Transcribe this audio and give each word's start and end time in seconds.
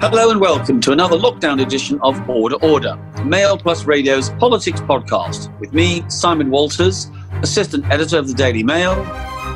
Hello 0.00 0.30
and 0.30 0.40
welcome 0.40 0.80
to 0.80 0.92
another 0.92 1.18
lockdown 1.18 1.60
edition 1.60 2.00
of 2.00 2.26
Order 2.26 2.56
Order, 2.62 2.96
Mail 3.22 3.58
Plus 3.58 3.84
Radio's 3.84 4.30
politics 4.30 4.80
podcast, 4.80 5.54
with 5.60 5.74
me, 5.74 6.02
Simon 6.08 6.50
Walters, 6.50 7.10
assistant 7.42 7.84
editor 7.92 8.16
of 8.16 8.26
the 8.26 8.32
Daily 8.32 8.62
Mail, 8.62 8.92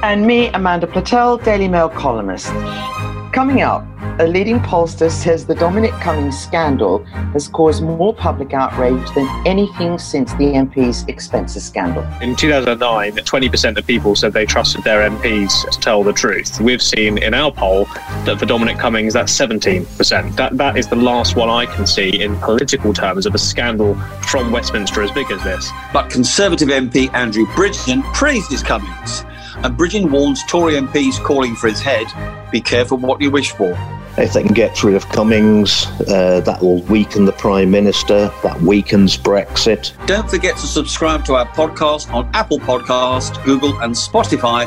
and 0.03 0.27
me, 0.27 0.49
Amanda 0.49 0.87
Platell, 0.87 1.43
Daily 1.43 1.67
Mail 1.67 1.89
columnist. 1.89 2.49
Coming 3.33 3.63
up, 3.63 3.87
a 4.21 4.27
leading 4.29 4.61
pollster 4.61 5.11
says 5.11 5.45
the 5.45 5.57
Dominic 5.57 5.91
Cummings 5.95 6.39
scandal 6.39 7.05
has 7.33 7.49
caused 7.49 7.83
more 7.83 8.15
public 8.15 8.53
outrage 8.53 9.13
than 9.15 9.27
anything 9.45 9.99
since 9.99 10.33
the 10.35 10.53
MP's 10.53 11.05
expenses 11.09 11.65
scandal. 11.65 12.05
In 12.21 12.37
2009, 12.37 13.13
20% 13.13 13.77
of 13.77 13.87
people 13.87 14.15
said 14.15 14.33
they 14.33 14.47
trusted 14.47 14.85
their 14.85 15.11
MPs 15.11 15.69
to 15.69 15.81
tell 15.81 16.05
the 16.05 16.13
truth. 16.13 16.61
We've 16.61 16.83
seen 16.83 17.19
in 17.19 17.35
our 17.35 17.51
poll 17.51 17.87
that 18.25 18.37
for 18.39 18.47
Dominic 18.47 18.79
Cummings, 18.79 19.15
that's 19.15 19.37
17%. 19.37 20.37
That, 20.37 20.57
that 20.59 20.77
is 20.77 20.87
the 20.87 20.97
last 20.97 21.35
one 21.35 21.49
I 21.49 21.67
can 21.67 21.85
see 21.85 22.23
in 22.23 22.37
political 22.37 22.95
terms 22.95 23.27
of 23.27 23.35
a 23.35 23.39
scandal 23.39 23.97
from 24.29 24.53
Westminster 24.53 25.03
as 25.03 25.11
big 25.11 25.29
as 25.33 25.43
this. 25.43 25.71
But 25.93 26.09
Conservative 26.09 26.69
MP 26.69 27.13
Andrew 27.15 27.47
Bridgen 27.47 28.05
praises 28.15 28.63
Cummings. 28.63 29.25
And 29.57 29.77
Bridgen 29.77 30.11
warns 30.11 30.45
Tory 30.47 30.75
MPs 30.75 31.23
calling 31.25 31.57
for 31.57 31.69
his 31.69 31.81
head 31.81 32.07
be 32.53 32.61
careful 32.61 32.99
what 32.99 33.21
you 33.21 33.33
wish 33.33 33.51
for. 33.51 33.77
If 34.17 34.33
they 34.33 34.45
can 34.45 34.55
get 34.55 34.85
rid 34.85 34.95
of 34.95 35.09
Cummings, 35.09 35.87
uh, 36.09 36.41
that 36.45 36.63
will 36.63 36.83
weaken 36.83 37.25
the 37.25 37.33
Prime 37.33 37.71
Minister. 37.71 38.33
That 38.45 38.61
weakens 38.61 39.17
Brexit. 39.17 39.93
Don't 40.07 40.31
forget 40.31 40.57
to 40.57 40.69
subscribe 40.69 41.25
to 41.25 41.35
our 41.35 41.47
podcast 41.47 42.13
on 42.13 42.31
Apple 42.33 42.61
Podcast, 42.61 43.45
Google, 43.45 43.77
and 43.83 43.93
Spotify, 43.93 44.67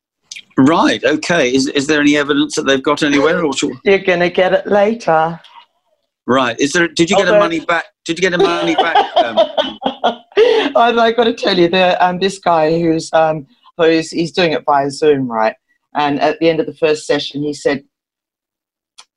Right. 0.56 1.02
Okay. 1.04 1.54
Is 1.54 1.68
is 1.68 1.86
there 1.86 2.00
any 2.00 2.16
evidence 2.16 2.56
that 2.56 2.62
they've 2.62 2.82
got 2.82 3.02
anywhere? 3.02 3.44
Or 3.44 3.52
should... 3.52 3.72
You're 3.84 3.98
gonna 3.98 4.30
get 4.30 4.52
it 4.52 4.66
later. 4.66 5.40
Right. 6.26 6.58
Is 6.60 6.72
there? 6.72 6.88
Did 6.88 7.10
you 7.10 7.16
get 7.16 7.26
Although... 7.26 7.38
a 7.38 7.40
money 7.40 7.60
back? 7.60 7.84
Did 8.04 8.18
you 8.18 8.22
get 8.22 8.34
a 8.34 8.42
money 8.42 8.74
back? 8.74 8.96
Um... 9.16 9.38
I've 10.76 11.16
got 11.16 11.24
to 11.24 11.34
tell 11.34 11.58
you 11.58 11.68
that 11.68 12.00
um, 12.00 12.18
this 12.18 12.38
guy 12.38 12.78
who's 12.78 13.12
um, 13.12 13.46
who's 13.76 14.10
he's 14.10 14.32
doing 14.32 14.52
it 14.52 14.64
via 14.64 14.90
Zoom, 14.90 15.30
right? 15.30 15.54
And 15.94 16.20
at 16.20 16.38
the 16.38 16.48
end 16.48 16.60
of 16.60 16.66
the 16.66 16.74
first 16.74 17.06
session, 17.06 17.42
he 17.42 17.52
said, 17.52 17.84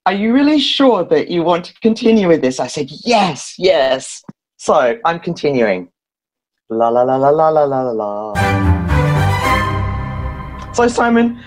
"Are 0.05 0.13
you 0.13 0.33
really 0.33 0.59
sure 0.59 1.03
that 1.05 1.29
you 1.29 1.43
want 1.43 1.65
to 1.65 1.73
continue 1.81 2.27
with 2.27 2.41
this?" 2.41 2.59
I 2.59 2.67
said, 2.67 2.89
"Yes, 2.89 3.55
yes." 3.57 4.23
So 4.57 4.97
I'm 5.05 5.19
continuing. 5.19 5.89
La 6.69 6.89
la 6.89 7.03
la 7.03 7.15
la 7.17 7.29
la 7.29 7.49
la 7.49 7.63
la 7.65 7.91
la. 7.91 8.52
So, 10.73 10.87
Simon, 10.87 11.39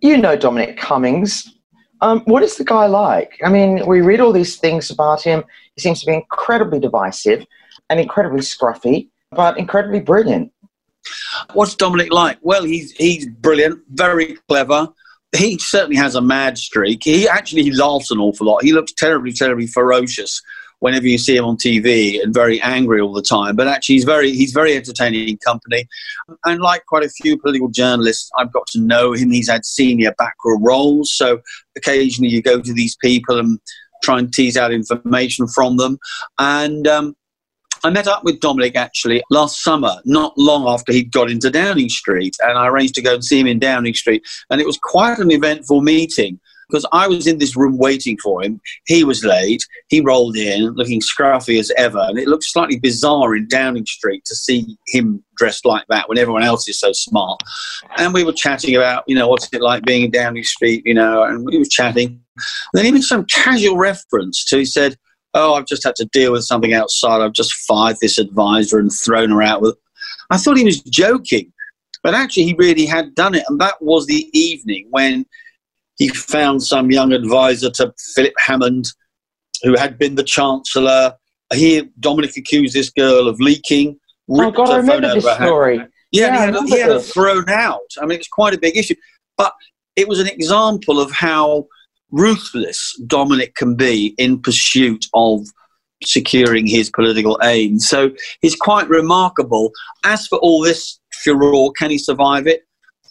you 0.00 0.16
know 0.16 0.34
Dominic 0.34 0.76
Cummings. 0.76 1.54
Um, 2.00 2.22
what 2.24 2.42
is 2.42 2.56
the 2.56 2.64
guy 2.64 2.86
like? 2.86 3.38
I 3.44 3.48
mean, 3.48 3.86
we 3.86 4.00
read 4.00 4.18
all 4.18 4.32
these 4.32 4.56
things 4.56 4.90
about 4.90 5.22
him. 5.22 5.44
He 5.76 5.82
seems 5.82 6.00
to 6.00 6.06
be 6.06 6.14
incredibly 6.14 6.80
divisive 6.80 7.46
and 7.88 8.00
incredibly 8.00 8.40
scruffy, 8.40 9.08
but 9.30 9.56
incredibly 9.56 10.00
brilliant. 10.00 10.52
What's 11.52 11.76
Dominic 11.76 12.12
like? 12.12 12.38
Well, 12.42 12.64
he's 12.64 12.90
he's 12.92 13.28
brilliant, 13.28 13.82
very 13.88 14.36
clever. 14.48 14.88
He 15.36 15.58
certainly 15.58 15.96
has 15.96 16.16
a 16.16 16.20
mad 16.20 16.58
streak. 16.58 17.04
He 17.04 17.28
actually 17.28 17.62
he 17.62 17.70
laughs 17.70 18.10
an 18.10 18.18
awful 18.18 18.48
lot. 18.48 18.64
He 18.64 18.72
looks 18.72 18.92
terribly, 18.92 19.32
terribly 19.32 19.68
ferocious 19.68 20.42
whenever 20.82 21.06
you 21.06 21.16
see 21.16 21.36
him 21.36 21.44
on 21.44 21.56
TV 21.56 22.20
and 22.20 22.34
very 22.34 22.60
angry 22.60 23.00
all 23.00 23.12
the 23.12 23.22
time. 23.22 23.54
But 23.54 23.68
actually, 23.68 23.94
he's 23.94 24.04
very 24.04 24.32
he's 24.32 24.52
very 24.52 24.76
entertaining 24.76 25.38
company. 25.38 25.86
And 26.44 26.60
like 26.60 26.84
quite 26.86 27.04
a 27.04 27.08
few 27.08 27.38
political 27.38 27.68
journalists, 27.68 28.28
I've 28.36 28.52
got 28.52 28.66
to 28.68 28.80
know 28.80 29.12
him. 29.12 29.30
He's 29.30 29.48
had 29.48 29.64
senior 29.64 30.12
backroom 30.18 30.62
roles, 30.64 31.14
so 31.14 31.40
occasionally 31.76 32.30
you 32.30 32.42
go 32.42 32.60
to 32.60 32.72
these 32.74 32.96
people 32.96 33.38
and 33.38 33.60
try 34.02 34.18
and 34.18 34.32
tease 34.32 34.56
out 34.56 34.72
information 34.72 35.46
from 35.46 35.76
them. 35.76 35.98
And 36.40 36.88
um, 36.88 37.14
I 37.84 37.90
met 37.90 38.08
up 38.08 38.24
with 38.24 38.40
Dominic 38.40 38.74
actually 38.74 39.22
last 39.30 39.62
summer, 39.62 39.94
not 40.04 40.36
long 40.36 40.66
after 40.66 40.92
he'd 40.92 41.12
got 41.12 41.30
into 41.30 41.48
Downing 41.48 41.90
Street, 41.90 42.34
and 42.40 42.58
I 42.58 42.66
arranged 42.66 42.96
to 42.96 43.02
go 43.02 43.14
and 43.14 43.24
see 43.24 43.38
him 43.38 43.46
in 43.46 43.60
Downing 43.60 43.94
Street. 43.94 44.24
And 44.50 44.60
it 44.60 44.66
was 44.66 44.78
quite 44.82 45.20
an 45.20 45.30
eventful 45.30 45.80
meeting 45.80 46.40
because 46.72 46.86
I 46.92 47.06
was 47.06 47.26
in 47.26 47.38
this 47.38 47.56
room 47.56 47.76
waiting 47.76 48.16
for 48.18 48.42
him. 48.42 48.60
He 48.86 49.04
was 49.04 49.24
late. 49.24 49.66
He 49.88 50.00
rolled 50.00 50.36
in 50.36 50.70
looking 50.70 51.00
scruffy 51.00 51.58
as 51.60 51.70
ever. 51.76 52.00
And 52.00 52.18
it 52.18 52.28
looked 52.28 52.44
slightly 52.44 52.78
bizarre 52.78 53.36
in 53.36 53.46
Downing 53.48 53.84
Street 53.84 54.24
to 54.24 54.34
see 54.34 54.78
him 54.88 55.22
dressed 55.36 55.66
like 55.66 55.84
that 55.88 56.08
when 56.08 56.18
everyone 56.18 56.42
else 56.42 56.66
is 56.68 56.80
so 56.80 56.92
smart. 56.92 57.42
And 57.98 58.14
we 58.14 58.24
were 58.24 58.32
chatting 58.32 58.74
about, 58.74 59.04
you 59.06 59.14
know, 59.14 59.28
what's 59.28 59.52
it 59.52 59.60
like 59.60 59.84
being 59.84 60.04
in 60.04 60.10
Downing 60.10 60.44
Street, 60.44 60.82
you 60.86 60.94
know, 60.94 61.22
and 61.24 61.44
we 61.44 61.58
were 61.58 61.64
chatting. 61.68 62.08
And 62.08 62.72
then 62.72 62.86
he 62.86 62.92
made 62.92 63.04
some 63.04 63.26
casual 63.26 63.76
reference 63.76 64.44
to, 64.46 64.58
he 64.58 64.64
said, 64.64 64.96
Oh, 65.34 65.54
I've 65.54 65.66
just 65.66 65.84
had 65.84 65.96
to 65.96 66.04
deal 66.06 66.32
with 66.32 66.44
something 66.44 66.74
outside. 66.74 67.22
I've 67.22 67.32
just 67.32 67.54
fired 67.54 67.96
this 68.00 68.18
advisor 68.18 68.78
and 68.78 68.92
thrown 68.92 69.30
her 69.30 69.42
out 69.42 69.62
with. 69.62 69.76
I 70.30 70.36
thought 70.36 70.58
he 70.58 70.64
was 70.64 70.82
joking, 70.82 71.50
but 72.02 72.12
actually 72.12 72.44
he 72.44 72.54
really 72.58 72.84
had 72.84 73.14
done 73.14 73.34
it. 73.34 73.44
And 73.48 73.58
that 73.58 73.80
was 73.80 74.06
the 74.06 74.28
evening 74.38 74.88
when 74.90 75.24
he 75.98 76.08
found 76.08 76.62
some 76.62 76.90
young 76.90 77.12
advisor 77.12 77.70
to 77.70 77.92
Philip 78.14 78.34
Hammond, 78.38 78.86
who 79.62 79.76
had 79.78 79.98
been 79.98 80.14
the 80.14 80.24
Chancellor. 80.24 81.14
He 81.52 81.82
Dominic 82.00 82.36
accused 82.36 82.74
this 82.74 82.90
girl 82.90 83.28
of 83.28 83.38
leaking. 83.40 83.98
Oh 84.30 84.50
God, 84.50 84.70
I 84.70 84.76
remember 84.78 85.14
this 85.14 85.34
story. 85.34 85.76
Yeah, 86.10 86.26
yeah 86.26 86.30
he 86.30 86.52
had, 86.52 86.68
he 86.68 86.78
had 86.80 86.90
her 86.90 87.00
thrown 87.00 87.48
out. 87.48 87.80
I 88.00 88.06
mean, 88.06 88.18
it's 88.18 88.28
quite 88.28 88.54
a 88.54 88.58
big 88.58 88.76
issue. 88.76 88.94
But 89.36 89.52
it 89.96 90.08
was 90.08 90.20
an 90.20 90.28
example 90.28 91.00
of 91.00 91.10
how 91.10 91.66
ruthless 92.10 92.98
Dominic 93.06 93.54
can 93.54 93.74
be 93.74 94.14
in 94.18 94.40
pursuit 94.40 95.06
of 95.14 95.46
securing 96.04 96.66
his 96.66 96.90
political 96.90 97.38
aims. 97.42 97.88
So 97.88 98.10
he's 98.40 98.56
quite 98.56 98.88
remarkable. 98.88 99.72
As 100.04 100.26
for 100.26 100.38
all 100.38 100.62
this 100.62 101.00
furore, 101.22 101.72
can 101.72 101.90
he 101.90 101.98
survive 101.98 102.46
it? 102.46 102.62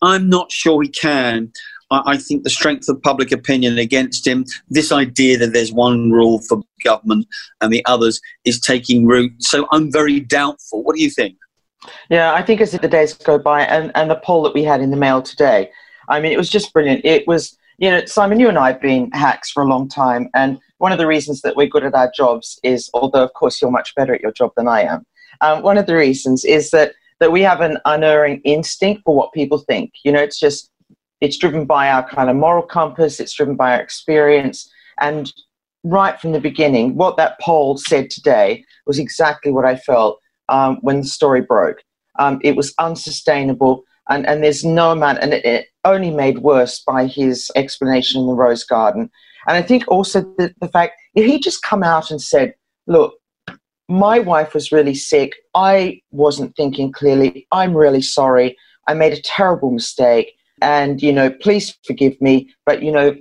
I'm 0.01 0.29
not 0.29 0.51
sure 0.51 0.81
he 0.81 0.89
can. 0.89 1.51
I, 1.91 2.17
think 2.17 2.43
the 2.43 2.49
strength 2.49 2.87
of 2.89 3.01
public 3.01 3.31
opinion 3.31 3.77
against 3.77 4.25
him, 4.25 4.45
this 4.69 4.91
idea 4.91 5.37
that 5.37 5.53
there's 5.53 5.73
one 5.73 6.11
rule 6.11 6.41
for 6.47 6.61
government 6.83 7.27
and 7.59 7.71
the 7.71 7.85
others, 7.85 8.21
is 8.45 8.59
taking 8.59 9.05
root. 9.05 9.33
So 9.39 9.67
I'm 9.71 9.91
very 9.91 10.19
doubtful. 10.19 10.83
What 10.83 10.95
do 10.95 11.03
you 11.03 11.09
think? 11.09 11.35
Yeah, 12.09 12.33
I 12.33 12.41
think 12.41 12.61
as 12.61 12.71
the 12.71 12.87
days 12.87 13.13
go 13.13 13.37
by, 13.37 13.63
and, 13.63 13.91
and 13.95 14.09
the 14.09 14.15
poll 14.15 14.43
that 14.43 14.53
we 14.53 14.63
had 14.63 14.81
in 14.81 14.91
the 14.91 14.97
mail 14.97 15.21
today, 15.21 15.71
I 16.09 16.19
mean, 16.19 16.31
it 16.31 16.37
was 16.37 16.49
just 16.49 16.71
brilliant. 16.73 17.03
It 17.03 17.27
was, 17.27 17.57
you 17.77 17.89
know, 17.89 18.05
Simon, 18.05 18.39
you 18.39 18.49
and 18.49 18.57
I 18.57 18.71
have 18.71 18.81
been 18.81 19.11
hacks 19.11 19.51
for 19.51 19.63
a 19.63 19.67
long 19.67 19.89
time, 19.89 20.29
and 20.33 20.59
one 20.77 20.91
of 20.91 20.97
the 20.97 21.07
reasons 21.07 21.41
that 21.41 21.55
we're 21.55 21.67
good 21.67 21.83
at 21.83 21.93
our 21.93 22.11
jobs 22.15 22.59
is, 22.63 22.89
although 22.93 23.23
of 23.23 23.33
course 23.33 23.61
you're 23.61 23.71
much 23.71 23.93
better 23.95 24.13
at 24.13 24.21
your 24.21 24.31
job 24.31 24.51
than 24.55 24.67
I 24.67 24.81
am, 24.81 25.05
um, 25.41 25.61
one 25.63 25.77
of 25.77 25.85
the 25.85 25.95
reasons 25.95 26.45
is 26.45 26.71
that 26.71 26.93
that 27.19 27.31
we 27.31 27.41
have 27.41 27.61
an 27.61 27.77
unerring 27.85 28.41
instinct 28.43 29.03
for 29.05 29.15
what 29.15 29.31
people 29.31 29.59
think. 29.59 29.91
You 30.03 30.11
know, 30.11 30.19
it's 30.19 30.39
just 30.39 30.70
it's 31.21 31.37
driven 31.37 31.65
by 31.65 31.89
our 31.89 32.07
kind 32.07 32.29
of 32.29 32.35
moral 32.35 32.63
compass, 32.63 33.19
it's 33.19 33.33
driven 33.33 33.55
by 33.55 33.75
our 33.75 33.81
experience. 33.81 34.69
And 34.99 35.31
right 35.83 36.19
from 36.19 36.31
the 36.31 36.39
beginning, 36.39 36.95
what 36.95 37.17
that 37.17 37.39
poll 37.39 37.77
said 37.77 38.09
today 38.09 38.65
was 38.85 38.99
exactly 38.99 39.51
what 39.51 39.65
I 39.65 39.75
felt 39.75 40.19
um, 40.49 40.77
when 40.81 41.01
the 41.01 41.07
story 41.07 41.41
broke. 41.41 41.77
Um, 42.19 42.39
it 42.43 42.55
was 42.55 42.73
unsustainable, 42.77 43.83
and, 44.09 44.27
and 44.27 44.43
there's 44.43 44.65
no 44.65 44.91
amount, 44.91 45.19
and 45.19 45.33
it, 45.33 45.45
it, 45.45 45.67
only 45.83 46.11
made 46.11 46.39
worse 46.39 46.83
by 46.85 47.07
his 47.07 47.49
explanation 47.55 48.21
in 48.21 48.27
the 48.27 48.33
Rose 48.33 48.63
Garden. 48.63 49.09
And 49.47 49.57
I 49.57 49.63
think 49.63 49.83
also 49.87 50.21
the, 50.37 50.53
the 50.61 50.67
fact 50.67 50.93
if 51.15 51.25
he 51.25 51.39
just 51.39 51.63
come 51.63 51.81
out 51.81 52.11
and 52.11 52.21
said, 52.21 52.53
Look, 52.85 53.15
my 53.87 54.19
wife 54.19 54.53
was 54.53 54.71
really 54.71 54.93
sick. 54.93 55.33
I 55.55 56.01
wasn't 56.11 56.55
thinking 56.55 56.91
clearly. 56.91 57.47
I'm 57.51 57.75
really 57.75 58.01
sorry. 58.01 58.57
I 58.87 58.93
made 58.93 59.13
a 59.13 59.21
terrible 59.21 59.71
mistake 59.71 60.33
and 60.61 61.01
you 61.01 61.11
know 61.11 61.29
please 61.29 61.77
forgive 61.85 62.19
me 62.21 62.53
but 62.65 62.81
you 62.81 62.91
know 62.91 63.15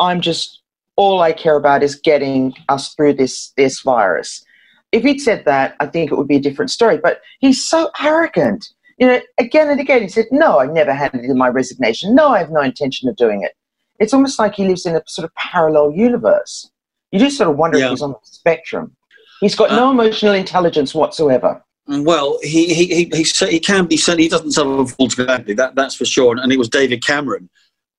i'm 0.00 0.20
just 0.20 0.62
all 0.96 1.20
i 1.20 1.32
care 1.32 1.56
about 1.56 1.82
is 1.82 1.96
getting 1.96 2.54
us 2.68 2.94
through 2.94 3.12
this 3.12 3.52
this 3.56 3.80
virus. 3.82 4.44
If 4.92 5.02
he'd 5.02 5.20
said 5.20 5.44
that 5.44 5.76
i 5.80 5.86
think 5.86 6.10
it 6.10 6.16
would 6.16 6.28
be 6.28 6.36
a 6.36 6.40
different 6.40 6.70
story 6.70 6.98
but 6.98 7.20
he's 7.40 7.66
so 7.68 7.90
arrogant. 8.00 8.66
You 8.98 9.08
know 9.08 9.20
again 9.38 9.68
and 9.68 9.80
again 9.80 10.02
he 10.02 10.08
said 10.08 10.26
no 10.30 10.60
i 10.60 10.66
never 10.66 10.94
handed 10.94 11.24
in 11.24 11.36
my 11.36 11.48
resignation. 11.48 12.14
No 12.14 12.28
i 12.28 12.38
have 12.38 12.50
no 12.50 12.60
intention 12.60 13.08
of 13.08 13.16
doing 13.16 13.42
it. 13.42 13.52
It's 13.98 14.14
almost 14.14 14.38
like 14.38 14.54
he 14.54 14.66
lives 14.66 14.86
in 14.86 14.96
a 14.96 15.02
sort 15.06 15.24
of 15.24 15.34
parallel 15.34 15.92
universe. 15.92 16.70
You 17.10 17.18
just 17.20 17.36
sort 17.36 17.50
of 17.50 17.56
wonder 17.56 17.78
yeah. 17.78 17.86
if 17.86 17.90
he's 17.90 18.02
on 18.02 18.10
the 18.12 18.18
spectrum. 18.22 18.96
He's 19.40 19.54
got 19.54 19.70
uh, 19.70 19.76
no 19.76 19.90
emotional 19.90 20.34
intelligence 20.34 20.94
whatsoever 20.94 21.62
well, 21.86 22.38
he 22.42 22.72
he 22.72 22.86
he 22.86 23.10
he, 23.12 23.22
he 23.50 23.60
can 23.60 23.86
be 23.86 23.96
certainly 23.96 24.24
he 24.24 24.28
doesn't 24.28 24.52
suffer 24.52 24.86
full 24.86 25.08
gladly. 25.08 25.54
That 25.54 25.74
that's 25.74 25.94
for 25.94 26.04
sure. 26.04 26.36
And 26.36 26.52
it 26.52 26.58
was 26.58 26.68
David 26.68 27.04
Cameron 27.04 27.50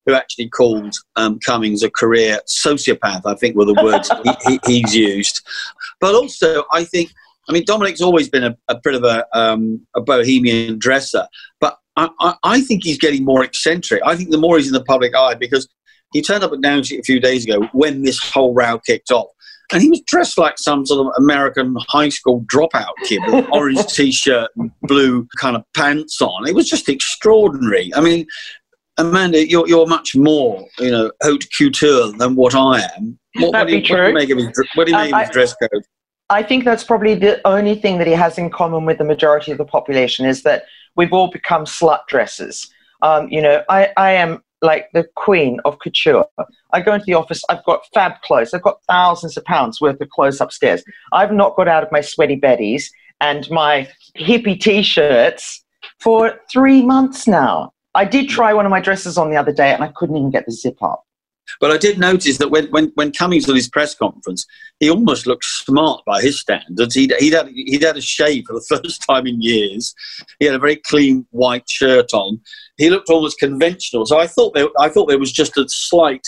who 0.06 0.14
actually 0.14 0.48
called 0.48 0.94
um, 1.16 1.38
Cummings 1.44 1.82
a 1.82 1.90
career 1.90 2.40
sociopath. 2.46 3.22
I 3.26 3.34
think 3.34 3.56
were 3.56 3.64
the 3.64 3.74
words 3.74 4.10
he, 4.24 4.58
he, 4.66 4.80
he's 4.80 4.94
used. 4.94 5.46
But 6.00 6.14
also, 6.14 6.64
I 6.72 6.84
think, 6.84 7.10
I 7.48 7.52
mean, 7.52 7.64
Dominic's 7.66 8.00
always 8.00 8.28
been 8.28 8.44
a, 8.44 8.56
a 8.68 8.78
bit 8.82 8.94
of 8.94 9.04
a, 9.04 9.26
um, 9.36 9.84
a 9.94 10.00
bohemian 10.00 10.78
dresser, 10.78 11.26
but 11.60 11.78
I, 11.96 12.34
I, 12.42 12.60
think 12.60 12.84
he's 12.84 12.98
getting 12.98 13.24
more 13.24 13.42
eccentric. 13.42 14.02
I 14.04 14.16
think 14.16 14.30
the 14.30 14.38
more 14.38 14.58
he's 14.58 14.66
in 14.66 14.74
the 14.74 14.84
public 14.84 15.14
eye, 15.16 15.34
because 15.34 15.66
he 16.12 16.20
turned 16.20 16.44
up 16.44 16.52
at 16.52 16.60
Down 16.60 16.84
Street 16.84 17.00
a 17.00 17.04
few 17.04 17.20
days 17.20 17.44
ago 17.44 17.66
when 17.72 18.02
this 18.02 18.18
whole 18.22 18.52
row 18.52 18.78
kicked 18.78 19.10
off. 19.10 19.28
And 19.72 19.82
he 19.82 19.90
was 19.90 20.00
dressed 20.02 20.38
like 20.38 20.58
some 20.58 20.86
sort 20.86 21.06
of 21.06 21.12
American 21.22 21.76
high 21.88 22.08
school 22.08 22.44
dropout 22.52 22.92
kid 23.04 23.20
with 23.26 23.46
orange 23.50 23.84
t 23.88 24.12
shirt 24.12 24.50
and 24.56 24.70
blue 24.82 25.26
kind 25.38 25.56
of 25.56 25.64
pants 25.74 26.20
on. 26.20 26.46
It 26.46 26.54
was 26.54 26.68
just 26.68 26.88
extraordinary. 26.88 27.92
I 27.94 28.00
mean, 28.00 28.26
Amanda, 28.98 29.46
you're, 29.46 29.68
you're 29.68 29.86
much 29.86 30.16
more, 30.16 30.64
you 30.78 30.90
know, 30.90 31.10
haute 31.22 31.46
couture 31.56 32.12
than 32.12 32.34
what 32.34 32.54
I 32.54 32.82
am. 32.96 33.18
What, 33.34 33.52
That'd 33.52 33.52
what, 33.52 33.66
do, 33.66 33.80
be 33.80 33.86
you, 33.88 33.94
what 33.94 34.02
do 34.02 34.08
you 34.08 34.14
make 34.14 34.30
of 34.30 34.38
his, 34.38 34.68
what 34.74 34.86
do 34.86 34.92
you 34.92 34.98
Um, 34.98 35.14
of 35.14 35.20
his 35.20 35.30
dress 35.30 35.54
code? 35.54 35.82
I 36.28 36.42
think 36.42 36.64
that's 36.64 36.82
probably 36.82 37.14
the 37.14 37.40
only 37.46 37.74
thing 37.76 37.98
that 37.98 38.06
he 38.06 38.14
has 38.14 38.38
in 38.38 38.50
common 38.50 38.84
with 38.84 38.98
the 38.98 39.04
majority 39.04 39.52
of 39.52 39.58
the 39.58 39.64
population 39.64 40.26
is 40.26 40.42
that 40.42 40.64
we've 40.96 41.12
all 41.12 41.30
become 41.30 41.64
slut 41.64 42.06
dressers. 42.08 42.68
Um, 43.02 43.28
you 43.28 43.42
know, 43.42 43.62
I, 43.68 43.92
I 43.96 44.12
am 44.12 44.42
like 44.62 44.88
the 44.92 45.06
queen 45.14 45.60
of 45.64 45.78
couture. 45.78 46.26
I 46.72 46.80
go 46.80 46.94
into 46.94 47.06
the 47.06 47.14
office, 47.14 47.42
I've 47.48 47.64
got 47.64 47.82
fab 47.92 48.20
clothes, 48.22 48.54
I've 48.54 48.62
got 48.62 48.82
thousands 48.88 49.36
of 49.36 49.44
pounds 49.44 49.80
worth 49.80 50.00
of 50.00 50.08
clothes 50.10 50.40
upstairs. 50.40 50.82
I've 51.12 51.32
not 51.32 51.56
got 51.56 51.68
out 51.68 51.82
of 51.82 51.92
my 51.92 52.00
sweaty 52.00 52.38
betties 52.38 52.90
and 53.20 53.48
my 53.50 53.88
hippie 54.16 54.60
t 54.60 54.82
shirts 54.82 55.64
for 56.00 56.40
three 56.50 56.82
months 56.82 57.26
now. 57.26 57.72
I 57.94 58.04
did 58.04 58.28
try 58.28 58.52
one 58.52 58.66
of 58.66 58.70
my 58.70 58.80
dresses 58.80 59.16
on 59.16 59.30
the 59.30 59.36
other 59.36 59.52
day 59.52 59.72
and 59.72 59.82
I 59.82 59.88
couldn't 59.88 60.16
even 60.16 60.30
get 60.30 60.44
the 60.46 60.52
zip 60.52 60.82
up. 60.82 61.05
But 61.60 61.70
I 61.70 61.78
did 61.78 61.98
notice 61.98 62.38
that 62.38 62.50
when, 62.50 62.66
when, 62.68 62.92
when 62.94 63.12
Cummings 63.12 63.48
on 63.48 63.56
his 63.56 63.68
press 63.68 63.94
conference, 63.94 64.46
he 64.80 64.90
almost 64.90 65.26
looked 65.26 65.44
smart 65.44 66.02
by 66.04 66.20
his 66.20 66.40
standards. 66.40 66.94
He'd, 66.94 67.12
he'd, 67.18 67.32
had, 67.32 67.48
he'd 67.48 67.82
had 67.82 67.96
a 67.96 68.00
shave 68.00 68.44
for 68.46 68.54
the 68.54 68.66
first 68.82 69.02
time 69.02 69.26
in 69.26 69.40
years. 69.40 69.94
He 70.38 70.46
had 70.46 70.54
a 70.54 70.58
very 70.58 70.76
clean 70.76 71.26
white 71.30 71.68
shirt 71.68 72.12
on. 72.12 72.40
He 72.76 72.90
looked 72.90 73.08
almost 73.08 73.38
conventional. 73.38 74.06
So 74.06 74.18
I 74.18 74.26
thought 74.26 74.54
there, 74.54 74.68
I 74.78 74.88
thought 74.88 75.06
there 75.06 75.18
was 75.18 75.32
just 75.32 75.56
a 75.56 75.66
slight 75.68 76.26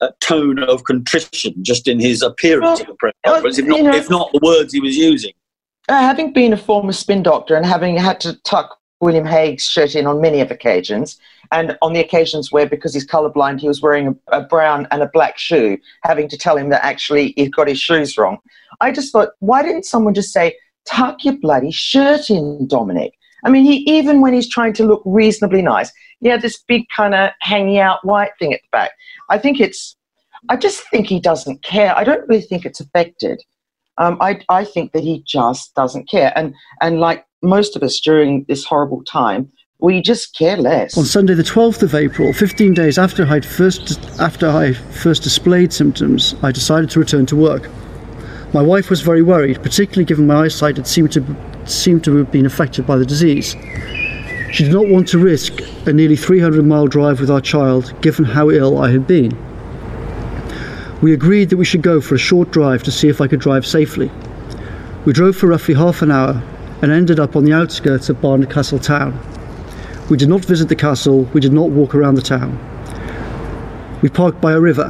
uh, 0.00 0.08
tone 0.20 0.58
of 0.62 0.84
contrition 0.84 1.54
just 1.62 1.86
in 1.88 2.00
his 2.00 2.22
appearance 2.22 2.64
Well, 2.64 2.80
at 2.80 2.86
the 2.86 2.94
press 2.94 3.14
conference, 3.24 3.58
if 3.58 3.66
not, 3.66 3.80
know- 3.80 3.94
if 3.94 4.10
not 4.10 4.32
the 4.32 4.40
words 4.42 4.72
he 4.72 4.80
was 4.80 4.96
using. 4.96 5.32
Uh, 5.88 6.00
having 6.00 6.32
been 6.32 6.52
a 6.52 6.56
former 6.56 6.92
spin 6.92 7.22
doctor 7.22 7.56
and 7.56 7.66
having 7.66 7.96
had 7.96 8.20
to 8.20 8.34
tuck 8.42 8.78
William 9.00 9.24
Hague's 9.24 9.66
shirt 9.66 9.96
in 9.96 10.06
on 10.06 10.20
many 10.20 10.40
of 10.40 10.50
occasions, 10.50 11.18
and 11.52 11.76
on 11.82 11.92
the 11.92 12.00
occasions 12.00 12.52
where, 12.52 12.66
because 12.66 12.94
he's 12.94 13.06
colourblind, 13.06 13.60
he 13.60 13.68
was 13.68 13.82
wearing 13.82 14.08
a, 14.08 14.38
a 14.38 14.42
brown 14.42 14.86
and 14.90 15.02
a 15.02 15.10
black 15.12 15.38
shoe, 15.38 15.78
having 16.04 16.28
to 16.28 16.38
tell 16.38 16.56
him 16.56 16.70
that 16.70 16.84
actually 16.84 17.34
he 17.36 17.48
got 17.48 17.68
his 17.68 17.80
shoes 17.80 18.16
wrong. 18.16 18.38
I 18.80 18.92
just 18.92 19.12
thought, 19.12 19.30
why 19.40 19.62
didn't 19.62 19.84
someone 19.84 20.14
just 20.14 20.32
say, 20.32 20.56
tuck 20.86 21.24
your 21.24 21.36
bloody 21.36 21.70
shirt 21.70 22.30
in, 22.30 22.66
Dominic? 22.66 23.12
I 23.44 23.50
mean, 23.50 23.64
he 23.64 23.78
even 23.90 24.20
when 24.20 24.34
he's 24.34 24.48
trying 24.48 24.74
to 24.74 24.84
look 24.84 25.02
reasonably 25.04 25.62
nice, 25.62 25.90
he 26.20 26.28
had 26.28 26.42
this 26.42 26.62
big 26.62 26.84
kind 26.94 27.14
of 27.14 27.30
hanging 27.40 27.78
out 27.78 28.04
white 28.04 28.32
thing 28.38 28.52
at 28.52 28.60
the 28.60 28.68
back. 28.70 28.92
I 29.30 29.38
think 29.38 29.60
it's, 29.60 29.96
I 30.48 30.56
just 30.56 30.88
think 30.90 31.06
he 31.06 31.20
doesn't 31.20 31.62
care. 31.62 31.96
I 31.96 32.04
don't 32.04 32.28
really 32.28 32.42
think 32.42 32.64
it's 32.64 32.80
affected. 32.80 33.42
Um, 33.98 34.18
I, 34.20 34.40
I 34.48 34.64
think 34.64 34.92
that 34.92 35.02
he 35.02 35.22
just 35.26 35.74
doesn't 35.74 36.08
care. 36.08 36.32
And, 36.36 36.54
and 36.80 37.00
like 37.00 37.26
most 37.42 37.76
of 37.76 37.82
us 37.82 38.00
during 38.00 38.44
this 38.48 38.64
horrible 38.64 39.02
time, 39.04 39.50
we 39.80 40.02
just 40.02 40.36
care 40.36 40.56
less. 40.56 40.96
On 40.96 41.04
Sunday, 41.04 41.34
the 41.34 41.42
12th 41.42 41.82
of 41.82 41.94
April, 41.94 42.32
15 42.32 42.74
days 42.74 42.98
after 42.98 43.26
I'd 43.26 43.44
first 43.44 43.98
after 44.20 44.48
I 44.48 44.72
first 44.72 45.22
displayed 45.22 45.72
symptoms, 45.72 46.34
I 46.42 46.52
decided 46.52 46.90
to 46.90 47.00
return 47.00 47.26
to 47.26 47.36
work. 47.36 47.70
My 48.52 48.60
wife 48.60 48.90
was 48.90 49.00
very 49.00 49.22
worried, 49.22 49.62
particularly 49.62 50.04
given 50.04 50.26
my 50.26 50.44
eyesight 50.44 50.76
had 50.76 50.86
seemed 50.86 51.12
to 51.12 51.24
seemed 51.64 52.04
to 52.04 52.16
have 52.16 52.30
been 52.30 52.46
affected 52.46 52.86
by 52.86 52.96
the 52.96 53.06
disease. 53.06 53.56
She 54.52 54.64
did 54.64 54.72
not 54.72 54.88
want 54.88 55.08
to 55.08 55.18
risk 55.18 55.60
a 55.86 55.92
nearly 55.92 56.16
300 56.16 56.64
mile 56.64 56.86
drive 56.86 57.20
with 57.20 57.30
our 57.30 57.40
child, 57.40 57.94
given 58.02 58.24
how 58.24 58.50
ill 58.50 58.78
I 58.78 58.90
had 58.90 59.06
been. 59.06 59.38
We 61.00 61.14
agreed 61.14 61.48
that 61.50 61.56
we 61.56 61.64
should 61.64 61.82
go 61.82 62.00
for 62.00 62.16
a 62.16 62.18
short 62.18 62.50
drive 62.50 62.82
to 62.82 62.90
see 62.90 63.08
if 63.08 63.20
I 63.20 63.28
could 63.28 63.40
drive 63.40 63.64
safely. 63.64 64.10
We 65.06 65.14
drove 65.14 65.36
for 65.36 65.46
roughly 65.46 65.74
half 65.74 66.02
an 66.02 66.10
hour 66.10 66.42
and 66.82 66.90
ended 66.90 67.18
up 67.18 67.36
on 67.36 67.44
the 67.44 67.52
outskirts 67.52 68.08
of 68.10 68.20
Barnard 68.20 68.50
Castle 68.50 68.78
town. 68.78 69.18
We 70.10 70.16
did 70.16 70.28
not 70.28 70.44
visit 70.44 70.68
the 70.68 70.74
castle, 70.74 71.22
we 71.32 71.40
did 71.40 71.52
not 71.52 71.70
walk 71.70 71.94
around 71.94 72.16
the 72.16 72.22
town. 72.22 72.58
We 74.02 74.08
parked 74.08 74.40
by 74.40 74.52
a 74.52 74.60
river. 74.60 74.88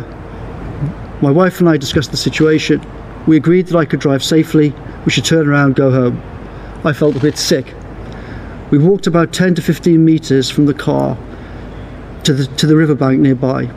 My 1.20 1.30
wife 1.30 1.60
and 1.60 1.68
I 1.68 1.76
discussed 1.76 2.10
the 2.10 2.16
situation. 2.16 2.80
We 3.26 3.36
agreed 3.36 3.66
that 3.66 3.76
I 3.76 3.84
could 3.84 4.00
drive 4.00 4.24
safely, 4.24 4.72
we 5.04 5.12
should 5.12 5.26
turn 5.26 5.46
around, 5.46 5.76
go 5.76 5.90
home. 5.90 6.22
I 6.86 6.94
felt 6.94 7.16
a 7.16 7.20
bit 7.20 7.36
sick. 7.36 7.74
We 8.70 8.78
walked 8.78 9.06
about 9.06 9.34
10 9.34 9.56
to 9.56 9.62
15 9.62 10.02
metres 10.02 10.48
from 10.48 10.64
the 10.64 10.72
car 10.72 11.18
to 12.24 12.32
the, 12.32 12.46
to 12.56 12.66
the 12.66 12.76
riverbank 12.76 13.20
nearby. 13.20 13.70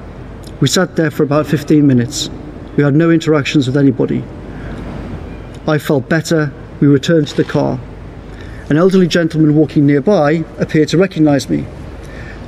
We 0.61 0.69
sat 0.69 0.95
there 0.95 1.11
for 1.11 1.23
about 1.23 1.45
15 1.45 1.85
minutes. 1.85 2.29
We 2.77 2.83
had 2.83 2.95
no 2.95 3.11
interactions 3.11 3.67
with 3.67 3.75
anybody. 3.75 4.23
I 5.67 5.77
felt 5.77 6.07
better. 6.07 6.53
We 6.79 6.87
returned 6.87 7.27
to 7.27 7.35
the 7.35 7.43
car. 7.43 7.81
An 8.69 8.77
elderly 8.77 9.07
gentleman 9.07 9.55
walking 9.55 9.85
nearby 9.85 10.45
appeared 10.57 10.87
to 10.89 10.97
recognise 10.97 11.49
me. 11.49 11.65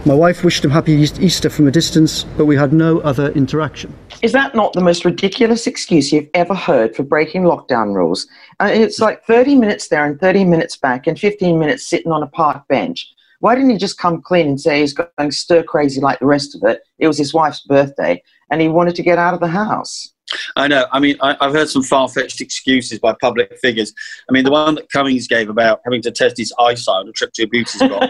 My 0.05 0.13
wife 0.13 0.45
wished 0.45 0.63
him 0.63 0.71
happy 0.71 0.93
Easter 0.93 1.49
from 1.49 1.67
a 1.67 1.71
distance, 1.71 2.23
but 2.37 2.45
we 2.45 2.55
had 2.55 2.71
no 2.71 2.99
other 2.99 3.31
interaction. 3.31 3.93
Is 4.21 4.31
that 4.31 4.55
not 4.55 4.71
the 4.71 4.81
most 4.81 5.03
ridiculous 5.03 5.67
excuse 5.67 6.13
you've 6.13 6.29
ever 6.33 6.55
heard 6.55 6.95
for 6.95 7.03
breaking 7.03 7.43
lockdown 7.43 7.93
rules? 7.93 8.27
Uh, 8.61 8.69
it's 8.71 8.99
like 8.99 9.25
30 9.25 9.55
minutes 9.55 9.89
there 9.89 10.05
and 10.05 10.17
30 10.17 10.45
minutes 10.45 10.77
back 10.77 11.05
and 11.05 11.19
15 11.19 11.59
minutes 11.59 11.85
sitting 11.85 12.13
on 12.13 12.23
a 12.23 12.27
park 12.27 12.65
bench. 12.69 13.11
Why 13.41 13.53
didn't 13.55 13.71
he 13.71 13.77
just 13.77 13.97
come 13.97 14.21
clean 14.21 14.47
and 14.47 14.61
say 14.61 14.79
he's 14.79 14.93
going 14.93 15.31
stir 15.31 15.63
crazy 15.63 15.99
like 15.99 16.19
the 16.19 16.27
rest 16.27 16.55
of 16.55 16.63
it? 16.63 16.81
It 16.97 17.07
was 17.07 17.17
his 17.17 17.33
wife's 17.33 17.61
birthday 17.61 18.23
and 18.49 18.61
he 18.61 18.69
wanted 18.69 18.95
to 18.95 19.03
get 19.03 19.17
out 19.17 19.33
of 19.33 19.41
the 19.41 19.47
house. 19.47 20.13
I 20.55 20.67
know. 20.67 20.85
I 20.91 20.99
mean, 20.99 21.17
I, 21.21 21.37
I've 21.39 21.53
heard 21.53 21.69
some 21.69 21.83
far-fetched 21.83 22.41
excuses 22.41 22.99
by 22.99 23.15
public 23.21 23.55
figures. 23.59 23.93
I 24.29 24.33
mean, 24.33 24.43
the 24.43 24.51
one 24.51 24.75
that 24.75 24.91
Cummings 24.91 25.27
gave 25.27 25.49
about 25.49 25.81
having 25.85 26.01
to 26.03 26.11
test 26.11 26.37
his 26.37 26.53
eyesight 26.59 27.01
on 27.01 27.09
a 27.09 27.11
trip 27.11 27.31
to 27.33 27.43
a 27.43 27.47
beauty 27.47 27.77
spot. 27.77 28.09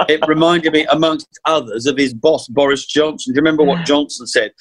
it 0.08 0.26
reminded 0.26 0.72
me, 0.72 0.86
amongst 0.90 1.38
others, 1.44 1.86
of 1.86 1.96
his 1.96 2.14
boss 2.14 2.48
Boris 2.48 2.86
Johnson. 2.86 3.32
Do 3.32 3.36
you 3.38 3.42
remember 3.42 3.64
what 3.64 3.84
Johnson 3.84 4.26
said 4.26 4.52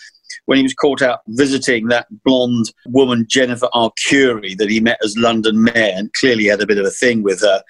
when 0.46 0.58
he 0.58 0.64
was 0.64 0.74
caught 0.74 1.02
out 1.02 1.22
visiting 1.28 1.88
that 1.88 2.08
blonde 2.26 2.72
woman 2.88 3.26
Jennifer 3.30 3.70
Arcuri 3.74 4.58
that 4.58 4.70
he 4.70 4.80
met 4.80 5.00
as 5.04 5.18
London 5.18 5.64
mayor 5.64 5.94
and 5.96 6.14
clearly 6.14 6.46
had 6.46 6.62
a 6.62 6.68
bit 6.68 6.78
of 6.78 6.86
a 6.86 6.92
thing 6.92 7.24
with 7.24 7.42
her? 7.42 7.64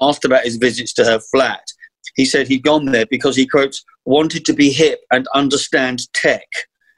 Asked 0.00 0.24
about 0.24 0.44
his 0.44 0.56
visits 0.56 0.92
to 0.94 1.04
her 1.04 1.20
flat, 1.32 1.66
he 2.14 2.24
said 2.24 2.48
he'd 2.48 2.62
gone 2.62 2.86
there 2.86 3.06
because 3.06 3.36
he 3.36 3.46
quotes 3.46 3.84
wanted 4.04 4.44
to 4.46 4.52
be 4.52 4.70
hip 4.70 5.00
and 5.10 5.28
understand 5.34 6.12
tech. 6.12 6.46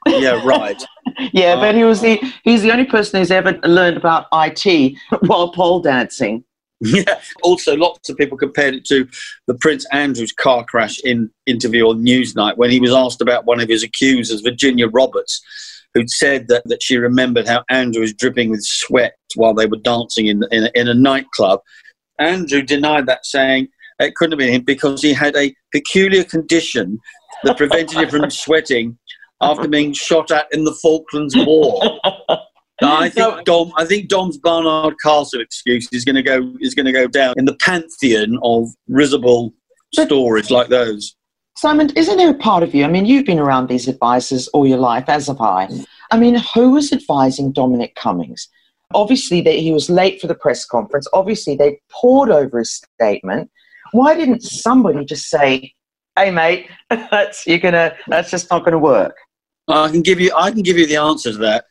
Yeah, 0.07 0.41
right. 0.45 0.81
Yeah, 1.31 1.53
Uh, 1.53 1.59
but 1.59 1.75
he 1.75 1.83
was 1.83 2.01
the 2.01 2.19
he's 2.43 2.63
the 2.63 2.71
only 2.71 2.85
person 2.85 3.19
who's 3.19 3.29
ever 3.29 3.59
learned 3.63 3.97
about 3.97 4.25
IT 4.33 4.97
while 5.27 5.51
pole 5.51 5.79
dancing. 5.79 6.43
Yeah. 6.79 7.21
Also, 7.43 7.75
lots 7.75 8.09
of 8.09 8.17
people 8.17 8.37
compared 8.37 8.73
it 8.73 8.85
to 8.85 9.07
the 9.47 9.53
Prince 9.55 9.85
Andrew's 9.91 10.33
car 10.33 10.65
crash 10.65 10.99
in 11.03 11.29
interview 11.45 11.87
on 11.87 12.03
Newsnight 12.03 12.57
when 12.57 12.71
he 12.71 12.79
was 12.79 12.91
asked 12.91 13.21
about 13.21 13.45
one 13.45 13.61
of 13.61 13.69
his 13.69 13.83
accusers, 13.83 14.41
Virginia 14.41 14.87
Roberts, 14.87 15.41
who'd 15.93 16.09
said 16.09 16.47
that, 16.47 16.63
that 16.65 16.83
she 16.83 16.97
remembered 16.97 17.47
how 17.47 17.63
Andrew 17.69 18.01
was 18.01 18.13
dripping 18.13 18.49
with 18.49 18.63
sweat 18.63 19.15
while 19.35 19.53
they 19.53 19.65
were 19.65 19.77
dancing 19.77 20.27
in, 20.27 20.43
in, 20.51 20.69
in 20.75 20.87
a 20.87 20.93
nightclub. 20.93 21.61
Andrew 22.19 22.61
denied 22.61 23.05
that, 23.05 23.25
saying 23.25 23.69
it 23.99 24.15
couldn't 24.15 24.33
have 24.33 24.39
been 24.39 24.53
him 24.53 24.63
because 24.63 25.01
he 25.01 25.13
had 25.13 25.35
a 25.35 25.53
peculiar 25.71 26.23
condition 26.23 26.99
that 27.43 27.57
prevented 27.57 27.97
him 27.97 28.09
from 28.09 28.29
sweating 28.29 28.97
after 29.43 29.67
being 29.67 29.93
shot 29.93 30.31
at 30.31 30.47
in 30.51 30.63
the 30.63 30.73
Falklands 30.73 31.35
War. 31.37 31.99
I 32.81 33.09
think 33.09 33.45
Dom. 33.45 33.71
I 33.77 33.85
think 33.85 34.09
Dom's 34.09 34.37
Barnard 34.37 34.95
Castle 35.03 35.41
excuse 35.41 35.87
is 35.91 36.03
going 36.03 36.15
to 36.15 36.23
go 36.23 36.53
is 36.59 36.73
going 36.73 36.85
to 36.85 36.91
go 36.91 37.07
down 37.07 37.35
in 37.37 37.45
the 37.45 37.55
pantheon 37.55 38.39
of 38.43 38.69
risible 38.87 39.53
But- 39.95 40.07
stories 40.07 40.51
like 40.51 40.69
those. 40.69 41.15
Simon, 41.55 41.91
isn't 41.95 42.17
there 42.17 42.31
a 42.31 42.33
part 42.33 42.63
of 42.63 42.73
you? 42.73 42.83
I 42.83 42.87
mean, 42.87 43.05
you've 43.05 43.27
been 43.27 43.39
around 43.39 43.69
these 43.69 43.87
advisors 43.87 44.47
all 44.49 44.65
your 44.65 44.79
life, 44.79 45.07
as 45.07 45.27
have 45.27 45.39
I. 45.39 45.69
I 46.09 46.17
mean, 46.17 46.35
who 46.53 46.71
was 46.71 46.91
advising 46.91 47.51
Dominic 47.53 47.93
Cummings? 47.95 48.49
Obviously, 48.95 49.39
that 49.41 49.53
he 49.53 49.71
was 49.71 49.87
late 49.89 50.19
for 50.19 50.25
the 50.25 50.35
press 50.35 50.65
conference. 50.65 51.07
Obviously, 51.13 51.55
they 51.55 51.79
pored 51.91 52.31
over 52.31 52.59
his 52.59 52.81
statement. 52.95 53.51
Why 53.91 54.15
didn't 54.15 54.41
somebody 54.41 55.05
just 55.05 55.29
say, 55.29 55.73
"Hey, 56.17 56.31
mate, 56.31 56.67
that's 56.89 57.45
you're 57.45 57.59
gonna 57.59 57.95
that's 58.07 58.31
just 58.31 58.49
not 58.49 58.59
going 58.59 58.73
to 58.73 58.79
work"? 58.79 59.15
I 59.67 59.89
can 59.89 60.01
give 60.01 60.19
you. 60.19 60.31
I 60.35 60.51
can 60.51 60.61
give 60.61 60.77
you 60.77 60.85
the 60.85 60.97
answer 60.97 61.31
to 61.31 61.37
that. 61.39 61.65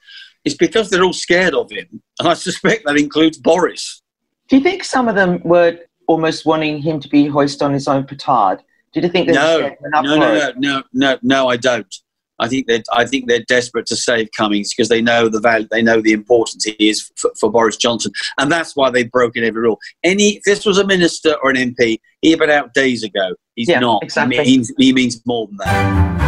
It's 0.44 0.56
because 0.56 0.90
they're 0.90 1.04
all 1.04 1.12
scared 1.12 1.54
of 1.54 1.70
him, 1.70 2.02
and 2.18 2.28
I 2.28 2.34
suspect 2.34 2.84
that 2.87 2.96
includes 2.96 3.38
Boris. 3.38 4.02
Do 4.49 4.56
you 4.56 4.62
think 4.62 4.84
some 4.84 5.08
of 5.08 5.14
them 5.14 5.40
were 5.44 5.78
almost 6.06 6.44
wanting 6.44 6.78
him 6.82 7.00
to 7.00 7.08
be 7.08 7.26
hoisted 7.26 7.62
on 7.62 7.72
his 7.72 7.88
own 7.88 8.04
petard 8.04 8.62
Did 8.92 9.04
you 9.04 9.08
think 9.08 9.26
there's 9.26 9.37
No, 9.37 9.61
no, 9.61 10.02
no, 10.02 10.16
no, 10.16 10.52
no, 10.56 10.82
no, 10.92 11.18
no. 11.22 11.49
I 11.49 11.56
don't. 11.56 11.94
I 12.38 12.49
think 12.49 12.66
that 12.66 12.84
I 12.92 13.06
think 13.06 13.28
they're 13.28 13.44
desperate 13.46 13.87
to 13.87 13.96
save 13.96 14.28
Cummings 14.37 14.75
because 14.75 14.88
they 14.88 15.00
know 15.00 15.28
the 15.28 15.40
value, 15.40 15.68
they 15.70 15.82
know 15.82 16.00
the 16.00 16.12
importance 16.12 16.64
he 16.64 16.72
is 16.88 17.11
for, 17.16 17.30
for 17.38 17.50
Boris 17.50 17.76
Johnson, 17.76 18.11
and 18.38 18.50
that's 18.50 18.75
why 18.75 18.90
they've 18.90 19.11
broken 19.11 19.44
every 19.44 19.62
rule. 19.62 19.78
Any, 20.02 20.37
if 20.37 20.42
this 20.42 20.66
was 20.66 20.78
a 20.78 20.87
minister 20.87 21.37
or 21.42 21.50
an 21.50 21.56
MP, 21.56 22.00
he'd 22.20 22.38
been 22.38 22.50
out 22.50 22.75
days 22.75 23.04
ago. 23.04 23.34
He's 23.54 23.68
Yeah, 23.68 23.78
not. 23.78 24.02
exactly. 24.02 24.38
He 24.38 24.56
means, 24.56 24.72
he 24.76 24.92
means 24.92 25.25
more 25.25 25.46
than 25.46 25.58
that. 25.58 26.22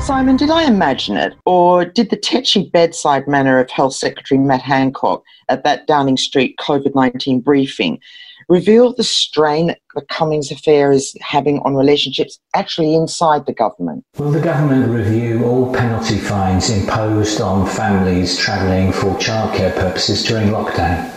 Simon, 0.00 0.36
did 0.36 0.50
I 0.50 0.64
imagine 0.64 1.16
it, 1.16 1.34
or 1.44 1.84
did 1.84 2.10
the 2.10 2.16
tetchy 2.16 2.70
bedside 2.70 3.26
manner 3.26 3.58
of 3.58 3.70
Health 3.70 3.94
Secretary 3.94 4.38
Matt 4.38 4.62
Hancock 4.62 5.24
at 5.48 5.64
that 5.64 5.86
Downing 5.86 6.16
Street 6.16 6.56
COVID 6.58 6.94
19 6.94 7.40
briefing 7.40 8.00
reveal 8.48 8.94
the 8.94 9.02
strain 9.02 9.68
that 9.68 9.80
the 9.94 10.02
Cummings 10.02 10.50
affair 10.52 10.92
is 10.92 11.16
having 11.20 11.58
on 11.60 11.74
relationships 11.74 12.38
actually 12.54 12.94
inside 12.94 13.46
the 13.46 13.52
government? 13.52 14.04
Will 14.18 14.30
the 14.30 14.40
government 14.40 14.88
review 14.88 15.44
all 15.44 15.74
penalty 15.74 16.18
fines 16.18 16.70
imposed 16.70 17.40
on 17.40 17.66
families 17.66 18.38
travelling 18.38 18.92
for 18.92 19.16
childcare 19.16 19.74
purposes 19.74 20.22
during 20.22 20.48
lockdown? 20.48 21.10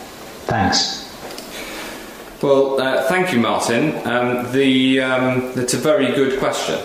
Thanks. 0.46 1.06
Well, 2.42 2.82
uh, 2.82 3.08
thank 3.10 3.34
you, 3.34 3.40
Martin. 3.40 3.96
Um, 4.08 4.52
the, 4.52 5.02
um, 5.02 5.54
that's 5.54 5.74
a 5.74 5.78
very 5.78 6.08
good 6.14 6.40
question. 6.40 6.80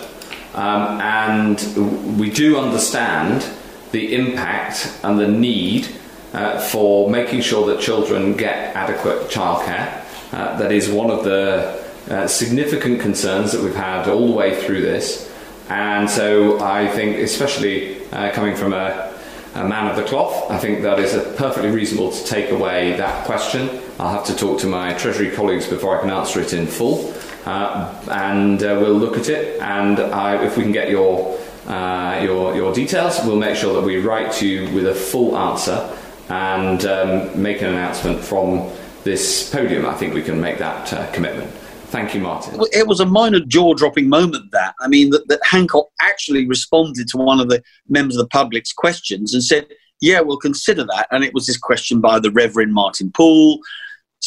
Um, 0.55 1.01
and 1.01 2.17
we 2.17 2.31
do 2.31 2.57
understand 2.57 3.45
the 3.91 4.15
impact 4.15 4.97
and 5.03 5.19
the 5.19 5.27
need 5.27 5.89
uh, 6.33 6.59
for 6.59 7.09
making 7.09 7.41
sure 7.41 7.67
that 7.67 7.81
children 7.81 8.35
get 8.37 8.75
adequate 8.75 9.29
childcare. 9.29 10.03
Uh, 10.31 10.57
that 10.57 10.71
is 10.71 10.89
one 10.89 11.11
of 11.11 11.23
the 11.23 11.83
uh, 12.09 12.27
significant 12.27 13.01
concerns 13.01 13.51
that 13.51 13.61
we've 13.61 13.75
had 13.75 14.07
all 14.07 14.27
the 14.27 14.33
way 14.33 14.61
through 14.63 14.81
this. 14.81 15.31
And 15.69 16.09
so 16.09 16.59
I 16.61 16.87
think, 16.87 17.17
especially 17.17 18.03
uh, 18.11 18.31
coming 18.31 18.55
from 18.55 18.73
a, 18.73 19.13
a 19.55 19.67
man 19.67 19.87
of 19.87 19.95
the 19.95 20.03
cloth, 20.03 20.51
I 20.51 20.59
think 20.59 20.83
that 20.83 20.99
is 20.99 21.13
perfectly 21.35 21.69
reasonable 21.69 22.11
to 22.11 22.23
take 22.25 22.51
away 22.51 22.93
that 22.97 23.25
question. 23.25 23.81
I'll 23.99 24.11
have 24.11 24.25
to 24.25 24.35
talk 24.35 24.59
to 24.59 24.67
my 24.67 24.93
Treasury 24.93 25.31
colleagues 25.31 25.67
before 25.67 25.97
I 25.97 26.01
can 26.01 26.11
answer 26.11 26.39
it 26.39 26.53
in 26.53 26.67
full. 26.67 27.14
Uh, 27.45 27.93
and 28.09 28.63
uh, 28.63 28.77
we'll 28.81 28.93
look 28.93 29.17
at 29.17 29.29
it, 29.29 29.61
and 29.61 29.99
if 30.41 30.57
we 30.57 30.63
can 30.63 30.71
get 30.71 30.89
your, 30.89 31.37
uh, 31.67 32.19
your, 32.23 32.55
your 32.55 32.73
details, 32.73 33.19
we'll 33.23 33.37
make 33.37 33.55
sure 33.55 33.73
that 33.73 33.83
we 33.83 33.97
write 33.99 34.31
to 34.31 34.47
you 34.47 34.73
with 34.73 34.87
a 34.87 34.95
full 34.95 35.37
answer 35.37 35.95
and 36.29 36.85
um, 36.85 37.41
make 37.41 37.61
an 37.61 37.67
announcement 37.67 38.19
from 38.19 38.69
this 39.03 39.49
podium. 39.51 39.85
I 39.85 39.93
think 39.93 40.13
we 40.13 40.23
can 40.23 40.41
make 40.41 40.57
that 40.57 40.91
uh, 40.91 41.11
commitment. 41.11 41.51
Thank 41.89 42.15
you, 42.15 42.19
Martin. 42.19 42.59
It 42.73 42.87
was 42.87 42.99
a 42.99 43.05
minor 43.05 43.39
jaw-dropping 43.39 44.09
moment. 44.09 44.51
That 44.51 44.73
I 44.81 44.87
mean, 44.87 45.11
that, 45.11 45.27
that 45.27 45.39
Hancock 45.43 45.87
actually 46.01 46.47
responded 46.47 47.07
to 47.09 47.17
one 47.17 47.39
of 47.39 47.47
the 47.47 47.63
members 47.87 48.17
of 48.17 48.23
the 48.23 48.29
public's 48.29 48.73
questions 48.73 49.33
and 49.33 49.43
said, 49.43 49.67
"Yeah, 50.01 50.19
we'll 50.21 50.37
consider 50.37 50.83
that." 50.83 51.07
And 51.11 51.23
it 51.23 51.33
was 51.33 51.45
this 51.45 51.57
question 51.57 52.01
by 52.01 52.19
the 52.19 52.31
Reverend 52.31 52.73
Martin 52.73 53.11
Poole. 53.11 53.59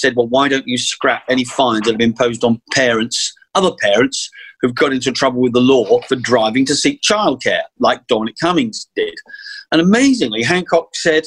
Said, 0.00 0.14
"Well, 0.16 0.28
why 0.28 0.48
don't 0.48 0.68
you 0.68 0.78
scrap 0.78 1.24
any 1.28 1.44
fines 1.44 1.82
that 1.82 1.92
have 1.92 1.98
been 1.98 2.10
imposed 2.10 2.44
on 2.44 2.60
parents, 2.72 3.34
other 3.54 3.72
parents 3.80 4.30
who've 4.60 4.74
got 4.74 4.92
into 4.92 5.12
trouble 5.12 5.40
with 5.40 5.52
the 5.52 5.60
law 5.60 6.00
for 6.08 6.16
driving 6.16 6.64
to 6.66 6.74
seek 6.74 7.00
childcare, 7.02 7.62
like 7.78 8.06
Dominic 8.06 8.36
Cummings 8.40 8.88
did?" 8.96 9.14
And 9.72 9.80
amazingly, 9.80 10.42
Hancock 10.42 10.94
said, 10.94 11.26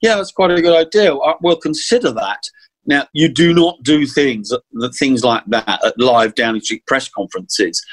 "Yeah, 0.00 0.16
that's 0.16 0.32
quite 0.32 0.50
a 0.50 0.62
good 0.62 0.76
idea. 0.86 1.16
We'll 1.42 1.56
consider 1.56 2.10
that." 2.12 2.42
Now, 2.86 3.06
you 3.12 3.28
do 3.28 3.52
not 3.52 3.82
do 3.82 4.06
things 4.06 4.50
things 4.98 5.22
like 5.22 5.44
that 5.48 5.84
at 5.84 5.98
live 5.98 6.34
Downing 6.34 6.62
Street 6.62 6.84
press 6.86 7.08
conferences, 7.08 7.84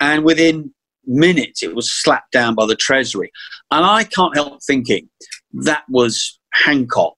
and 0.00 0.24
within 0.24 0.74
minutes 1.06 1.62
it 1.62 1.74
was 1.74 1.90
slapped 1.90 2.32
down 2.32 2.54
by 2.54 2.66
the 2.66 2.76
Treasury. 2.76 3.30
And 3.70 3.84
I 3.84 4.04
can't 4.04 4.36
help 4.36 4.62
thinking 4.62 5.08
that 5.52 5.84
was 5.88 6.38
Hancock 6.52 7.16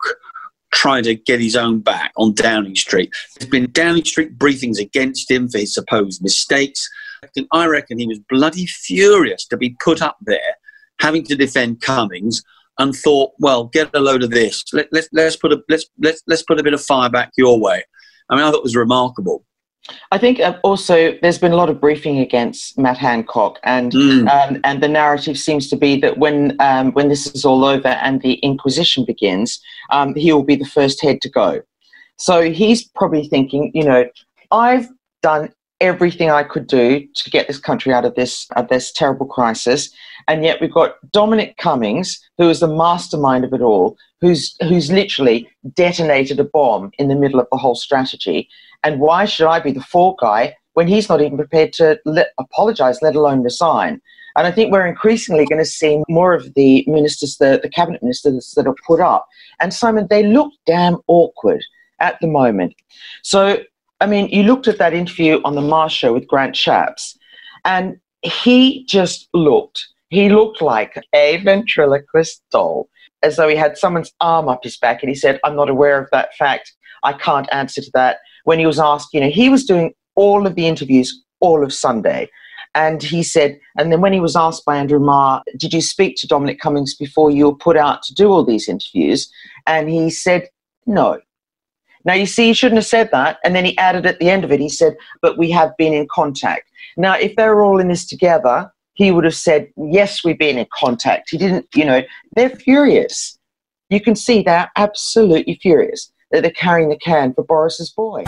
trying 0.74 1.04
to 1.04 1.14
get 1.14 1.40
his 1.40 1.56
own 1.56 1.80
back 1.80 2.12
on 2.16 2.34
Downing 2.34 2.74
Street. 2.74 3.14
There's 3.38 3.48
been 3.48 3.70
Downing 3.72 4.04
Street 4.04 4.36
briefings 4.36 4.78
against 4.78 5.30
him 5.30 5.48
for 5.48 5.58
his 5.58 5.72
supposed 5.72 6.22
mistakes. 6.22 6.88
And 7.36 7.46
I 7.52 7.66
reckon 7.66 7.98
he 7.98 8.06
was 8.06 8.18
bloody 8.28 8.66
furious 8.66 9.46
to 9.46 9.56
be 9.56 9.76
put 9.82 10.02
up 10.02 10.18
there 10.20 10.56
having 11.00 11.24
to 11.24 11.36
defend 11.36 11.80
Cummings 11.80 12.42
and 12.78 12.94
thought, 12.94 13.32
well, 13.38 13.64
get 13.64 13.90
a 13.94 14.00
load 14.00 14.22
of 14.22 14.30
this. 14.30 14.64
Let, 14.72 14.88
let's, 14.92 15.08
let's, 15.12 15.36
put 15.36 15.52
a, 15.52 15.62
let's, 15.68 15.86
let's, 16.00 16.22
let's 16.26 16.42
put 16.42 16.58
a 16.58 16.62
bit 16.62 16.74
of 16.74 16.82
fire 16.82 17.08
back 17.08 17.30
your 17.36 17.58
way. 17.58 17.82
I 18.28 18.34
mean, 18.34 18.44
I 18.44 18.50
thought 18.50 18.58
it 18.58 18.64
was 18.64 18.76
remarkable. 18.76 19.44
I 20.10 20.18
think 20.18 20.40
uh, 20.40 20.58
also 20.62 21.16
there's 21.20 21.38
been 21.38 21.52
a 21.52 21.56
lot 21.56 21.68
of 21.68 21.80
briefing 21.80 22.18
against 22.18 22.78
Matt 22.78 22.96
Hancock, 22.98 23.58
and 23.64 23.92
Mm. 23.92 24.28
um, 24.30 24.60
and 24.64 24.82
the 24.82 24.88
narrative 24.88 25.38
seems 25.38 25.68
to 25.68 25.76
be 25.76 26.00
that 26.00 26.18
when 26.18 26.56
um, 26.60 26.92
when 26.92 27.08
this 27.08 27.26
is 27.34 27.44
all 27.44 27.64
over 27.64 27.88
and 27.88 28.22
the 28.22 28.34
Inquisition 28.34 29.04
begins, 29.04 29.60
um, 29.90 30.14
he 30.14 30.32
will 30.32 30.44
be 30.44 30.56
the 30.56 30.64
first 30.64 31.02
head 31.02 31.20
to 31.20 31.28
go. 31.28 31.60
So 32.16 32.50
he's 32.50 32.84
probably 32.84 33.28
thinking, 33.28 33.72
you 33.74 33.84
know, 33.84 34.06
I've 34.50 34.88
done 35.22 35.52
everything 35.80 36.30
I 36.30 36.44
could 36.44 36.66
do 36.66 37.06
to 37.16 37.30
get 37.30 37.46
this 37.46 37.58
country 37.58 37.92
out 37.92 38.04
of 38.04 38.14
this 38.14 38.46
of 38.56 38.68
this 38.68 38.90
terrible 38.92 39.26
crisis, 39.26 39.90
and 40.28 40.44
yet 40.44 40.60
we've 40.60 40.72
got 40.72 40.94
Dominic 41.12 41.56
Cummings, 41.58 42.18
who 42.38 42.48
is 42.48 42.60
the 42.60 42.68
mastermind 42.68 43.44
of 43.44 43.52
it 43.52 43.60
all, 43.60 43.96
who's 44.20 44.56
who's 44.62 44.90
literally 44.90 45.48
detonated 45.74 46.40
a 46.40 46.44
bomb 46.44 46.90
in 46.98 47.08
the 47.08 47.16
middle 47.16 47.40
of 47.40 47.48
the 47.52 47.58
whole 47.58 47.74
strategy. 47.74 48.48
And 48.84 49.00
why 49.00 49.24
should 49.24 49.48
I 49.48 49.60
be 49.60 49.72
the 49.72 49.80
fall 49.80 50.16
guy 50.20 50.54
when 50.74 50.86
he's 50.86 51.08
not 51.08 51.20
even 51.20 51.36
prepared 51.36 51.72
to 51.74 51.98
apologize, 52.38 53.00
let 53.02 53.16
alone 53.16 53.42
resign? 53.42 54.00
And 54.36 54.46
I 54.46 54.50
think 54.50 54.72
we're 54.72 54.86
increasingly 54.86 55.46
going 55.46 55.60
to 55.60 55.64
see 55.64 56.02
more 56.08 56.34
of 56.34 56.52
the 56.54 56.84
ministers, 56.86 57.36
the, 57.38 57.60
the 57.62 57.68
cabinet 57.68 58.02
ministers 58.02 58.52
that 58.56 58.66
are 58.66 58.74
put 58.86 59.00
up. 59.00 59.26
And 59.60 59.72
Simon, 59.72 60.08
they 60.10 60.24
look 60.24 60.52
damn 60.66 60.98
awkward 61.06 61.62
at 62.00 62.18
the 62.20 62.26
moment. 62.26 62.74
So, 63.22 63.58
I 64.00 64.06
mean, 64.06 64.28
you 64.28 64.42
looked 64.42 64.68
at 64.68 64.78
that 64.78 64.92
interview 64.92 65.40
on 65.44 65.54
the 65.54 65.62
Marr's 65.62 65.92
show 65.92 66.12
with 66.12 66.26
Grant 66.26 66.56
Shapps, 66.56 67.16
and 67.64 67.96
he 68.22 68.84
just 68.86 69.28
looked, 69.32 69.86
he 70.10 70.28
looked 70.28 70.60
like 70.60 71.00
a 71.14 71.38
ventriloquist 71.38 72.42
doll, 72.50 72.88
as 73.22 73.36
though 73.36 73.48
he 73.48 73.56
had 73.56 73.78
someone's 73.78 74.12
arm 74.20 74.48
up 74.48 74.64
his 74.64 74.76
back, 74.76 75.02
and 75.02 75.08
he 75.08 75.14
said, 75.14 75.38
I'm 75.44 75.56
not 75.56 75.70
aware 75.70 75.98
of 75.98 76.08
that 76.10 76.34
fact. 76.34 76.72
I 77.04 77.12
can't 77.12 77.48
answer 77.52 77.80
to 77.82 77.90
that. 77.94 78.18
When 78.44 78.58
he 78.58 78.66
was 78.66 78.78
asked, 78.78 79.08
you 79.12 79.20
know, 79.20 79.30
he 79.30 79.48
was 79.48 79.64
doing 79.64 79.92
all 80.14 80.46
of 80.46 80.54
the 80.54 80.66
interviews 80.66 81.22
all 81.40 81.62
of 81.62 81.72
Sunday. 81.72 82.30
And 82.74 83.02
he 83.02 83.22
said, 83.22 83.60
and 83.78 83.92
then 83.92 84.00
when 84.00 84.12
he 84.12 84.20
was 84.20 84.34
asked 84.34 84.64
by 84.64 84.76
Andrew 84.76 84.98
Marr, 84.98 85.42
did 85.58 85.72
you 85.72 85.80
speak 85.80 86.16
to 86.18 86.26
Dominic 86.26 86.58
Cummings 86.58 86.94
before 86.94 87.30
you 87.30 87.46
were 87.46 87.56
put 87.56 87.76
out 87.76 88.02
to 88.04 88.14
do 88.14 88.30
all 88.30 88.44
these 88.44 88.68
interviews? 88.68 89.30
And 89.66 89.88
he 89.88 90.10
said, 90.10 90.48
no. 90.86 91.20
Now, 92.04 92.14
you 92.14 92.26
see, 92.26 92.48
he 92.48 92.52
shouldn't 92.52 92.78
have 92.78 92.86
said 92.86 93.10
that. 93.12 93.38
And 93.44 93.54
then 93.54 93.64
he 93.64 93.78
added 93.78 94.06
at 94.06 94.18
the 94.18 94.28
end 94.28 94.44
of 94.44 94.50
it, 94.50 94.60
he 94.60 94.68
said, 94.68 94.96
but 95.22 95.38
we 95.38 95.50
have 95.52 95.76
been 95.76 95.94
in 95.94 96.08
contact. 96.10 96.68
Now, 96.96 97.14
if 97.14 97.36
they're 97.36 97.62
all 97.62 97.78
in 97.78 97.88
this 97.88 98.06
together, 98.06 98.70
he 98.94 99.10
would 99.10 99.24
have 99.24 99.36
said, 99.36 99.68
yes, 99.76 100.24
we've 100.24 100.38
been 100.38 100.58
in 100.58 100.66
contact. 100.78 101.30
He 101.30 101.38
didn't, 101.38 101.66
you 101.74 101.84
know, 101.84 102.02
they're 102.34 102.50
furious. 102.50 103.38
You 103.88 104.00
can 104.00 104.16
see 104.16 104.42
they're 104.42 104.70
absolutely 104.76 105.58
furious 105.62 106.12
that 106.34 106.42
they're 106.42 106.50
carrying 106.50 106.88
the 106.88 106.98
can 106.98 107.32
for 107.32 107.44
Boris's 107.44 107.90
boy. 107.90 108.24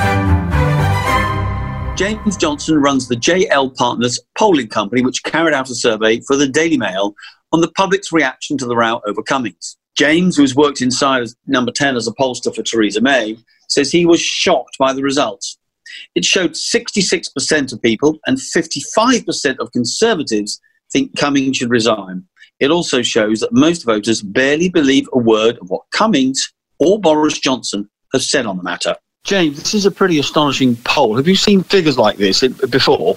James 1.97 2.37
Johnson 2.37 2.77
runs 2.81 3.09
the 3.09 3.17
JL 3.17 3.75
Partners 3.75 4.21
polling 4.39 4.69
company, 4.69 5.03
which 5.03 5.25
carried 5.25 5.55
out 5.55 5.71
a 5.71 5.75
survey 5.75 6.21
for 6.21 6.37
the 6.37 6.47
Daily 6.47 6.77
Mail 6.77 7.15
on 7.53 7.63
the 7.63 7.71
public's 7.73 8.13
reaction 8.13 8.57
to 8.59 8.67
the 8.67 8.77
row 8.77 9.01
over 9.09 9.23
Cummings. 9.23 9.77
James, 9.97 10.37
who's 10.37 10.55
worked 10.55 10.81
inside 10.81 11.23
as 11.23 11.35
number 11.47 11.73
10 11.73 11.97
as 11.97 12.07
a 12.07 12.13
pollster 12.13 12.55
for 12.55 12.63
Theresa 12.63 13.01
May, 13.01 13.39
says 13.69 13.91
he 13.91 14.07
was 14.07 14.21
shocked 14.21 14.77
by 14.79 14.93
the 14.93 15.03
results. 15.03 15.59
It 16.15 16.25
showed 16.25 16.53
66% 16.53 17.73
of 17.73 17.83
people 17.83 18.19
and 18.27 18.39
55% 18.39 19.59
of 19.59 19.73
Conservatives 19.73 20.61
think 20.93 21.17
Cummings 21.17 21.57
should 21.57 21.71
resign. 21.71 22.25
It 22.61 22.71
also 22.71 23.03
shows 23.03 23.41
that 23.41 23.53
most 23.53 23.85
voters 23.85 24.23
barely 24.23 24.69
believe 24.69 25.09
a 25.13 25.19
word 25.19 25.59
of 25.59 25.71
what 25.71 25.83
Cummings 25.91 26.53
or 26.79 27.01
Boris 27.01 27.39
Johnson 27.39 27.89
have 28.17 28.23
said 28.23 28.47
on 28.47 28.57
the 28.57 28.63
matter. 28.63 28.97
James, 29.25 29.59
this 29.59 29.75
is 29.75 29.87
a 29.87 29.91
pretty 29.91 30.19
astonishing 30.19 30.77
poll. 30.77 31.17
Have 31.17 31.27
you 31.27 31.37
seen 31.37 31.63
figures 31.63 31.99
like 31.99 32.17
this 32.17 32.47
before? 32.71 33.17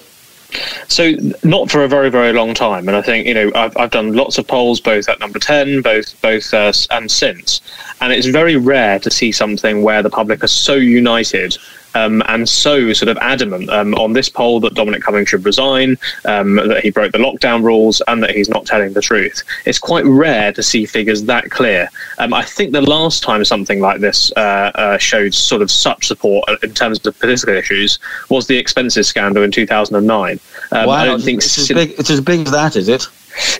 So 0.87 1.11
not 1.43 1.69
for 1.69 1.83
a 1.83 1.87
very 1.87 2.09
very 2.09 2.33
long 2.33 2.55
time, 2.55 2.87
and 2.87 2.97
I 2.97 3.03
think 3.03 3.27
you 3.27 3.35
know 3.35 3.51
I've, 3.53 3.77
I've 3.77 3.91
done 3.91 4.13
lots 4.13 4.39
of 4.39 4.47
polls 4.47 4.79
both 4.79 5.07
at 5.07 5.19
number 5.19 5.37
ten, 5.37 5.83
both 5.83 6.19
both 6.21 6.51
uh, 6.51 6.73
and 6.89 7.11
since, 7.11 7.61
and 8.01 8.11
it's 8.11 8.25
very 8.25 8.55
rare 8.55 8.97
to 8.99 9.11
see 9.11 9.31
something 9.31 9.83
where 9.83 10.01
the 10.01 10.09
public 10.09 10.43
are 10.43 10.47
so 10.47 10.73
united 10.73 11.55
um, 11.95 12.23
and 12.27 12.47
so 12.47 12.93
sort 12.93 13.09
of 13.09 13.17
adamant 13.17 13.69
um, 13.69 13.93
on 13.95 14.13
this 14.13 14.29
poll 14.29 14.59
that 14.61 14.73
Dominic 14.73 15.01
Cummings 15.01 15.29
should 15.29 15.45
resign, 15.45 15.97
um, 16.25 16.55
that 16.55 16.81
he 16.81 16.89
broke 16.89 17.11
the 17.11 17.17
lockdown 17.17 17.63
rules, 17.63 18.01
and 18.07 18.21
that 18.23 18.31
he's 18.31 18.49
not 18.49 18.65
telling 18.65 18.93
the 18.93 19.01
truth. 19.01 19.43
It's 19.65 19.79
quite 19.79 20.05
rare 20.05 20.51
to 20.53 20.63
see 20.63 20.85
figures 20.85 21.23
that 21.23 21.49
clear. 21.49 21.89
Um, 22.17 22.33
I 22.33 22.43
think 22.43 22.71
the 22.71 22.81
last 22.81 23.23
time 23.23 23.43
something 23.45 23.79
like 23.79 23.99
this 23.99 24.31
uh, 24.35 24.71
uh, 24.75 24.97
showed 24.97 25.33
sort 25.33 25.61
of 25.61 25.71
such 25.71 26.07
support 26.07 26.47
in 26.63 26.73
terms 26.73 27.05
of 27.05 27.17
political 27.19 27.55
issues 27.55 27.99
was 28.29 28.47
the 28.47 28.57
expenses 28.57 29.07
scandal 29.07 29.43
in 29.43 29.51
2009. 29.51 30.39
Um, 30.71 30.87
wow, 30.87 30.93
I 30.93 31.05
don't 31.05 31.21
think 31.21 31.39
it's, 31.39 31.57
as 31.57 31.67
big, 31.67 31.91
it's 31.97 32.09
as 32.09 32.21
big 32.21 32.41
as 32.41 32.51
that, 32.51 32.75
is 32.75 32.87
it? 32.87 33.07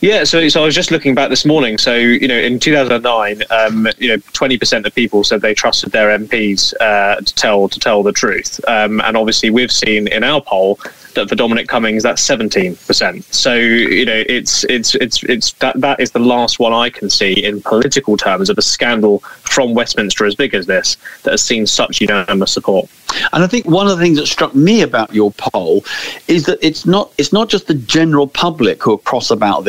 Yeah, 0.02 0.24
so 0.24 0.48
so 0.50 0.62
I 0.62 0.66
was 0.66 0.76
just 0.76 0.92
looking 0.92 1.16
back 1.16 1.30
this 1.30 1.46
morning. 1.46 1.78
So 1.78 1.96
you 1.96 2.28
know, 2.28 2.38
in 2.38 2.60
2009, 2.60 3.44
um, 3.50 3.88
you 3.98 4.10
know, 4.10 4.18
20% 4.18 4.86
of 4.86 4.96
people 4.96 5.24
said 5.24 5.42
they 5.42 5.54
trusted 5.54 5.92
their 5.92 6.18
MPs 6.18 6.74
uh, 6.80 7.18
to 7.22 7.36
tell 7.36 7.70
to 7.70 7.80
tell 7.80 8.04
the 8.04 8.12
truth, 8.12 8.60
um, 8.68 9.02
and 9.02 9.16
obviously 9.18 9.50
we've 9.50 9.72
seen 9.72 10.08
in 10.08 10.24
our 10.24 10.42
poll 10.42 10.80
that 11.16 11.30
for 11.30 11.36
Dominic 11.36 11.68
Cummings 11.68 12.04
that's 12.04 12.26
17%. 12.26 13.24
So 13.34 13.56
you 13.56 14.06
know, 14.06 14.24
it's 14.28 14.64
it's 14.66 14.96
it's 14.96 15.24
it's 15.24 15.54
that 15.54 15.80
that 15.82 16.00
is 16.00 16.12
the 16.12 16.20
last 16.20 16.60
one 16.60 16.74
I 16.74 16.90
can 16.90 17.10
see 17.10 17.34
in 17.34 17.62
political 17.62 18.18
terms 18.18 18.50
of 18.50 18.58
a 18.58 18.62
scandal 18.62 19.20
from 19.20 19.74
Westminster 19.74 20.26
as 20.26 20.36
big 20.36 20.54
as 20.54 20.66
this 20.66 20.98
that 21.24 21.32
has 21.32 21.42
seen 21.42 21.66
such 21.68 22.02
unanimous 22.02 22.54
support. 22.54 22.90
And 23.34 23.44
I 23.44 23.48
think 23.48 23.66
one 23.66 23.88
of 23.88 23.98
the 23.98 24.04
things 24.04 24.18
that 24.18 24.28
struck 24.28 24.54
me 24.54 24.82
about 24.82 25.14
your 25.14 25.32
poll 25.32 25.84
is 26.28 26.46
that 26.46 26.60
it's 26.62 26.86
not 26.86 27.12
it's 27.18 27.34
not 27.34 27.50
just 27.50 27.68
the 27.68 27.74
general 27.74 28.28
public 28.28 28.82
who 28.84 28.94
are 28.94 28.98
cross 28.98 29.32
about 29.32 29.62
this, 29.62 29.69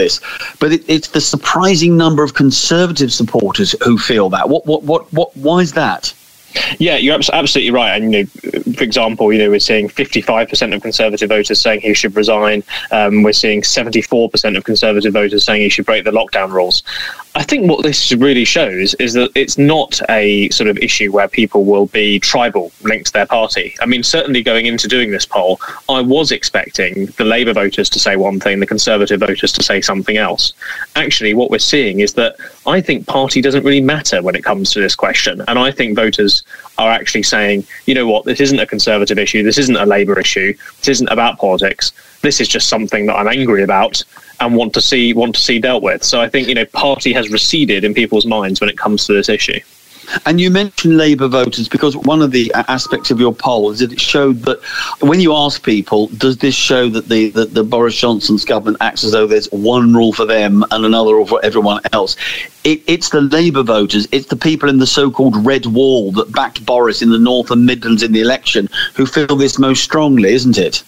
but 0.58 0.72
it, 0.72 0.88
it's 0.88 1.08
the 1.08 1.20
surprising 1.20 1.96
number 1.96 2.22
of 2.22 2.34
conservative 2.34 3.12
supporters 3.12 3.74
who 3.84 3.98
feel 3.98 4.30
that. 4.30 4.48
What 4.48 4.66
what 4.66 4.82
what 4.82 5.12
what? 5.12 5.36
Why 5.36 5.60
is 5.60 5.72
that? 5.72 6.14
Yeah, 6.78 6.96
you're 6.96 7.18
absolutely 7.32 7.70
right. 7.70 8.00
And 8.00 8.12
you 8.12 8.24
know, 8.24 8.62
for 8.74 8.84
example, 8.84 9.32
you 9.32 9.38
know, 9.38 9.50
we're 9.50 9.60
seeing 9.60 9.88
55% 9.88 10.74
of 10.74 10.82
Conservative 10.82 11.28
voters 11.28 11.60
saying 11.60 11.80
he 11.80 11.94
should 11.94 12.16
resign. 12.16 12.62
Um, 12.90 13.22
we're 13.22 13.32
seeing 13.32 13.62
74% 13.62 14.56
of 14.56 14.64
Conservative 14.64 15.12
voters 15.12 15.44
saying 15.44 15.62
he 15.62 15.68
should 15.68 15.86
break 15.86 16.04
the 16.04 16.10
lockdown 16.10 16.50
rules. 16.50 16.82
I 17.36 17.44
think 17.44 17.68
what 17.68 17.84
this 17.84 18.12
really 18.12 18.44
shows 18.44 18.94
is 18.94 19.12
that 19.12 19.30
it's 19.36 19.56
not 19.56 20.00
a 20.08 20.48
sort 20.50 20.68
of 20.68 20.78
issue 20.78 21.12
where 21.12 21.28
people 21.28 21.64
will 21.64 21.86
be 21.86 22.18
tribal 22.18 22.72
linked 22.82 23.06
to 23.06 23.12
their 23.12 23.26
party. 23.26 23.76
I 23.80 23.86
mean, 23.86 24.02
certainly 24.02 24.42
going 24.42 24.66
into 24.66 24.88
doing 24.88 25.12
this 25.12 25.26
poll, 25.26 25.60
I 25.88 26.00
was 26.00 26.32
expecting 26.32 27.06
the 27.18 27.24
Labour 27.24 27.52
voters 27.52 27.88
to 27.90 28.00
say 28.00 28.16
one 28.16 28.40
thing, 28.40 28.58
the 28.58 28.66
Conservative 28.66 29.20
voters 29.20 29.52
to 29.52 29.62
say 29.62 29.80
something 29.80 30.16
else. 30.16 30.54
Actually, 30.96 31.34
what 31.34 31.50
we're 31.50 31.58
seeing 31.58 32.00
is 32.00 32.14
that 32.14 32.36
I 32.66 32.80
think 32.80 33.06
party 33.06 33.40
doesn't 33.40 33.64
really 33.64 33.80
matter 33.80 34.22
when 34.22 34.34
it 34.34 34.42
comes 34.42 34.72
to 34.72 34.80
this 34.80 34.96
question. 34.96 35.42
And 35.46 35.58
I 35.58 35.70
think 35.70 35.94
voters 35.94 36.39
are 36.78 36.90
actually 36.90 37.22
saying, 37.22 37.64
you 37.86 37.94
know 37.94 38.06
what, 38.06 38.24
this 38.24 38.40
isn't 38.40 38.58
a 38.58 38.66
Conservative 38.66 39.18
issue, 39.18 39.42
this 39.42 39.58
isn't 39.58 39.76
a 39.76 39.86
Labour 39.86 40.18
issue, 40.18 40.54
this 40.78 40.88
isn't 40.88 41.08
about 41.08 41.38
politics, 41.38 41.92
this 42.22 42.40
is 42.40 42.48
just 42.48 42.68
something 42.68 43.06
that 43.06 43.16
I'm 43.16 43.28
angry 43.28 43.62
about 43.62 44.02
and 44.40 44.56
want 44.56 44.72
to 44.74 44.80
see 44.80 45.12
want 45.12 45.34
to 45.34 45.40
see 45.40 45.58
dealt 45.58 45.82
with. 45.82 46.02
So 46.02 46.20
I 46.20 46.28
think 46.28 46.48
you 46.48 46.54
know 46.54 46.64
party 46.66 47.12
has 47.12 47.30
receded 47.30 47.84
in 47.84 47.94
people's 47.94 48.26
minds 48.26 48.60
when 48.60 48.70
it 48.70 48.78
comes 48.78 49.06
to 49.06 49.12
this 49.12 49.28
issue. 49.28 49.60
And 50.26 50.40
you 50.40 50.50
mentioned 50.50 50.96
Labour 50.96 51.28
voters 51.28 51.68
because 51.68 51.96
one 51.96 52.22
of 52.22 52.30
the 52.30 52.52
aspects 52.54 53.10
of 53.10 53.20
your 53.20 53.32
poll 53.32 53.70
is 53.70 53.78
that 53.80 53.92
it 53.92 54.00
showed 54.00 54.42
that 54.42 54.62
when 55.00 55.20
you 55.20 55.34
ask 55.34 55.62
people, 55.64 56.08
does 56.08 56.38
this 56.38 56.54
show 56.54 56.88
that 56.88 57.08
the, 57.08 57.30
the, 57.30 57.64
Boris 57.64 57.96
Johnson's 57.96 58.44
government 58.44 58.78
acts 58.80 59.04
as 59.04 59.12
though 59.12 59.26
there's 59.26 59.50
one 59.52 59.94
rule 59.94 60.12
for 60.12 60.24
them 60.24 60.64
and 60.70 60.84
another 60.84 61.14
rule 61.14 61.26
for 61.26 61.44
everyone 61.44 61.80
else? 61.92 62.16
It, 62.64 62.82
it's 62.86 63.10
the 63.10 63.20
Labour 63.20 63.62
voters, 63.62 64.08
it's 64.12 64.26
the 64.26 64.36
people 64.36 64.68
in 64.68 64.78
the 64.78 64.86
so 64.86 65.10
called 65.10 65.36
red 65.46 65.66
wall 65.66 66.12
that 66.12 66.32
backed 66.32 66.64
Boris 66.66 67.02
in 67.02 67.10
the 67.10 67.18
North 67.18 67.50
and 67.50 67.64
Midlands 67.64 68.02
in 68.02 68.12
the 68.12 68.20
election 68.20 68.68
who 68.94 69.06
feel 69.06 69.36
this 69.36 69.58
most 69.58 69.82
strongly, 69.82 70.32
isn't 70.32 70.58
it? 70.58 70.82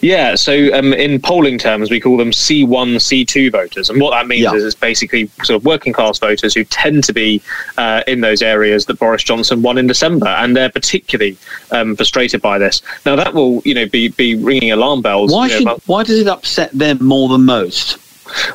Yeah, 0.00 0.34
so 0.34 0.72
um, 0.76 0.92
in 0.92 1.20
polling 1.20 1.58
terms, 1.58 1.90
we 1.90 2.00
call 2.00 2.16
them 2.16 2.30
C1, 2.30 2.96
C2 2.96 3.52
voters. 3.52 3.90
And 3.90 4.00
what 4.00 4.10
that 4.10 4.26
means 4.26 4.42
yeah. 4.42 4.54
is 4.54 4.64
it's 4.64 4.74
basically 4.74 5.26
sort 5.44 5.56
of 5.56 5.64
working 5.64 5.92
class 5.92 6.18
voters 6.18 6.54
who 6.54 6.64
tend 6.64 7.04
to 7.04 7.12
be 7.12 7.42
uh, 7.76 8.02
in 8.06 8.20
those 8.20 8.42
areas 8.42 8.86
that 8.86 8.98
Boris 8.98 9.22
Johnson 9.22 9.62
won 9.62 9.78
in 9.78 9.86
December. 9.86 10.28
And 10.28 10.56
they're 10.56 10.70
particularly 10.70 11.36
um, 11.70 11.96
frustrated 11.96 12.42
by 12.42 12.58
this. 12.58 12.82
Now, 13.06 13.16
that 13.16 13.34
will 13.34 13.62
you 13.64 13.74
know, 13.74 13.86
be, 13.86 14.08
be 14.08 14.34
ringing 14.34 14.72
alarm 14.72 15.02
bells. 15.02 15.32
Why, 15.32 15.48
should, 15.48 15.64
know, 15.64 15.78
why 15.86 16.02
does 16.02 16.18
it 16.18 16.28
upset 16.28 16.72
them 16.72 16.98
more 17.04 17.28
than 17.28 17.44
most? 17.44 17.98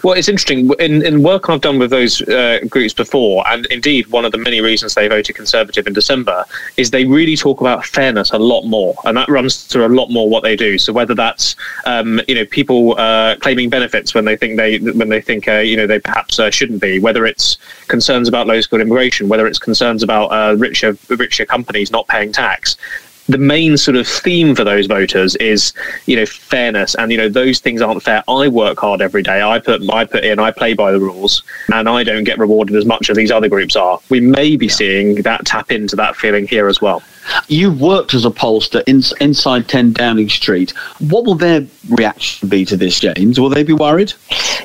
Well, 0.03 0.13
it's 0.13 0.29
interesting. 0.29 0.71
In, 0.79 1.05
in 1.05 1.23
work 1.23 1.49
I've 1.49 1.61
done 1.61 1.79
with 1.79 1.91
those 1.91 2.21
uh, 2.21 2.59
groups 2.69 2.93
before, 2.93 3.47
and 3.47 3.65
indeed 3.67 4.07
one 4.07 4.25
of 4.25 4.31
the 4.31 4.37
many 4.37 4.61
reasons 4.61 4.93
they 4.93 5.07
voted 5.07 5.35
Conservative 5.35 5.87
in 5.87 5.93
December 5.93 6.45
is 6.77 6.91
they 6.91 7.05
really 7.05 7.35
talk 7.35 7.61
about 7.61 7.85
fairness 7.85 8.31
a 8.31 8.39
lot 8.39 8.63
more, 8.63 8.95
and 9.05 9.17
that 9.17 9.29
runs 9.29 9.63
through 9.63 9.85
a 9.85 9.89
lot 9.89 10.09
more 10.09 10.29
what 10.29 10.43
they 10.43 10.55
do. 10.55 10.77
So 10.77 10.93
whether 10.93 11.13
that's 11.13 11.55
um, 11.85 12.21
you 12.27 12.35
know 12.35 12.45
people 12.45 12.97
uh, 12.97 13.35
claiming 13.37 13.69
benefits 13.69 14.13
when 14.13 14.25
they 14.25 14.37
think 14.37 14.57
they 14.57 14.79
when 14.79 15.09
they 15.09 15.21
think 15.21 15.47
uh, 15.47 15.59
you 15.59 15.77
know 15.77 15.87
they 15.87 15.99
perhaps 15.99 16.39
uh, 16.39 16.49
shouldn't 16.49 16.81
be, 16.81 16.99
whether 16.99 17.25
it's 17.25 17.57
concerns 17.87 18.27
about 18.27 18.47
low 18.47 18.61
skilled 18.61 18.81
immigration, 18.81 19.27
whether 19.27 19.47
it's 19.47 19.59
concerns 19.59 20.03
about 20.03 20.27
uh, 20.27 20.55
richer 20.57 20.97
richer 21.09 21.45
companies 21.45 21.91
not 21.91 22.07
paying 22.07 22.31
tax, 22.31 22.77
the 23.27 23.37
main 23.37 23.77
sort 23.77 23.97
of 23.97 24.07
theme 24.07 24.55
for 24.55 24.63
those 24.63 24.85
voters 24.85 25.35
is 25.37 25.73
you 26.05 26.15
know 26.15 26.25
fairness. 26.25 26.95
And 26.95 27.11
you 27.11 27.17
know 27.17 27.29
those 27.29 27.59
things 27.59 27.81
aren't 27.81 28.03
fair. 28.03 28.23
I 28.27 28.47
work 28.47 28.79
hard 28.79 29.01
every 29.01 29.23
day. 29.23 29.41
I 29.41 29.59
put 29.59 29.87
i 29.89 30.05
put 30.05 30.23
in 30.23 30.39
i 30.39 30.51
play 30.51 30.73
by 30.73 30.91
the 30.91 30.99
rules 30.99 31.43
and 31.73 31.87
i 31.87 32.03
don't 32.03 32.23
get 32.23 32.37
rewarded 32.37 32.75
as 32.75 32.85
much 32.85 33.09
as 33.09 33.17
these 33.17 33.31
other 33.31 33.49
groups 33.49 33.75
are. 33.75 33.99
We 34.09 34.19
may 34.19 34.55
be 34.55 34.69
seeing 34.69 35.15
that 35.23 35.45
tap 35.45 35.71
into 35.71 35.95
that 35.95 36.15
feeling 36.15 36.47
here 36.47 36.67
as 36.67 36.81
well 36.81 37.01
you 37.47 37.71
worked 37.71 38.13
as 38.13 38.25
a 38.25 38.29
pollster 38.29 38.83
in, 38.87 39.01
inside 39.19 39.67
10 39.67 39.93
Downing 39.93 40.29
Street. 40.29 40.71
What 40.99 41.25
will 41.25 41.35
their 41.35 41.65
reaction 41.89 42.49
be 42.49 42.65
to 42.65 42.77
this, 42.77 42.99
James? 42.99 43.39
Will 43.39 43.49
they 43.49 43.63
be 43.63 43.73
worried? 43.73 44.13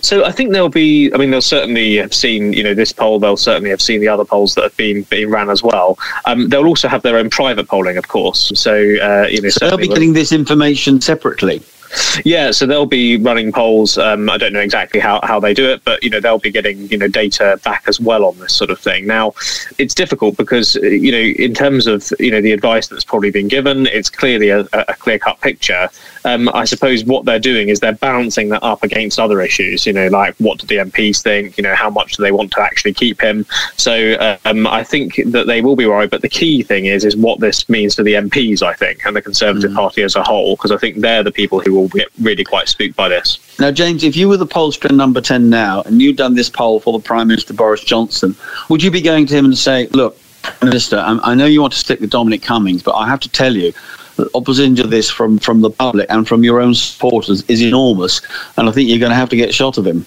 So 0.03 0.25
I 0.25 0.33
think 0.33 0.53
they'll 0.53 0.69
be. 0.69 1.13
I 1.13 1.17
mean, 1.17 1.31
they'll 1.31 1.41
certainly 1.41 1.97
have 1.97 2.15
seen, 2.15 2.53
you 2.53 2.63
know, 2.63 2.75
this 2.75 2.93
poll. 2.93 3.19
They'll 3.19 3.37
certainly 3.37 3.71
have 3.71 3.83
seen 3.83 4.01
the 4.01 4.09
other 4.09 4.25
polls 4.25 4.55
that 4.55 4.63
have 4.63 4.77
been 4.77 5.03
being 5.05 5.31
ran 5.31 5.51
as 5.51 5.63
well. 5.63 5.99
Um, 6.25 6.49
they'll 6.49 6.67
also 6.67 6.89
have 6.89 7.03
their 7.03 7.19
own 7.19 7.31
private 7.31 7.69
polling, 7.69 7.97
of 7.97 8.09
course. 8.09 8.53
So 8.55 8.75
uh, 8.75 9.27
you 9.29 9.43
know, 9.43 9.49
so 9.51 9.69
they'll 9.69 9.79
be 9.79 9.89
getting 9.89 10.13
this 10.13 10.33
information 10.33 11.01
separately. 11.01 11.63
Yeah, 12.25 12.51
so 12.51 12.67
they'll 12.67 12.87
be 12.87 13.17
running 13.17 13.53
polls. 13.53 13.99
Um, 13.99 14.31
I 14.31 14.39
don't 14.39 14.53
know 14.53 14.61
exactly 14.61 15.01
how, 15.01 15.21
how 15.23 15.41
they 15.41 15.55
do 15.55 15.71
it, 15.71 15.83
but 15.85 16.03
you 16.03 16.11
know 16.11 16.21
they'll 16.21 16.39
be 16.39 16.51
getting 16.51 16.89
you 16.89 16.99
know 16.99 17.09
data 17.09 17.59
back 17.65 17.85
as 17.87 18.01
well 18.01 18.25
on 18.25 18.39
this 18.39 18.55
sort 18.55 18.71
of 18.71 18.79
thing. 18.79 19.07
Now, 19.07 19.35
it's 19.79 19.95
difficult 19.95 20.37
because 20.37 20.77
you 20.77 21.13
know 21.13 21.19
in 21.19 21.55
terms 21.55 21.87
of 21.87 22.11
you 22.19 22.31
know 22.31 22.41
the 22.41 22.53
advice 22.53 22.89
that's 22.89 23.05
probably 23.05 23.31
been 23.31 23.49
given, 23.49 23.87
it's 23.87 24.11
clearly 24.11 24.51
a, 24.51 24.61
a 24.73 24.95
clear 24.95 25.19
cut 25.19 25.41
picture. 25.41 25.89
Um, 26.25 26.51
I 26.51 26.65
suppose 26.65 27.05
what 27.05 27.25
they're 27.25 27.39
doing 27.39 27.69
is 27.69 27.81
they're 27.81 27.93
balancing 27.93 28.51
that 28.51 28.63
up 28.63 28.83
against 28.83 29.19
other 29.19 29.41
issues. 29.41 29.87
You 29.87 29.93
know, 29.93 30.09
like 30.09 30.35
what 30.37 30.59
do 30.59 30.67
the 30.67 30.77
MPs 30.77 31.23
think? 31.23 31.57
You 31.57 31.63
know, 31.63 31.75
how 31.75 31.91
much 31.91 32.17
do 32.17 32.23
they 32.23 32.33
want 32.33 32.53
to 32.53 32.61
actually 32.61 32.95
keep 32.95 33.21
him? 33.21 33.47
So 33.77 34.39
um, 34.45 34.67
I 34.67 34.85
think 34.85 35.21
that 35.27 35.47
they 35.47 35.63
will 35.63 35.77
be 35.77 35.87
worried. 35.87 36.11
But 36.11 36.23
the 36.23 36.29
key 36.29 36.63
thing 36.63 36.87
is 36.87 37.05
is 37.05 37.17
what 37.17 37.41
this 37.41 37.69
means 37.69 37.95
for 37.95 38.03
the 38.03 38.15
MPs. 38.15 38.63
I 38.63 38.75
think 38.75 39.05
and 39.05 39.17
the 39.17 39.23
Conservative 39.23 39.71
mm. 39.71 39.77
Party 39.77 40.03
as 40.03 40.17
a 40.17 40.23
whole, 40.23 40.57
because 40.57 40.73
I 40.73 40.77
think 40.77 40.97
they're 40.99 41.23
the 41.23 41.33
people 41.33 41.61
who 41.61 41.80
will 41.81 41.89
get 41.89 42.09
really 42.21 42.45
quite 42.45 42.69
spooked 42.69 42.97
by 42.97 43.09
this. 43.09 43.39
Now, 43.59 43.71
James, 43.71 44.05
if 44.05 44.17
you 44.17 44.29
were 44.29 44.37
the 44.37 44.47
pollster 44.47 44.91
number 44.95 45.21
10 45.21 45.51
now 45.51 45.83
and 45.83 46.01
you'd 46.01 46.17
done 46.17 46.35
this 46.35 46.49
poll 46.49 46.81
for 46.81 46.99
the 46.99 47.03
Prime 47.03 47.29
Minister 47.29 47.55
Boris 47.55 47.83
Johnson, 47.85 48.35
would 48.69 48.83
you 48.83 48.91
be 48.91 49.01
going 49.01 49.27
to 49.27 49.35
him 49.35 49.45
and 49.45 49.57
say, 49.57 49.87
look, 49.89 50.17
Minister, 50.63 51.03
I 51.05 51.35
know 51.35 51.47
you 51.47 51.61
want 51.61 51.75
to 51.75 51.79
stick 51.79 52.01
with 52.01 52.11
Dominic 52.11 52.43
Cummings, 52.43 52.83
but 52.83 52.95
I 52.95 53.07
have 53.07 53.21
to 53.21 53.29
tell 53.29 53.55
you, 53.55 53.73
opposition 54.35 54.77
to 54.77 54.87
this 54.87 55.11
from, 55.11 55.39
from 55.39 55.61
the 55.61 55.71
public 55.71 56.07
and 56.11 56.27
from 56.27 56.45
your 56.45 56.61
own 56.61 56.75
supporters 56.75 57.43
is 57.49 57.63
enormous, 57.63 58.21
and 58.57 58.69
I 58.69 58.73
think 58.73 58.89
you're 58.89 58.99
going 58.99 59.11
to 59.11 59.17
have 59.17 59.29
to 59.31 59.37
get 59.37 59.55
shot 59.55 59.79
of 59.79 59.87
him. 59.87 60.07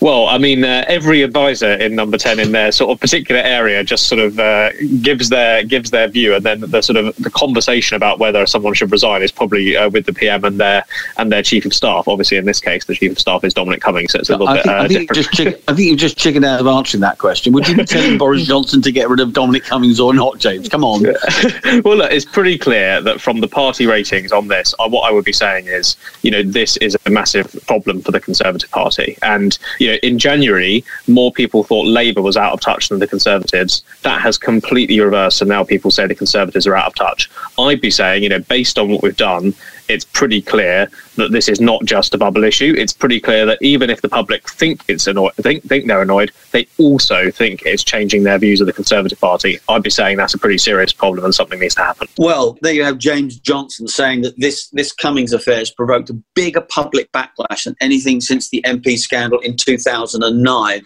Well, 0.00 0.28
I 0.28 0.38
mean, 0.38 0.64
uh, 0.64 0.84
every 0.88 1.22
advisor 1.22 1.72
in 1.74 1.94
number 1.94 2.18
ten 2.18 2.38
in 2.38 2.52
their 2.52 2.72
sort 2.72 2.90
of 2.90 3.00
particular 3.00 3.40
area 3.40 3.82
just 3.84 4.06
sort 4.06 4.20
of 4.20 4.38
uh, 4.38 4.70
gives 5.00 5.28
their 5.28 5.64
gives 5.64 5.90
their 5.90 6.08
view, 6.08 6.34
and 6.34 6.44
then 6.44 6.60
the 6.60 6.82
sort 6.82 6.96
of 6.96 7.14
the 7.16 7.30
conversation 7.30 7.96
about 7.96 8.18
whether 8.18 8.46
someone 8.46 8.74
should 8.74 8.90
resign 8.90 9.22
is 9.22 9.32
probably 9.32 9.76
uh, 9.76 9.88
with 9.90 10.06
the 10.06 10.12
PM 10.12 10.44
and 10.44 10.58
their 10.58 10.84
and 11.18 11.30
their 11.30 11.42
chief 11.42 11.64
of 11.64 11.74
staff. 11.74 12.08
Obviously, 12.08 12.36
in 12.36 12.44
this 12.44 12.60
case, 12.60 12.84
the 12.84 12.94
chief 12.94 13.12
of 13.12 13.18
staff 13.18 13.44
is 13.44 13.54
Dominic 13.54 13.80
Cummings, 13.80 14.12
so 14.12 14.18
it's 14.18 14.30
a 14.30 14.32
little 14.32 14.48
I 14.48 14.54
bit 14.54 14.64
think, 14.64 14.74
I 14.74 14.88
think 14.88 15.08
different. 15.08 15.14
Just 15.14 15.32
chick- 15.32 15.64
I 15.68 15.74
think 15.74 15.88
you've 15.88 15.98
just 15.98 16.16
chickened 16.16 16.44
out 16.44 16.60
of 16.60 16.66
answering 16.66 17.00
that 17.02 17.18
question. 17.18 17.52
Would 17.52 17.68
you 17.68 17.76
be 17.76 17.84
telling 17.84 18.18
Boris 18.18 18.42
Johnson 18.46 18.82
to 18.82 18.92
get 18.92 19.08
rid 19.08 19.20
of 19.20 19.32
Dominic 19.32 19.64
Cummings 19.64 20.00
or 20.00 20.14
not, 20.14 20.38
James? 20.38 20.68
Come 20.68 20.84
on. 20.84 21.02
well, 21.84 21.96
look, 21.96 22.12
it's 22.12 22.24
pretty 22.24 22.58
clear 22.58 23.00
that 23.00 23.20
from 23.20 23.40
the 23.40 23.48
party 23.48 23.86
ratings 23.86 24.32
on 24.32 24.48
this, 24.48 24.74
uh, 24.78 24.88
what 24.88 25.08
I 25.08 25.12
would 25.12 25.24
be 25.24 25.32
saying 25.32 25.66
is, 25.66 25.96
you 26.22 26.30
know, 26.30 26.42
this 26.42 26.76
is 26.78 26.96
a 27.06 27.10
massive 27.10 27.54
problem 27.66 28.00
for 28.02 28.12
the 28.12 28.20
Conservative 28.20 28.70
Party, 28.70 29.16
and 29.22 29.41
you 29.78 29.90
know, 29.90 29.98
in 30.02 30.18
January, 30.18 30.84
more 31.06 31.32
people 31.32 31.64
thought 31.64 31.86
Labour 31.86 32.22
was 32.22 32.36
out 32.36 32.52
of 32.52 32.60
touch 32.60 32.88
than 32.88 32.98
the 32.98 33.06
Conservatives. 33.06 33.82
That 34.02 34.20
has 34.20 34.38
completely 34.38 35.00
reversed, 35.00 35.40
and 35.40 35.48
now 35.48 35.64
people 35.64 35.90
say 35.90 36.06
the 36.06 36.14
Conservatives 36.14 36.66
are 36.66 36.76
out 36.76 36.88
of 36.88 36.94
touch. 36.94 37.30
I'd 37.58 37.80
be 37.80 37.90
saying, 37.90 38.22
you 38.22 38.28
know, 38.28 38.40
based 38.40 38.78
on 38.78 38.90
what 38.90 39.02
we've 39.02 39.16
done, 39.16 39.54
it's 39.92 40.04
pretty 40.04 40.40
clear 40.40 40.88
that 41.16 41.30
this 41.30 41.48
is 41.48 41.60
not 41.60 41.84
just 41.84 42.14
a 42.14 42.18
bubble 42.18 42.44
issue. 42.44 42.74
It's 42.76 42.92
pretty 42.92 43.20
clear 43.20 43.44
that 43.46 43.58
even 43.60 43.90
if 43.90 44.00
the 44.00 44.08
public 44.08 44.48
think 44.48 44.82
it's 44.88 45.06
annoyed, 45.06 45.34
think 45.34 45.62
think 45.64 45.86
they're 45.86 46.02
annoyed, 46.02 46.32
they 46.52 46.66
also 46.78 47.30
think 47.30 47.62
it's 47.66 47.84
changing 47.84 48.22
their 48.22 48.38
views 48.38 48.60
of 48.60 48.66
the 48.66 48.72
Conservative 48.72 49.20
Party. 49.20 49.58
I'd 49.68 49.82
be 49.82 49.90
saying 49.90 50.16
that's 50.16 50.34
a 50.34 50.38
pretty 50.38 50.58
serious 50.58 50.92
problem 50.92 51.24
and 51.24 51.34
something 51.34 51.60
needs 51.60 51.74
to 51.76 51.82
happen. 51.82 52.08
Well, 52.18 52.58
there 52.62 52.72
you 52.72 52.84
have 52.84 52.98
James 52.98 53.38
Johnson 53.38 53.86
saying 53.86 54.22
that 54.22 54.38
this 54.38 54.68
this 54.70 54.92
Cummings 54.92 55.32
affair 55.32 55.58
has 55.58 55.70
provoked 55.70 56.10
a 56.10 56.14
bigger 56.34 56.62
public 56.62 57.10
backlash 57.12 57.64
than 57.64 57.76
anything 57.80 58.20
since 58.20 58.48
the 58.48 58.62
MP 58.62 58.98
scandal 58.98 59.38
in 59.40 59.56
2009, 59.56 60.82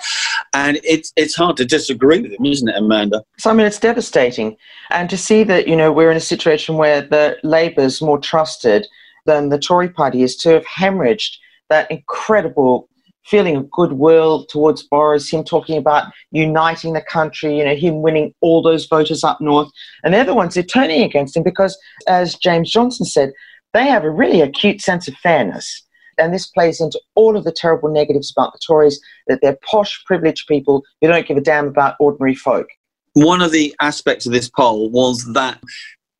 and 0.54 0.80
it's 0.82 1.12
it's 1.16 1.36
hard 1.36 1.56
to 1.58 1.64
disagree 1.64 2.20
with 2.20 2.32
him, 2.32 2.44
isn't 2.44 2.68
it, 2.68 2.76
Amanda? 2.76 3.22
So 3.38 3.50
I 3.50 3.54
mean, 3.54 3.66
it's 3.66 3.78
devastating, 3.78 4.56
and 4.90 5.08
to 5.10 5.16
see 5.16 5.44
that 5.44 5.68
you 5.68 5.76
know 5.76 5.92
we're 5.92 6.10
in 6.10 6.16
a 6.16 6.20
situation 6.20 6.76
where 6.76 7.02
the 7.02 7.38
Labour's 7.42 8.02
more 8.02 8.18
trusted 8.18 8.86
than 9.26 9.48
the 9.48 9.58
Tory 9.58 9.88
party 9.88 10.22
is 10.22 10.36
to 10.36 10.50
have 10.50 10.64
hemorrhaged 10.64 11.36
that 11.68 11.90
incredible 11.90 12.88
feeling 13.26 13.56
of 13.56 13.70
goodwill 13.70 14.46
towards 14.46 14.84
Boris, 14.84 15.30
him 15.30 15.42
talking 15.42 15.76
about 15.76 16.12
uniting 16.30 16.92
the 16.92 17.02
country, 17.02 17.58
you 17.58 17.64
know, 17.64 17.74
him 17.74 18.00
winning 18.00 18.32
all 18.40 18.62
those 18.62 18.86
voters 18.86 19.24
up 19.24 19.40
north. 19.40 19.68
And 20.04 20.14
they're 20.14 20.24
the 20.24 20.34
ones 20.34 20.54
who 20.54 20.60
are 20.60 20.64
turning 20.64 21.02
against 21.02 21.36
him 21.36 21.42
because, 21.42 21.76
as 22.06 22.36
James 22.36 22.70
Johnson 22.70 23.04
said, 23.04 23.32
they 23.74 23.86
have 23.86 24.04
a 24.04 24.10
really 24.10 24.40
acute 24.40 24.80
sense 24.80 25.08
of 25.08 25.14
fairness. 25.16 25.82
And 26.18 26.32
this 26.32 26.46
plays 26.46 26.80
into 26.80 27.00
all 27.14 27.36
of 27.36 27.44
the 27.44 27.52
terrible 27.52 27.90
negatives 27.90 28.32
about 28.34 28.52
the 28.52 28.60
Tories 28.66 28.98
that 29.26 29.40
they're 29.42 29.58
posh, 29.68 30.02
privileged 30.06 30.46
people 30.46 30.82
who 31.00 31.08
don't 31.08 31.26
give 31.26 31.36
a 31.36 31.42
damn 31.42 31.66
about 31.66 31.96
ordinary 32.00 32.34
folk. 32.34 32.68
One 33.12 33.42
of 33.42 33.50
the 33.50 33.74
aspects 33.80 34.24
of 34.24 34.32
this 34.32 34.48
poll 34.48 34.88
was 34.90 35.24
that 35.34 35.60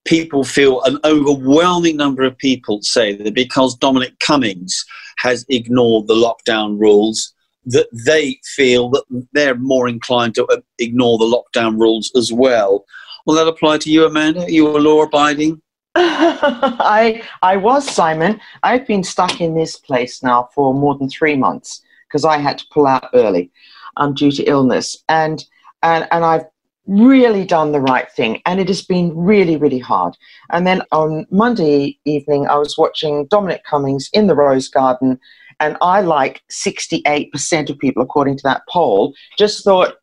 people 0.06 0.44
feel 0.44 0.82
an 0.84 0.98
overwhelming 1.04 1.96
number 1.96 2.22
of 2.22 2.38
people 2.38 2.80
say 2.82 3.14
that 3.14 3.34
because 3.34 3.76
Dominic 3.76 4.18
Cummings 4.20 4.84
has 5.18 5.44
ignored 5.48 6.06
the 6.06 6.14
lockdown 6.14 6.78
rules, 6.78 7.34
that 7.66 7.88
they 7.92 8.38
feel 8.44 8.88
that 8.90 9.04
they're 9.32 9.56
more 9.56 9.88
inclined 9.88 10.34
to 10.36 10.62
ignore 10.78 11.18
the 11.18 11.24
lockdown 11.24 11.78
rules 11.78 12.10
as 12.16 12.32
well. 12.32 12.84
Will 13.26 13.34
that 13.34 13.48
apply 13.48 13.78
to 13.78 13.90
you, 13.90 14.06
Amanda? 14.06 14.42
Are 14.42 14.48
you 14.48 14.68
a 14.68 14.78
law 14.78 15.02
abiding? 15.02 15.60
I 15.96 17.22
I 17.42 17.56
was 17.56 17.88
Simon. 17.88 18.40
I've 18.62 18.86
been 18.86 19.02
stuck 19.02 19.40
in 19.40 19.54
this 19.54 19.76
place 19.76 20.22
now 20.22 20.48
for 20.54 20.72
more 20.74 20.96
than 20.96 21.08
three 21.08 21.36
months 21.36 21.82
because 22.06 22.24
I 22.24 22.38
had 22.38 22.58
to 22.58 22.66
pull 22.70 22.86
out 22.86 23.08
early 23.14 23.50
um, 23.96 24.14
due 24.14 24.30
to 24.30 24.44
illness, 24.44 24.96
and 25.08 25.44
and 25.82 26.06
and 26.12 26.24
I've 26.24 26.44
really 26.86 27.44
done 27.44 27.72
the 27.72 27.80
right 27.80 28.10
thing 28.12 28.40
and 28.46 28.60
it 28.60 28.68
has 28.68 28.82
been 28.82 29.16
really 29.16 29.56
really 29.56 29.78
hard. 29.78 30.16
And 30.50 30.66
then 30.66 30.82
on 30.92 31.26
monday 31.30 31.98
evening 32.04 32.46
i 32.46 32.56
was 32.56 32.78
watching 32.78 33.26
dominic 33.26 33.64
cummings 33.64 34.08
in 34.12 34.26
the 34.26 34.34
rose 34.34 34.68
garden 34.68 35.18
and 35.60 35.76
i 35.80 36.00
like 36.00 36.42
68% 36.50 37.70
of 37.70 37.78
people 37.78 38.02
according 38.02 38.36
to 38.36 38.42
that 38.44 38.62
poll 38.68 39.14
just 39.38 39.64
thought 39.64 39.96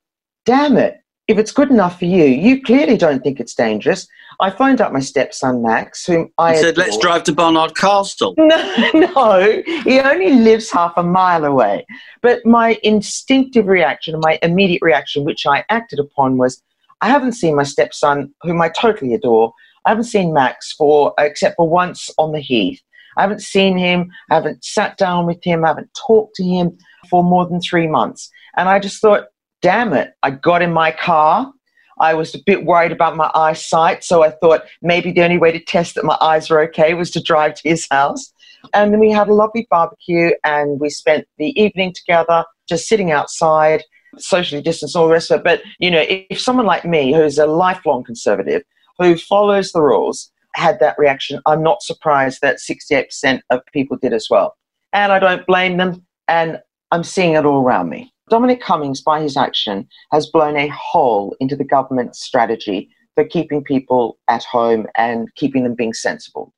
damn 0.45 0.77
it 0.77 0.99
if 1.27 1.37
it's 1.37 1.51
good 1.51 1.69
enough 1.69 1.99
for 1.99 2.05
you 2.05 2.25
you 2.25 2.61
clearly 2.61 2.97
don't 2.97 3.23
think 3.23 3.39
it's 3.39 3.55
dangerous. 3.55 4.07
I 4.39 4.49
phoned 4.49 4.81
up 4.81 4.91
my 4.91 4.99
stepson 4.99 5.61
max 5.61 6.05
whom 6.05 6.29
i 6.37 6.55
said 6.55 6.77
let's 6.77 6.97
drive 6.97 7.23
to 7.25 7.33
barnard 7.33 7.75
castle. 7.75 8.33
No 8.37 8.91
no 8.93 9.63
he 9.85 9.99
only 9.99 10.31
lives 10.33 10.69
half 10.71 10.93
a 10.97 11.03
mile 11.03 11.45
away. 11.45 11.85
But 12.21 12.45
my 12.45 12.77
instinctive 12.83 13.67
reaction 13.67 14.19
my 14.21 14.37
immediate 14.41 14.81
reaction 14.81 15.23
which 15.23 15.45
i 15.45 15.63
acted 15.69 15.99
upon 15.99 16.37
was 16.37 16.61
I 17.03 17.09
haven't 17.09 17.33
seen 17.33 17.57
my 17.57 17.63
stepson, 17.63 18.33
whom 18.43 18.61
I 18.61 18.69
totally 18.69 19.13
adore. 19.13 19.51
I 19.83 19.89
haven't 19.89 20.05
seen 20.05 20.31
Max 20.31 20.71
for 20.71 21.13
except 21.19 21.57
for 21.57 21.67
once 21.67 22.09
on 22.17 22.31
the 22.31 22.39
heath. 22.39 22.79
I 23.17 23.23
haven't 23.23 23.41
seen 23.41 23.77
him. 23.77 24.09
I 24.31 24.35
haven't 24.35 24.63
sat 24.63 24.97
down 24.97 25.25
with 25.25 25.43
him. 25.43 25.65
I 25.65 25.67
haven't 25.67 25.93
talked 25.93 26.35
to 26.35 26.45
him 26.45 26.77
for 27.09 27.21
more 27.21 27.45
than 27.45 27.59
three 27.59 27.87
months. 27.87 28.31
And 28.55 28.69
I 28.69 28.79
just 28.79 29.01
thought, 29.01 29.25
damn 29.61 29.91
it! 29.91 30.13
I 30.23 30.31
got 30.31 30.61
in 30.61 30.71
my 30.71 30.91
car. 30.91 31.51
I 31.99 32.13
was 32.13 32.33
a 32.33 32.43
bit 32.45 32.63
worried 32.63 32.93
about 32.93 33.17
my 33.17 33.29
eyesight, 33.35 34.05
so 34.05 34.23
I 34.23 34.31
thought 34.31 34.63
maybe 34.81 35.11
the 35.11 35.23
only 35.23 35.37
way 35.37 35.51
to 35.51 35.59
test 35.59 35.95
that 35.95 36.05
my 36.05 36.17
eyes 36.21 36.49
were 36.49 36.61
okay 36.69 36.93
was 36.93 37.11
to 37.11 37.21
drive 37.21 37.55
to 37.55 37.69
his 37.69 37.85
house. 37.91 38.31
And 38.73 38.93
then 38.93 39.01
we 39.01 39.11
had 39.11 39.27
a 39.27 39.33
lovely 39.33 39.67
barbecue, 39.69 40.31
and 40.45 40.79
we 40.79 40.89
spent 40.89 41.27
the 41.37 41.51
evening 41.61 41.93
together, 41.93 42.45
just 42.69 42.87
sitting 42.87 43.11
outside 43.11 43.83
socially 44.17 44.61
distanced, 44.61 44.95
all 44.95 45.07
the 45.07 45.13
rest 45.13 45.31
of 45.31 45.39
it. 45.39 45.43
But 45.43 45.61
you 45.79 45.91
know, 45.91 46.03
if, 46.07 46.39
someone 46.39 46.65
like 46.65 46.85
me, 46.85 47.13
who's 47.13 47.37
a 47.37 47.45
lifelong 47.45 48.03
conservative, 48.03 48.63
who 48.99 49.17
follows 49.17 49.71
the 49.71 49.81
rules, 49.81 50.31
had 50.55 50.79
that 50.79 50.95
reaction, 50.97 51.41
I'm 51.45 51.63
not 51.63 51.81
surprised 51.81 52.39
that 52.41 52.57
68% 52.57 53.41
of 53.49 53.61
people 53.73 53.97
did 53.97 54.13
as 54.13 54.27
well. 54.29 54.55
And 54.91 55.11
I 55.11 55.19
don't 55.19 55.45
blame 55.47 55.77
them. 55.77 56.05
And 56.27 56.59
I'm 56.91 57.03
seeing 57.03 57.33
it 57.33 57.45
all 57.45 57.63
around 57.63 57.89
me. 57.89 58.13
Dominic 58.29 58.61
Cummings, 58.61 59.01
by 59.01 59.21
his 59.21 59.35
action, 59.35 59.87
has 60.11 60.27
blown 60.27 60.55
a 60.55 60.67
hole 60.67 61.35
into 61.39 61.55
the 61.55 61.63
government's 61.63 62.21
strategy 62.21 62.89
for 63.15 63.25
keeping 63.25 63.63
people 63.63 64.17
at 64.27 64.43
home 64.43 64.87
and 64.95 65.27
keeping 65.35 65.63
them 65.63 65.75
being 65.75 65.93
sensible. 65.93 66.53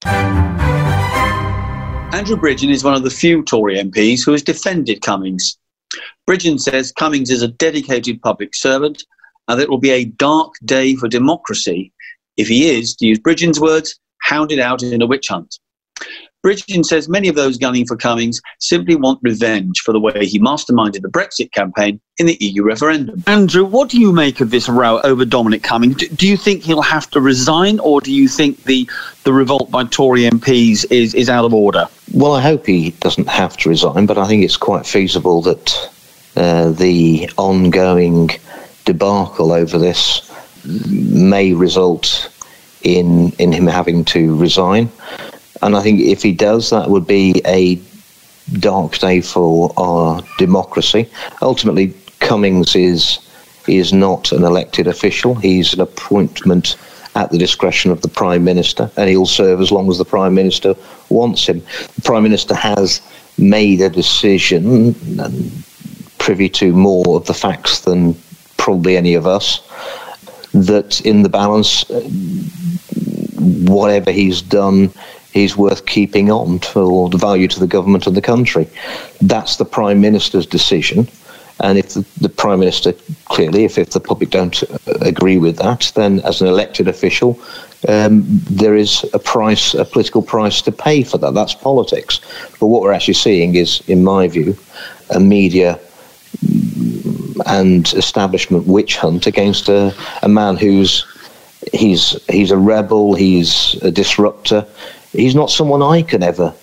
Andrew 2.13 2.37
Bridgen 2.37 2.69
is 2.69 2.83
one 2.83 2.93
of 2.93 3.03
the 3.03 3.09
few 3.09 3.43
Tory 3.43 3.77
MPs 3.77 4.23
who 4.23 4.31
has 4.31 4.41
defended 4.41 5.01
Cummings. 5.01 5.57
Bridgen 6.29 6.59
says 6.59 6.91
Cummings 6.91 7.29
is 7.29 7.41
a 7.41 7.47
dedicated 7.47 8.21
public 8.21 8.55
servant 8.55 9.03
and 9.47 9.59
that 9.59 9.63
it 9.63 9.69
will 9.69 9.77
be 9.77 9.91
a 9.91 10.05
dark 10.05 10.53
day 10.65 10.95
for 10.95 11.07
democracy 11.07 11.91
if 12.37 12.47
he 12.47 12.69
is, 12.69 12.95
to 12.97 13.05
use 13.05 13.19
Bridgen's 13.19 13.59
words, 13.59 13.99
hounded 14.21 14.59
out 14.59 14.83
in 14.83 15.01
a 15.01 15.07
witch 15.07 15.27
hunt. 15.29 15.59
Bridgen 16.45 16.85
says 16.85 17.09
many 17.09 17.27
of 17.27 17.35
those 17.35 17.57
gunning 17.57 17.87
for 17.87 17.97
Cummings 17.97 18.39
simply 18.59 18.95
want 18.95 19.19
revenge 19.23 19.79
for 19.79 19.91
the 19.91 19.99
way 19.99 20.27
he 20.27 20.39
masterminded 20.39 21.01
the 21.01 21.09
Brexit 21.09 21.51
campaign 21.51 21.99
in 22.19 22.27
the 22.27 22.37
EU 22.39 22.63
referendum. 22.63 23.23
Andrew, 23.25 23.65
what 23.65 23.89
do 23.89 23.99
you 23.99 24.11
make 24.11 24.41
of 24.41 24.51
this 24.51 24.69
row 24.69 25.01
over 25.03 25.25
Dominic 25.25 25.63
Cummings? 25.63 25.95
Do 26.09 26.27
you 26.27 26.37
think 26.37 26.61
he'll 26.61 26.83
have 26.83 27.09
to 27.11 27.19
resign, 27.19 27.79
or 27.79 27.99
do 27.99 28.13
you 28.13 28.27
think 28.27 28.63
the, 28.65 28.87
the 29.23 29.33
revolt 29.33 29.71
by 29.71 29.85
Tory 29.85 30.21
MPs 30.21 30.85
is, 30.91 31.15
is 31.15 31.31
out 31.31 31.45
of 31.45 31.53
order? 31.53 31.87
Well, 32.13 32.33
I 32.33 32.41
hope 32.41 32.67
he 32.67 32.91
doesn't 32.91 33.27
have 33.27 33.57
to 33.57 33.69
resign, 33.69 34.05
but 34.05 34.19
I 34.19 34.27
think 34.27 34.43
it's 34.43 34.55
quite 34.55 34.85
feasible 34.85 35.41
that 35.41 35.91
uh, 36.35 36.69
the 36.69 37.27
ongoing 37.37 38.29
debacle 38.85 39.51
over 39.51 39.79
this 39.79 40.31
may 40.63 41.53
result 41.53 42.31
in 42.83 43.31
in 43.39 43.51
him 43.51 43.65
having 43.65 44.05
to 44.05 44.35
resign. 44.35 44.91
And 45.61 45.75
I 45.75 45.81
think 45.81 45.99
if 45.99 46.21
he 46.21 46.31
does, 46.31 46.69
that 46.69 46.89
would 46.89 47.07
be 47.07 47.41
a 47.45 47.79
dark 48.59 48.97
day 48.97 49.21
for 49.21 49.73
our 49.77 50.21
democracy. 50.37 51.09
Ultimately, 51.41 51.93
Cummings 52.19 52.75
is 52.75 53.19
is 53.67 53.91
not 53.91 54.31
an 54.31 54.43
elected 54.43 54.87
official. 54.87 55.35
He's 55.35 55.73
an 55.73 55.81
appointment 55.81 56.77
at 57.15 57.31
the 57.31 57.37
discretion 57.37 57.91
of 57.91 58.01
the 58.01 58.07
Prime 58.07 58.43
Minister, 58.43 58.91
and 58.97 59.09
he'll 59.09 59.25
serve 59.25 59.61
as 59.61 59.71
long 59.71 59.89
as 59.89 59.97
the 59.97 60.05
Prime 60.05 60.35
Minister 60.35 60.75
wants 61.09 61.47
him. 61.47 61.61
The 61.95 62.01
Prime 62.03 62.23
Minister 62.23 62.53
has 62.53 63.01
made 63.37 63.81
a 63.81 63.89
decision 63.89 64.93
privy 66.19 66.49
to 66.49 66.73
more 66.73 67.17
of 67.17 67.25
the 67.25 67.33
facts 67.33 67.79
than 67.81 68.15
probably 68.57 68.97
any 68.97 69.13
of 69.13 69.27
us. 69.27 69.61
That 70.53 71.01
in 71.01 71.23
the 71.23 71.29
balance, 71.29 71.85
whatever 73.37 74.11
he's 74.11 74.41
done, 74.41 74.91
he's 75.35 75.57
worth 75.57 75.85
keeping 75.85 76.31
on 76.31 76.59
for 76.59 77.09
the 77.09 77.17
value 77.17 77.47
to 77.49 77.59
the 77.59 77.67
government 77.67 78.07
and 78.07 78.15
the 78.15 78.21
country. 78.21 78.67
That's 79.21 79.57
the 79.57 79.65
Prime 79.65 79.99
Minister's 79.99 80.47
decision. 80.47 81.07
And 81.59 81.77
if 81.77 81.89
the, 81.89 82.05
the, 82.19 82.29
Prime 82.29 82.59
Minister, 82.59 82.93
clearly, 83.25 83.65
if, 83.65 83.77
if 83.77 83.91
the 83.91 83.99
public 83.99 84.29
don't 84.29 84.63
uh, 84.63 84.77
agree 85.01 85.37
with 85.37 85.57
that, 85.57 85.91
then 85.95 86.19
as 86.21 86.41
an 86.41 86.47
elected 86.47 86.87
official, 86.87 87.39
um, 87.87 88.23
there 88.49 88.75
is 88.75 89.05
a 89.13 89.19
price, 89.19 89.73
a 89.73 89.85
political 89.85 90.21
price 90.21 90.61
to 90.63 90.71
pay 90.71 91.03
for 91.03 91.17
that. 91.17 91.33
That's 91.33 91.53
politics. 91.53 92.19
But 92.59 92.67
what 92.67 92.81
we're 92.81 92.93
actually 92.93 93.13
seeing 93.15 93.55
is, 93.55 93.81
in 93.87 94.03
my 94.03 94.27
view, 94.27 94.57
a 95.11 95.19
media 95.19 95.79
and 97.45 97.93
establishment 97.93 98.67
witch 98.67 98.97
hunt 98.97 99.27
against 99.27 99.69
a, 99.69 99.93
a 100.23 100.29
man 100.29 100.55
who's 100.57 101.05
he's 101.73 102.17
he's 102.29 102.51
a 102.51 102.57
rebel, 102.57 103.13
he's 103.13 103.75
a 103.81 103.91
disruptor. 103.91 104.65
He's 105.15 105.35
not 105.35 105.49
someone 105.49 105.81
I 105.81 106.01
can 106.01 106.23
ever 106.23 106.53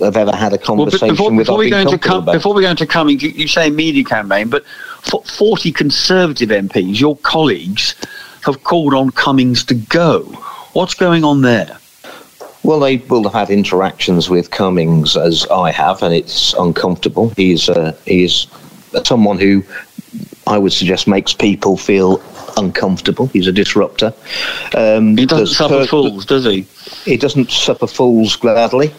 have 0.00 0.16
ever 0.16 0.34
had 0.34 0.52
a 0.52 0.58
conversation 0.58 1.08
well, 1.08 1.30
before, 1.30 1.30
with. 1.30 1.46
Before 1.46 1.58
we, 1.58 1.70
go 1.70 1.78
into 1.78 1.98
com- 1.98 2.24
before 2.24 2.54
we 2.54 2.62
go 2.62 2.70
into 2.70 2.86
Cummings, 2.86 3.22
you, 3.22 3.30
you 3.30 3.46
say 3.46 3.70
media 3.70 4.04
campaign, 4.04 4.48
but 4.48 4.64
forty 4.66 5.72
Conservative 5.72 6.48
MPs, 6.48 6.98
your 6.98 7.16
colleagues, 7.18 7.94
have 8.44 8.64
called 8.64 8.94
on 8.94 9.10
Cummings 9.10 9.64
to 9.64 9.74
go. 9.74 10.22
What's 10.72 10.94
going 10.94 11.22
on 11.24 11.42
there? 11.42 11.78
Well, 12.64 12.80
they 12.80 12.98
will 12.98 13.24
have 13.24 13.32
had 13.32 13.50
interactions 13.50 14.30
with 14.30 14.50
Cummings 14.50 15.16
as 15.16 15.46
I 15.46 15.70
have, 15.72 16.02
and 16.02 16.14
it's 16.14 16.54
uncomfortable. 16.54 17.30
He's 17.30 17.68
uh, 17.68 17.96
he's 18.04 18.46
someone 19.04 19.38
who 19.38 19.62
I 20.46 20.58
would 20.58 20.72
suggest 20.72 21.06
makes 21.06 21.32
people 21.32 21.76
feel 21.76 22.22
uncomfortable. 22.56 23.26
He's 23.28 23.46
a 23.46 23.52
disruptor. 23.52 24.12
Um, 24.74 25.16
he 25.16 25.26
doesn't 25.26 25.54
suffer 25.54 25.80
per- 25.80 25.86
fools, 25.86 26.26
does 26.26 26.44
he? 26.44 26.66
He 27.04 27.16
doesn't 27.16 27.50
suffer 27.50 27.86
fools 27.86 28.36
gladly. 28.36 28.92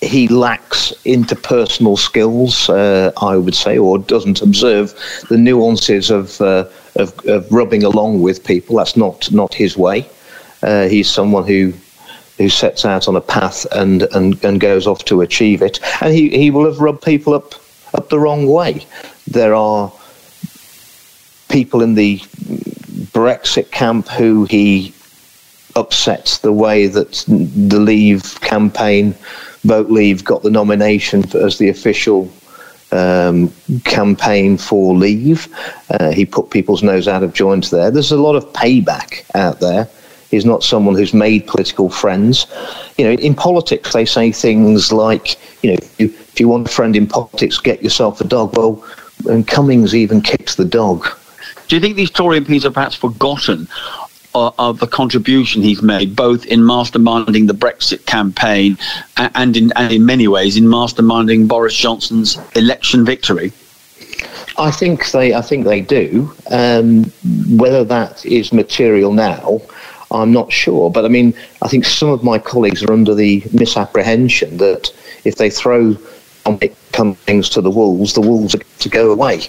He 0.00 0.26
lacks 0.26 0.92
interpersonal 1.04 1.96
skills, 1.96 2.68
uh, 2.68 3.12
I 3.20 3.36
would 3.36 3.54
say, 3.54 3.78
or 3.78 3.98
doesn't 3.98 4.42
observe 4.42 4.94
the 5.28 5.38
nuances 5.38 6.10
of, 6.10 6.40
uh, 6.40 6.66
of, 6.96 7.16
of 7.26 7.50
rubbing 7.52 7.84
along 7.84 8.20
with 8.20 8.44
people. 8.44 8.76
That's 8.76 8.96
not 8.96 9.30
not 9.30 9.54
his 9.54 9.76
way. 9.76 10.08
Uh, 10.62 10.88
he's 10.88 11.08
someone 11.08 11.46
who 11.46 11.72
who 12.38 12.48
sets 12.48 12.84
out 12.84 13.06
on 13.06 13.14
a 13.14 13.20
path 13.20 13.66
and, 13.72 14.02
and, 14.14 14.42
and 14.42 14.58
goes 14.58 14.86
off 14.86 15.04
to 15.04 15.20
achieve 15.20 15.62
it. 15.62 15.78
And 16.00 16.12
he, 16.12 16.30
he 16.30 16.50
will 16.50 16.64
have 16.64 16.80
rubbed 16.80 17.02
people 17.02 17.34
up 17.34 17.54
up 17.94 18.08
the 18.08 18.18
wrong 18.18 18.46
way. 18.46 18.86
There 19.28 19.54
are 19.54 19.92
people 21.48 21.82
in 21.82 21.94
the 21.94 22.18
Brexit 23.12 23.70
camp 23.70 24.08
who 24.08 24.44
he 24.44 24.94
upsets 25.76 26.38
the 26.38 26.52
way 26.52 26.86
that 26.86 27.24
the 27.28 27.78
Leave 27.78 28.40
campaign, 28.40 29.14
Vote 29.64 29.90
Leave, 29.90 30.24
got 30.24 30.42
the 30.42 30.50
nomination 30.50 31.24
as 31.36 31.58
the 31.58 31.68
official 31.68 32.30
um, 32.92 33.52
campaign 33.84 34.56
for 34.56 34.94
Leave. 34.94 35.48
Uh, 35.90 36.12
he 36.12 36.24
put 36.26 36.50
people's 36.50 36.82
nose 36.82 37.08
out 37.08 37.22
of 37.22 37.32
joint 37.32 37.70
there. 37.70 37.90
There's 37.90 38.12
a 38.12 38.20
lot 38.20 38.36
of 38.36 38.44
payback 38.52 39.24
out 39.34 39.60
there. 39.60 39.88
He's 40.30 40.44
not 40.46 40.62
someone 40.62 40.94
who's 40.94 41.12
made 41.12 41.46
political 41.46 41.90
friends. 41.90 42.46
You 42.96 43.04
know, 43.04 43.12
in 43.12 43.34
politics, 43.34 43.92
they 43.92 44.06
say 44.06 44.32
things 44.32 44.90
like, 44.90 45.36
you 45.62 45.72
know, 45.72 45.78
if 45.98 46.40
you, 46.40 46.48
want 46.48 46.68
a 46.68 46.70
friend 46.70 46.96
in 46.96 47.06
politics, 47.06 47.58
get 47.58 47.82
yourself 47.82 48.20
a 48.20 48.24
dog. 48.24 48.56
Well, 48.56 48.82
and 49.28 49.46
Cummings 49.46 49.94
even 49.94 50.22
kicks 50.22 50.54
the 50.54 50.64
dog. 50.64 51.06
Do 51.68 51.76
you 51.76 51.80
think 51.80 51.96
these 51.96 52.10
Tory 52.10 52.40
MPs 52.40 52.62
have 52.62 52.74
perhaps 52.74 52.94
forgotten 52.94 53.68
uh, 54.34 54.50
of 54.58 54.78
the 54.80 54.86
contribution 54.86 55.62
he's 55.62 55.82
made, 55.82 56.16
both 56.16 56.46
in 56.46 56.60
masterminding 56.60 57.46
the 57.46 57.54
Brexit 57.54 58.06
campaign 58.06 58.78
and 59.16 59.56
in, 59.56 59.72
and 59.76 59.92
in 59.92 60.06
many 60.06 60.28
ways 60.28 60.56
in 60.56 60.64
masterminding 60.64 61.48
Boris 61.48 61.74
Johnson's 61.74 62.38
election 62.56 63.04
victory? 63.04 63.52
I 64.58 64.70
think 64.70 65.10
they, 65.10 65.34
I 65.34 65.40
think 65.40 65.64
they 65.64 65.80
do. 65.80 66.32
Um, 66.50 67.04
whether 67.56 67.84
that 67.84 68.24
is 68.26 68.52
material 68.52 69.12
now, 69.12 69.60
I'm 70.10 70.32
not 70.32 70.52
sure. 70.52 70.90
But 70.90 71.04
I 71.04 71.08
mean, 71.08 71.34
I 71.62 71.68
think 71.68 71.84
some 71.84 72.10
of 72.10 72.22
my 72.22 72.38
colleagues 72.38 72.82
are 72.82 72.92
under 72.92 73.14
the 73.14 73.42
misapprehension 73.52 74.58
that 74.58 74.92
if 75.24 75.36
they 75.36 75.50
throw 75.50 75.96
Dominic 76.44 76.74
Cummings 76.92 77.48
to 77.50 77.60
the 77.60 77.70
wolves, 77.70 78.14
the 78.14 78.20
wolves 78.20 78.54
are 78.54 78.62
to 78.80 78.88
go 78.88 79.10
away. 79.10 79.42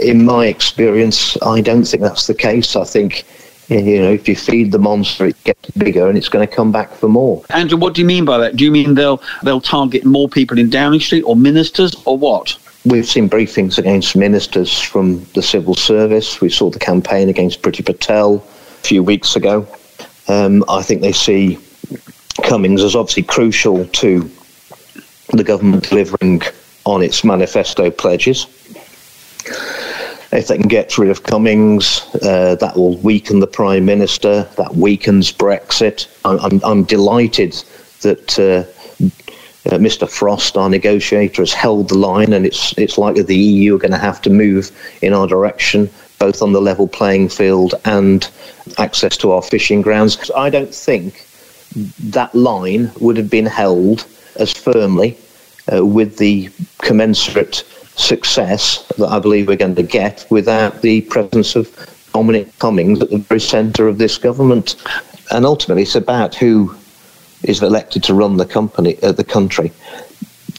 In 0.00 0.24
my 0.24 0.46
experience, 0.46 1.40
I 1.42 1.60
don't 1.60 1.84
think 1.84 2.02
that's 2.02 2.26
the 2.26 2.34
case. 2.34 2.74
I 2.74 2.84
think 2.84 3.24
you 3.68 4.00
know, 4.00 4.12
if 4.12 4.28
you 4.28 4.36
feed 4.36 4.72
the 4.72 4.78
monster, 4.78 5.26
it 5.26 5.42
gets 5.44 5.70
bigger 5.70 6.08
and 6.08 6.18
it's 6.18 6.28
going 6.28 6.46
to 6.46 6.52
come 6.52 6.70
back 6.70 6.90
for 6.92 7.08
more. 7.08 7.44
Andrew, 7.50 7.78
what 7.78 7.94
do 7.94 8.00
you 8.00 8.06
mean 8.06 8.24
by 8.24 8.38
that? 8.38 8.56
Do 8.56 8.64
you 8.64 8.70
mean 8.70 8.94
they'll 8.94 9.22
they'll 9.42 9.60
target 9.60 10.04
more 10.04 10.28
people 10.28 10.58
in 10.58 10.70
Downing 10.70 11.00
Street 11.00 11.22
or 11.22 11.36
ministers 11.36 11.94
or 12.04 12.18
what? 12.18 12.56
We've 12.84 13.06
seen 13.06 13.30
briefings 13.30 13.78
against 13.78 14.14
ministers 14.14 14.78
from 14.78 15.24
the 15.34 15.42
civil 15.42 15.74
service. 15.74 16.42
We 16.42 16.50
saw 16.50 16.68
the 16.68 16.78
campaign 16.78 17.30
against 17.30 17.62
Priti 17.62 17.84
Patel 17.84 18.36
a 18.36 18.86
few 18.86 19.02
weeks 19.02 19.36
ago. 19.36 19.66
Um, 20.28 20.64
I 20.68 20.82
think 20.82 21.00
they 21.00 21.12
see 21.12 21.58
Cummings 22.42 22.82
as 22.82 22.94
obviously 22.94 23.22
crucial 23.22 23.86
to 23.86 24.30
the 25.30 25.44
government 25.44 25.88
delivering 25.88 26.42
on 26.84 27.02
its 27.02 27.24
manifesto 27.24 27.90
pledges. 27.90 28.46
If 30.34 30.48
they 30.48 30.58
can 30.58 30.68
get 30.68 30.98
rid 30.98 31.10
of 31.10 31.22
Cummings, 31.22 32.02
uh, 32.22 32.56
that 32.56 32.76
will 32.76 32.96
weaken 32.98 33.38
the 33.38 33.46
Prime 33.46 33.84
Minister, 33.84 34.42
that 34.56 34.74
weakens 34.74 35.32
Brexit. 35.32 36.08
I'm, 36.24 36.40
I'm, 36.40 36.60
I'm 36.64 36.84
delighted 36.84 37.52
that 38.00 38.36
uh, 38.38 38.64
uh, 39.70 39.78
Mr. 39.78 40.10
Frost, 40.10 40.56
our 40.56 40.68
negotiator, 40.68 41.40
has 41.42 41.52
held 41.52 41.88
the 41.88 41.96
line, 41.96 42.32
and 42.32 42.44
it's, 42.44 42.76
it's 42.76 42.98
likely 42.98 43.22
the 43.22 43.36
EU 43.36 43.76
are 43.76 43.78
going 43.78 43.92
to 43.92 43.98
have 43.98 44.20
to 44.22 44.30
move 44.30 44.72
in 45.02 45.12
our 45.12 45.28
direction 45.28 45.88
both 46.18 46.42
on 46.42 46.52
the 46.52 46.60
level 46.60 46.88
playing 46.88 47.28
field 47.28 47.74
and 47.84 48.30
access 48.78 49.16
to 49.18 49.30
our 49.32 49.42
fishing 49.42 49.82
grounds. 49.82 50.30
I 50.36 50.50
don't 50.50 50.74
think 50.74 51.26
that 51.98 52.34
line 52.34 52.90
would 53.00 53.16
have 53.16 53.30
been 53.30 53.46
held 53.46 54.06
as 54.36 54.52
firmly 54.52 55.16
uh, 55.72 55.84
with 55.84 56.18
the 56.18 56.50
commensurate 56.78 57.64
success 57.96 58.86
that 58.98 59.08
I 59.08 59.18
believe 59.18 59.48
we're 59.48 59.56
going 59.56 59.74
to 59.76 59.82
get 59.82 60.26
without 60.30 60.82
the 60.82 61.02
presence 61.02 61.56
of 61.56 61.68
Dominic 62.12 62.58
Cummings 62.58 63.00
at 63.00 63.10
the 63.10 63.18
very 63.18 63.40
centre 63.40 63.88
of 63.88 63.98
this 63.98 64.18
government. 64.18 64.76
And 65.30 65.44
ultimately, 65.44 65.82
it's 65.82 65.94
about 65.94 66.34
who 66.34 66.74
is 67.42 67.62
elected 67.62 68.02
to 68.04 68.14
run 68.14 68.36
the 68.36 68.46
company, 68.46 68.96
uh, 69.02 69.12
the 69.12 69.24
country. 69.24 69.72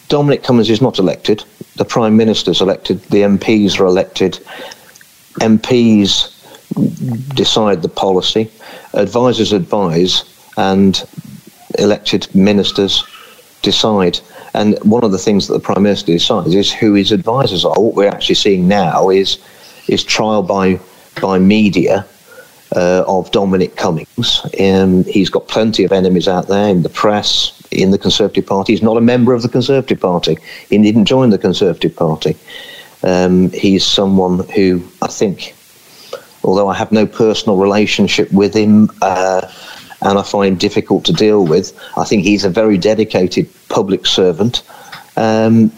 Dominic 0.07 0.43
Cummings 0.43 0.69
is 0.69 0.81
not 0.81 0.99
elected. 0.99 1.43
The 1.77 1.85
Prime 1.85 2.15
Minister 2.15 2.51
is 2.51 2.61
elected. 2.61 3.01
The 3.03 3.21
MPs 3.21 3.79
are 3.79 3.85
elected. 3.85 4.39
MPs 5.39 6.31
decide 7.35 7.81
the 7.81 7.89
policy, 7.89 8.51
advisors 8.93 9.53
advise, 9.53 10.23
and 10.57 11.03
elected 11.79 12.33
ministers 12.35 13.03
decide. 13.61 14.19
And 14.55 14.79
one 14.83 15.03
of 15.03 15.11
the 15.11 15.17
things 15.17 15.47
that 15.47 15.53
the 15.53 15.59
Prime 15.59 15.83
Minister 15.83 16.13
decides 16.13 16.55
is 16.55 16.71
who 16.71 16.93
his 16.93 17.11
advisors 17.11 17.65
are. 17.65 17.79
What 17.79 17.93
we're 17.95 18.09
actually 18.09 18.35
seeing 18.35 18.67
now 18.67 19.09
is 19.09 19.37
is 19.87 20.03
trial 20.03 20.41
by 20.41 20.79
by 21.21 21.39
media 21.39 22.05
uh, 22.75 23.03
of 23.07 23.31
Dominic 23.31 23.75
Cummings. 23.75 24.41
Um, 24.59 25.03
he's 25.05 25.29
got 25.29 25.47
plenty 25.47 25.83
of 25.83 25.91
enemies 25.91 26.27
out 26.27 26.47
there 26.47 26.69
in 26.69 26.83
the 26.83 26.89
press, 26.89 27.61
in 27.71 27.91
the 27.91 27.97
Conservative 27.97 28.45
Party. 28.45 28.73
He's 28.73 28.81
not 28.81 28.97
a 28.97 29.01
member 29.01 29.33
of 29.33 29.41
the 29.41 29.49
Conservative 29.49 29.99
Party. 29.99 30.37
He 30.69 30.77
didn't 30.77 31.05
join 31.05 31.29
the 31.29 31.37
Conservative 31.37 31.95
Party. 31.95 32.35
Um, 33.03 33.51
he's 33.51 33.85
someone 33.85 34.39
who 34.49 34.81
I 35.01 35.07
think, 35.07 35.53
although 36.43 36.67
I 36.67 36.75
have 36.75 36.91
no 36.91 37.05
personal 37.05 37.57
relationship 37.57 38.31
with 38.31 38.53
him 38.53 38.89
uh, 39.01 39.41
and 40.05 40.17
I 40.19 40.23
find 40.23 40.59
difficult 40.59 41.05
to 41.05 41.13
deal 41.13 41.45
with, 41.45 41.77
I 41.97 42.05
think 42.05 42.23
he's 42.23 42.45
a 42.45 42.49
very 42.49 42.77
dedicated 42.77 43.49
public 43.69 44.05
servant. 44.05 44.63
Um, 45.17 45.71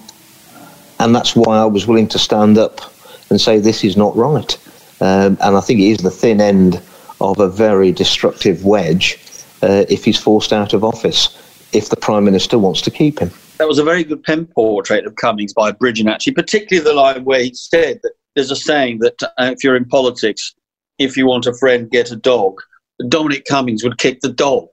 and 1.00 1.16
that's 1.16 1.36
why 1.36 1.58
I 1.58 1.66
was 1.66 1.88
willing 1.88 2.08
to 2.10 2.20
stand 2.20 2.58
up 2.58 2.82
and 3.30 3.40
say 3.40 3.60
this 3.60 3.84
is 3.84 3.96
not 3.96 4.16
right. 4.16 4.58
Um, 5.00 5.38
and 5.42 5.56
I 5.56 5.62
think 5.62 5.80
it 5.80 5.90
is 5.90 5.98
the 6.00 6.12
thin 6.12 6.42
end 6.42 6.82
of 7.22 7.40
a 7.40 7.48
very 7.48 7.92
destructive 7.92 8.66
wedge 8.66 9.20
uh, 9.62 9.86
if 9.90 10.04
he's 10.06 10.18
forced 10.18 10.54
out 10.54 10.74
of 10.74 10.84
office, 10.84 11.38
if 11.74 11.90
the 11.90 11.96
Prime 11.96 12.26
Minister 12.26 12.58
wants 12.60 12.82
to 12.82 12.92
keep 12.92 13.20
him 13.20 13.32
that 13.58 13.68
was 13.68 13.80
a 13.80 13.84
very 13.84 14.04
good 14.04 14.24
pen 14.24 14.46
portrait 14.46 15.06
of 15.06 15.16
Cummings 15.16 15.54
by 15.54 15.72
Bridgen, 15.72 16.10
actually, 16.10 16.34
particularly 16.34 16.88
the 16.88 16.94
line 16.94 17.24
where 17.24 17.42
he 17.42 17.54
said 17.54 18.00
that 18.04 18.13
there's 18.36 18.52
a 18.52 18.56
saying 18.56 19.00
that 19.00 19.22
uh, 19.24 19.52
if 19.52 19.63
you're 19.63 19.76
in 19.76 19.86
politics, 19.86 20.54
if 21.00 21.18
you 21.18 21.26
want 21.26 21.48
a 21.48 21.54
friend, 21.54 21.90
get 21.90 22.12
a 22.12 22.16
dog. 22.16 22.62
Dominic 23.08 23.46
Cummings 23.46 23.84
would 23.84 23.98
kick 23.98 24.20
the 24.22 24.32
dog. 24.32 24.70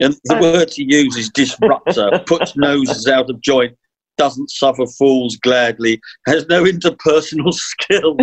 And 0.00 0.14
the 0.24 0.36
oh. 0.36 0.40
words 0.40 0.76
he 0.76 0.84
uses 0.84 1.30
disruptor, 1.30 2.22
puts 2.26 2.56
noses 2.56 3.06
out 3.08 3.30
of 3.30 3.40
joint, 3.40 3.76
doesn't 4.16 4.50
suffer 4.50 4.86
fools 4.86 5.36
gladly, 5.36 6.00
has 6.26 6.46
no 6.46 6.64
interpersonal 6.64 7.52
skills. 7.54 8.16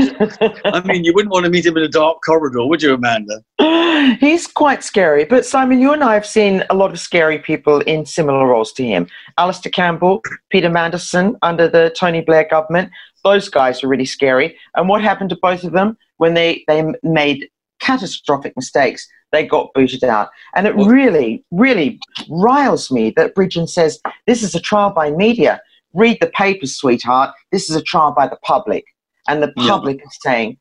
I 0.65 0.81
mean, 0.85 1.03
you 1.03 1.13
wouldn't 1.13 1.31
want 1.31 1.45
to 1.45 1.51
meet 1.51 1.65
him 1.65 1.77
in 1.77 1.83
a 1.83 1.87
dark 1.87 2.17
corridor, 2.25 2.65
would 2.65 2.81
you, 2.81 2.93
Amanda? 2.93 3.43
He's 4.19 4.47
quite 4.47 4.83
scary. 4.83 5.25
But 5.25 5.45
Simon, 5.45 5.79
you 5.79 5.93
and 5.93 6.03
I 6.03 6.13
have 6.13 6.25
seen 6.25 6.63
a 6.69 6.75
lot 6.75 6.91
of 6.91 6.99
scary 6.99 7.39
people 7.39 7.79
in 7.81 8.05
similar 8.05 8.47
roles 8.47 8.73
to 8.73 8.83
him. 8.83 9.07
Alastair 9.37 9.71
Campbell, 9.71 10.21
Peter 10.49 10.69
Mandelson 10.69 11.35
under 11.41 11.67
the 11.67 11.93
Tony 11.97 12.21
Blair 12.21 12.47
government. 12.49 12.91
Those 13.23 13.49
guys 13.49 13.83
are 13.83 13.87
really 13.87 14.05
scary. 14.05 14.57
And 14.75 14.89
what 14.89 15.01
happened 15.01 15.29
to 15.29 15.37
both 15.41 15.63
of 15.63 15.71
them 15.71 15.97
when 16.17 16.33
they, 16.33 16.63
they 16.67 16.83
made 17.03 17.49
catastrophic 17.83 18.53
mistakes? 18.55 19.07
They 19.31 19.45
got 19.45 19.73
booted 19.73 20.03
out. 20.03 20.29
And 20.55 20.67
it 20.67 20.75
really, 20.75 21.43
really 21.51 21.99
riles 22.29 22.91
me 22.91 23.11
that 23.17 23.35
Bridgen 23.35 23.67
says 23.67 23.99
this 24.27 24.43
is 24.43 24.55
a 24.55 24.59
trial 24.59 24.91
by 24.91 25.11
media 25.11 25.59
read 25.93 26.17
the 26.19 26.27
papers, 26.27 26.75
sweetheart. 26.75 27.33
This 27.51 27.69
is 27.69 27.75
a 27.75 27.81
trial 27.81 28.13
by 28.15 28.27
the 28.27 28.37
public. 28.43 28.83
And 29.27 29.41
the 29.41 29.53
public 29.53 29.99
yeah. 29.99 30.05
is 30.05 30.17
saying, 30.21 30.57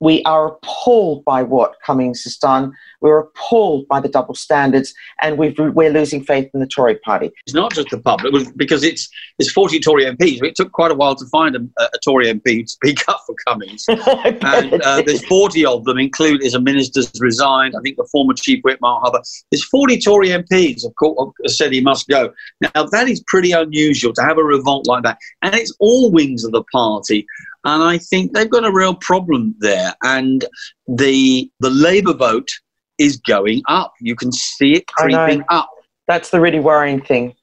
we 0.00 0.22
are 0.24 0.48
appalled 0.48 1.24
by 1.24 1.42
what 1.42 1.74
Cummings 1.84 2.22
has 2.24 2.36
done. 2.36 2.72
We're 3.00 3.18
appalled 3.18 3.88
by 3.88 4.00
the 4.00 4.08
double 4.08 4.34
standards, 4.34 4.94
and 5.20 5.38
we 5.38 5.54
are 5.58 5.90
losing 5.90 6.24
faith 6.24 6.50
in 6.54 6.60
the 6.60 6.66
Tory 6.66 6.96
party. 6.96 7.30
It's 7.46 7.54
not 7.54 7.72
just 7.72 7.90
the 7.90 7.98
public, 7.98 8.34
because 8.56 8.84
it's, 8.84 9.08
it's 9.38 9.50
40 9.50 9.80
Tory 9.80 10.04
MPs. 10.04 10.42
It 10.42 10.54
took 10.54 10.72
quite 10.72 10.90
a 10.90 10.94
while 10.94 11.14
to 11.16 11.26
find 11.26 11.56
a, 11.56 11.60
a 11.80 11.98
Tory 12.04 12.26
MP 12.26 12.62
to 12.62 12.68
speak 12.68 13.08
up 13.08 13.22
for 13.26 13.34
Cummings. 13.46 13.84
and 13.88 14.82
uh, 14.82 15.02
there's 15.02 15.24
40 15.26 15.66
of 15.66 15.84
them, 15.84 15.98
include 15.98 16.44
as 16.44 16.54
a 16.54 16.60
minister's 16.60 17.10
resigned. 17.20 17.74
I 17.76 17.80
think 17.80 17.96
the 17.96 18.08
former 18.10 18.34
Chief 18.34 18.60
Whip, 18.64 18.80
Mark 18.80 19.02
Harper. 19.02 19.22
There's 19.50 19.64
40 19.64 19.98
Tory 20.00 20.28
MPs 20.28 20.82
have 20.82 21.52
said 21.52 21.72
he 21.72 21.80
must 21.80 22.08
go. 22.08 22.32
Now, 22.60 22.84
that 22.84 23.08
is 23.08 23.22
pretty 23.26 23.52
unusual 23.52 24.12
to 24.14 24.22
have 24.22 24.38
a 24.38 24.44
revolt 24.44 24.86
like 24.86 25.02
that. 25.02 25.18
And 25.42 25.54
it's 25.54 25.74
all 25.80 26.10
wings 26.10 26.44
of 26.44 26.52
the 26.52 26.62
party. 26.64 27.26
And 27.64 27.82
I 27.82 27.98
think 27.98 28.32
they've 28.32 28.48
got 28.50 28.64
a 28.64 28.72
real 28.72 28.94
problem 28.94 29.54
there. 29.58 29.94
And 30.02 30.44
the 30.86 31.50
the 31.60 31.70
Labour 31.70 32.14
vote 32.14 32.50
is 32.98 33.16
going 33.16 33.62
up. 33.68 33.92
You 34.00 34.16
can 34.16 34.32
see 34.32 34.74
it 34.74 34.86
creeping 34.86 35.44
up. 35.48 35.70
That's 36.06 36.30
the 36.30 36.40
really 36.40 36.60
worrying 36.60 37.00
thing. 37.00 37.34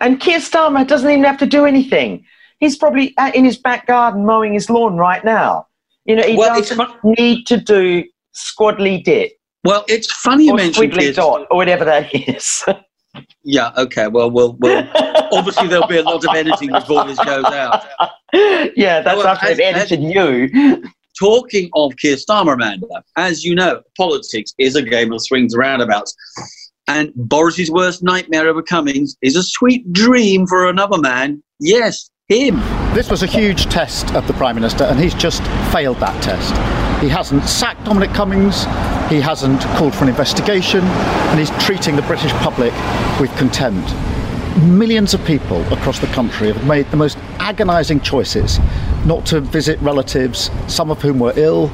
And 0.00 0.20
Keir 0.20 0.38
Starmer 0.38 0.86
doesn't 0.86 1.08
even 1.10 1.24
have 1.24 1.38
to 1.38 1.46
do 1.46 1.64
anything. 1.64 2.24
He's 2.60 2.76
probably 2.76 3.14
in 3.34 3.44
his 3.44 3.56
back 3.56 3.86
garden 3.86 4.26
mowing 4.26 4.52
his 4.52 4.68
lawn 4.68 4.96
right 4.96 5.24
now. 5.24 5.66
You 6.04 6.16
know, 6.16 6.22
he 6.24 6.36
Well, 6.36 6.58
doesn't 6.60 6.90
need 7.04 7.46
to 7.46 7.58
do 7.58 8.04
squadly 8.34 9.02
dit 9.02 9.32
Well, 9.64 9.84
it's 9.88 10.10
funny 10.12 10.46
you 10.46 10.54
mentioned 10.54 10.92
Keir. 10.92 11.12
dot 11.12 11.46
or 11.50 11.56
whatever 11.56 11.84
that 11.84 12.10
is. 12.28 12.64
Yeah, 13.44 13.70
okay. 13.76 14.08
Well, 14.08 14.30
we'll, 14.30 14.54
we'll 14.60 14.86
obviously 15.32 15.68
there'll 15.68 15.86
be 15.86 15.98
a 15.98 16.02
lot 16.02 16.24
of 16.24 16.34
editing 16.34 16.70
before 16.70 17.04
this 17.06 17.18
goes 17.18 17.44
out. 17.46 17.84
yeah, 18.32 19.00
that's 19.00 19.16
Well, 19.18 19.26
after 19.26 19.46
as- 19.48 19.56
they've 19.56 19.74
edited 19.74 20.02
you. 20.02 20.82
Talking 21.18 21.68
of 21.74 21.96
Keir 21.96 22.14
Starmer, 22.16 22.54
Amanda, 22.54 22.86
as 23.16 23.44
you 23.44 23.52
know, 23.54 23.82
politics 23.96 24.52
is 24.58 24.76
a 24.76 24.82
game 24.82 25.12
of 25.12 25.20
swings 25.20 25.52
and 25.52 25.60
roundabouts. 25.60 26.14
And 26.86 27.12
Boris's 27.16 27.70
worst 27.72 28.02
nightmare 28.04 28.46
over 28.48 28.62
Cummings 28.62 29.16
is 29.20 29.34
a 29.34 29.42
sweet 29.42 29.92
dream 29.92 30.46
for 30.46 30.68
another 30.68 30.96
man. 30.96 31.42
Yes, 31.58 32.08
him. 32.28 32.60
This 32.94 33.10
was 33.10 33.24
a 33.24 33.26
huge 33.26 33.66
test 33.66 34.14
of 34.14 34.26
the 34.28 34.32
Prime 34.34 34.54
Minister, 34.54 34.84
and 34.84 34.98
he's 35.00 35.12
just 35.14 35.42
failed 35.72 35.98
that 35.98 36.22
test. 36.22 36.52
He 37.02 37.08
hasn't 37.08 37.42
sacked 37.44 37.84
Dominic 37.84 38.10
Cummings, 38.10 38.64
he 39.08 39.20
hasn't 39.20 39.60
called 39.78 39.94
for 39.94 40.04
an 40.04 40.10
investigation, 40.10 40.80
and 40.80 41.38
he's 41.38 41.50
treating 41.64 41.96
the 41.96 42.02
British 42.02 42.32
public 42.34 42.72
with 43.18 43.34
contempt. 43.36 43.92
Millions 44.62 45.14
of 45.14 45.24
people 45.24 45.62
across 45.72 45.98
the 45.98 46.06
country 46.08 46.52
have 46.52 46.66
made 46.66 46.90
the 46.90 46.96
most 46.96 47.16
agonising 47.38 48.00
choices 48.00 48.58
not 49.06 49.24
to 49.26 49.40
visit 49.40 49.80
relatives, 49.80 50.50
some 50.66 50.90
of 50.90 51.00
whom 51.00 51.18
were 51.18 51.32
ill, 51.36 51.70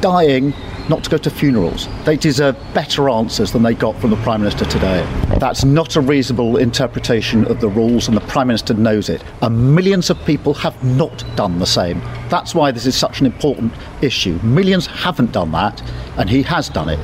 dying, 0.00 0.52
not 0.88 1.04
to 1.04 1.10
go 1.10 1.16
to 1.18 1.30
funerals. 1.30 1.88
They 2.04 2.16
deserve 2.16 2.56
better 2.74 3.08
answers 3.08 3.52
than 3.52 3.62
they 3.62 3.74
got 3.74 3.98
from 4.00 4.10
the 4.10 4.16
Prime 4.16 4.40
Minister 4.40 4.64
today. 4.64 5.04
That's 5.38 5.64
not 5.64 5.96
a 5.96 6.00
reasonable 6.00 6.56
interpretation 6.56 7.44
of 7.46 7.60
the 7.60 7.68
rules, 7.68 8.08
and 8.08 8.16
the 8.16 8.22
Prime 8.22 8.46
Minister 8.46 8.74
knows 8.74 9.08
it. 9.08 9.22
And 9.42 9.74
millions 9.74 10.10
of 10.10 10.24
people 10.24 10.54
have 10.54 10.82
not 10.84 11.24
done 11.36 11.58
the 11.58 11.66
same. 11.66 12.00
That's 12.28 12.54
why 12.54 12.70
this 12.70 12.86
is 12.86 12.94
such 12.94 13.20
an 13.20 13.26
important 13.26 13.72
issue. 14.02 14.38
Millions 14.42 14.86
haven't 14.86 15.32
done 15.32 15.52
that, 15.52 15.82
and 16.18 16.30
he 16.30 16.42
has 16.42 16.68
done 16.68 16.88
it. 16.88 16.98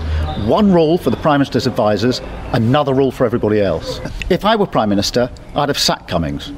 One 0.46 0.72
rule 0.72 0.98
for 0.98 1.10
the 1.10 1.16
Prime 1.16 1.40
Minister's 1.40 1.66
advisers, 1.66 2.20
another 2.52 2.94
rule 2.94 3.10
for 3.10 3.24
everybody 3.24 3.60
else. 3.60 4.00
If 4.30 4.44
I 4.44 4.56
were 4.56 4.66
Prime 4.66 4.88
Minister, 4.88 5.30
I'd 5.54 5.68
have 5.68 5.78
sacked 5.78 6.08
Cummings. 6.08 6.52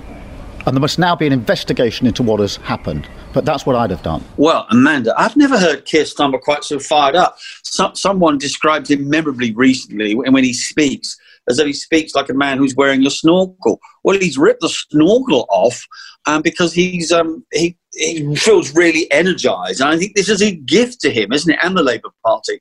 And 0.66 0.74
there 0.74 0.80
must 0.80 0.98
now 0.98 1.14
be 1.14 1.26
an 1.26 1.32
investigation 1.32 2.06
into 2.06 2.22
what 2.22 2.40
has 2.40 2.56
happened. 2.56 3.06
But 3.32 3.44
that's 3.44 3.66
what 3.66 3.76
I'd 3.76 3.90
have 3.90 4.02
done. 4.02 4.24
Well, 4.36 4.66
Amanda, 4.70 5.14
I've 5.18 5.36
never 5.36 5.58
heard 5.58 5.84
Keir 5.84 6.04
Starmer 6.04 6.40
quite 6.40 6.64
so 6.64 6.78
fired 6.78 7.16
up. 7.16 7.36
Some, 7.62 7.94
someone 7.94 8.38
described 8.38 8.90
him 8.90 9.08
memorably 9.08 9.52
recently 9.52 10.14
when 10.14 10.32
when 10.32 10.44
he 10.44 10.54
speaks, 10.54 11.18
as 11.48 11.56
though 11.56 11.66
he 11.66 11.72
speaks 11.72 12.14
like 12.14 12.30
a 12.30 12.34
man 12.34 12.58
who's 12.58 12.74
wearing 12.76 13.06
a 13.06 13.10
snorkel. 13.10 13.80
Well, 14.04 14.18
he's 14.18 14.38
ripped 14.38 14.62
the 14.62 14.68
snorkel 14.68 15.46
off 15.50 15.84
um, 16.26 16.42
because 16.42 16.72
he's 16.72 17.12
um, 17.12 17.44
he, 17.52 17.76
he 17.92 18.34
feels 18.36 18.74
really 18.74 19.10
energised. 19.12 19.80
And 19.80 19.90
I 19.90 19.98
think 19.98 20.14
this 20.14 20.28
is 20.28 20.42
a 20.42 20.54
gift 20.54 21.00
to 21.00 21.10
him, 21.10 21.32
isn't 21.32 21.52
it, 21.52 21.58
and 21.62 21.76
the 21.76 21.82
Labour 21.82 22.10
Party? 22.24 22.60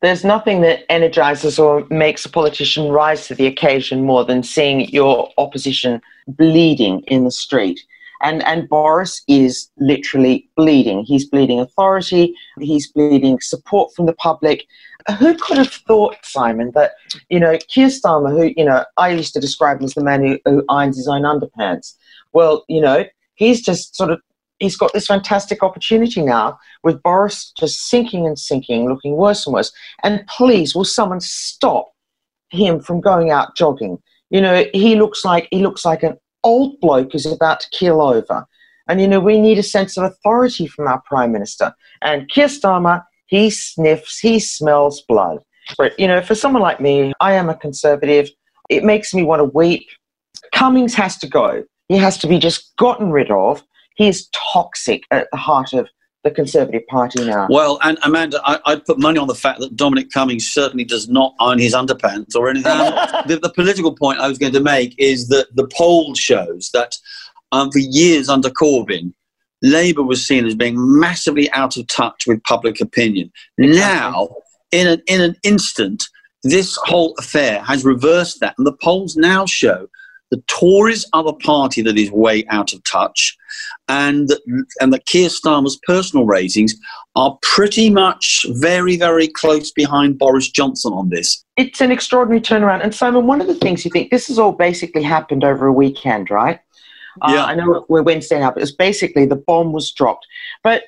There's 0.00 0.24
nothing 0.24 0.60
that 0.62 0.90
energizes 0.90 1.58
or 1.58 1.86
makes 1.90 2.24
a 2.24 2.28
politician 2.28 2.88
rise 2.90 3.28
to 3.28 3.34
the 3.34 3.46
occasion 3.46 4.04
more 4.04 4.24
than 4.24 4.42
seeing 4.42 4.88
your 4.88 5.30
opposition 5.38 6.00
bleeding 6.28 7.00
in 7.06 7.24
the 7.24 7.30
street. 7.30 7.80
And, 8.22 8.44
and 8.44 8.68
Boris 8.68 9.22
is 9.26 9.68
literally 9.78 10.48
bleeding. 10.56 11.02
He's 11.02 11.28
bleeding 11.28 11.58
authority, 11.58 12.34
he's 12.60 12.90
bleeding 12.90 13.40
support 13.40 13.92
from 13.94 14.06
the 14.06 14.14
public. 14.14 14.64
Who 15.18 15.36
could 15.36 15.58
have 15.58 15.72
thought, 15.72 16.16
Simon, 16.22 16.70
that, 16.76 16.92
you 17.28 17.40
know, 17.40 17.58
Keir 17.68 17.88
Starmer, 17.88 18.30
who, 18.30 18.54
you 18.56 18.64
know, 18.64 18.84
I 18.96 19.10
used 19.10 19.34
to 19.34 19.40
describe 19.40 19.80
him 19.80 19.86
as 19.86 19.94
the 19.94 20.04
man 20.04 20.24
who, 20.24 20.38
who 20.44 20.64
irons 20.68 20.96
his 20.96 21.08
own 21.08 21.22
underpants. 21.22 21.96
Well, 22.32 22.64
you 22.68 22.80
know, 22.80 23.04
he's 23.34 23.60
just 23.60 23.96
sort 23.96 24.10
of, 24.10 24.20
he's 24.60 24.76
got 24.76 24.92
this 24.92 25.08
fantastic 25.08 25.64
opportunity 25.64 26.22
now 26.22 26.56
with 26.84 27.02
Boris 27.02 27.52
just 27.58 27.88
sinking 27.88 28.24
and 28.24 28.38
sinking, 28.38 28.88
looking 28.88 29.16
worse 29.16 29.44
and 29.44 29.54
worse. 29.54 29.72
And 30.04 30.24
please, 30.28 30.76
will 30.76 30.84
someone 30.84 31.20
stop 31.20 31.92
him 32.50 32.78
from 32.78 33.00
going 33.00 33.32
out 33.32 33.56
jogging? 33.56 34.00
You 34.32 34.40
know, 34.40 34.64
he 34.72 34.96
looks 34.96 35.26
like 35.26 35.46
he 35.50 35.62
looks 35.62 35.84
like 35.84 36.02
an 36.02 36.16
old 36.42 36.80
bloke 36.80 37.12
who's 37.12 37.26
about 37.26 37.60
to 37.60 37.68
keel 37.70 38.00
over. 38.00 38.46
And 38.88 38.98
you 38.98 39.06
know, 39.06 39.20
we 39.20 39.38
need 39.38 39.58
a 39.58 39.62
sense 39.62 39.96
of 39.96 40.04
authority 40.04 40.66
from 40.66 40.88
our 40.88 41.02
prime 41.02 41.32
minister. 41.32 41.74
And 42.00 42.28
Keir 42.30 42.46
Starmer, 42.46 43.04
he 43.26 43.50
sniffs, 43.50 44.18
he 44.18 44.40
smells 44.40 45.02
blood. 45.02 45.40
But 45.76 45.98
you 46.00 46.08
know, 46.08 46.22
for 46.22 46.34
someone 46.34 46.62
like 46.62 46.80
me, 46.80 47.12
I 47.20 47.34
am 47.34 47.50
a 47.50 47.54
conservative. 47.54 48.30
It 48.70 48.84
makes 48.84 49.12
me 49.12 49.22
want 49.22 49.40
to 49.40 49.44
weep. 49.44 49.86
Cummings 50.54 50.94
has 50.94 51.18
to 51.18 51.28
go. 51.28 51.62
He 51.88 51.98
has 51.98 52.16
to 52.18 52.26
be 52.26 52.38
just 52.38 52.74
gotten 52.78 53.10
rid 53.10 53.30
of. 53.30 53.62
He 53.96 54.08
is 54.08 54.30
toxic 54.52 55.02
at 55.10 55.28
the 55.30 55.36
heart 55.36 55.74
of 55.74 55.90
the 56.24 56.30
Conservative 56.30 56.86
Party 56.86 57.24
now. 57.24 57.48
Well, 57.50 57.78
and 57.82 57.98
Amanda, 58.04 58.40
I, 58.44 58.60
I'd 58.66 58.84
put 58.84 58.98
money 58.98 59.18
on 59.18 59.26
the 59.26 59.34
fact 59.34 59.60
that 59.60 59.76
Dominic 59.76 60.10
Cummings 60.10 60.48
certainly 60.48 60.84
does 60.84 61.08
not 61.08 61.34
iron 61.40 61.58
his 61.58 61.74
underpants 61.74 62.36
or 62.36 62.48
anything. 62.48 62.72
the, 63.26 63.40
the 63.42 63.52
political 63.54 63.94
point 63.94 64.20
I 64.20 64.28
was 64.28 64.38
going 64.38 64.52
to 64.52 64.60
make 64.60 64.94
is 64.98 65.28
that 65.28 65.48
the 65.56 65.68
poll 65.74 66.14
shows 66.14 66.70
that 66.72 66.96
um, 67.50 67.70
for 67.72 67.80
years 67.80 68.28
under 68.28 68.50
Corbyn, 68.50 69.12
Labour 69.62 70.02
was 70.02 70.26
seen 70.26 70.46
as 70.46 70.54
being 70.54 70.74
massively 70.76 71.50
out 71.52 71.76
of 71.76 71.86
touch 71.88 72.24
with 72.26 72.42
public 72.44 72.80
opinion. 72.80 73.30
Now, 73.58 74.28
in 74.70 74.86
an, 74.86 75.02
in 75.06 75.20
an 75.20 75.36
instant, 75.42 76.04
this 76.42 76.76
whole 76.84 77.14
affair 77.18 77.62
has 77.62 77.84
reversed 77.84 78.40
that, 78.40 78.54
and 78.58 78.66
the 78.66 78.72
polls 78.72 79.16
now 79.16 79.46
show 79.46 79.88
the 80.32 80.42
Tories 80.48 81.06
are 81.12 81.22
the 81.22 81.34
party 81.34 81.82
that 81.82 81.98
is 81.98 82.10
way 82.10 82.44
out 82.48 82.72
of 82.72 82.82
touch, 82.84 83.36
and 83.86 84.30
and 84.80 84.92
that 84.92 85.04
Keir 85.06 85.28
Starmer's 85.28 85.78
personal 85.86 86.24
ratings 86.24 86.74
are 87.14 87.38
pretty 87.42 87.90
much 87.90 88.46
very, 88.52 88.96
very 88.96 89.28
close 89.28 89.70
behind 89.70 90.18
Boris 90.18 90.48
Johnson 90.50 90.94
on 90.94 91.10
this. 91.10 91.44
It's 91.58 91.82
an 91.82 91.92
extraordinary 91.92 92.40
turnaround. 92.40 92.82
And 92.82 92.94
Simon, 92.94 93.26
one 93.26 93.42
of 93.42 93.46
the 93.46 93.54
things 93.54 93.84
you 93.84 93.90
think 93.90 94.10
this 94.10 94.28
has 94.28 94.38
all 94.38 94.52
basically 94.52 95.02
happened 95.02 95.44
over 95.44 95.66
a 95.66 95.72
weekend, 95.72 96.30
right? 96.30 96.58
Yeah. 97.28 97.44
Uh, 97.44 97.46
I 97.46 97.54
know 97.54 97.84
we're 97.90 98.02
Wednesday 98.02 98.40
now, 98.40 98.52
but 98.52 98.62
it's 98.62 98.72
basically 98.72 99.26
the 99.26 99.36
bomb 99.36 99.74
was 99.74 99.92
dropped. 99.92 100.26
But 100.64 100.84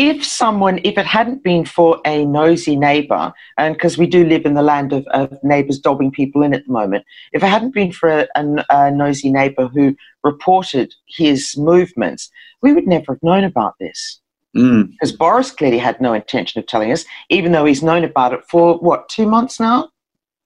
if 0.00 0.24
someone, 0.24 0.80
if 0.82 0.96
it 0.96 1.04
hadn't 1.04 1.44
been 1.44 1.66
for 1.66 2.00
a 2.06 2.24
nosy 2.24 2.74
neighbour, 2.74 3.34
and 3.58 3.74
because 3.74 3.98
we 3.98 4.06
do 4.06 4.24
live 4.24 4.46
in 4.46 4.54
the 4.54 4.62
land 4.62 4.94
of, 4.94 5.06
of 5.08 5.30
neighbours 5.42 5.78
dobbing 5.78 6.10
people 6.10 6.42
in 6.42 6.54
at 6.54 6.64
the 6.66 6.72
moment, 6.72 7.04
if 7.32 7.42
it 7.42 7.46
hadn't 7.46 7.74
been 7.74 7.92
for 7.92 8.08
a, 8.08 8.26
a, 8.34 8.64
a 8.70 8.90
nosy 8.90 9.30
neighbour 9.30 9.68
who 9.68 9.94
reported 10.24 10.94
his 11.06 11.54
movements, 11.58 12.30
we 12.62 12.72
would 12.72 12.86
never 12.86 13.12
have 13.12 13.22
known 13.22 13.44
about 13.44 13.74
this. 13.78 14.22
Mm. 14.56 14.90
Because 14.92 15.12
Boris 15.12 15.50
clearly 15.50 15.76
had 15.76 16.00
no 16.00 16.14
intention 16.14 16.58
of 16.58 16.66
telling 16.66 16.92
us, 16.92 17.04
even 17.28 17.52
though 17.52 17.66
he's 17.66 17.82
known 17.82 18.02
about 18.02 18.32
it 18.32 18.40
for 18.50 18.78
what, 18.78 19.06
two 19.10 19.26
months 19.26 19.60
now? 19.60 19.90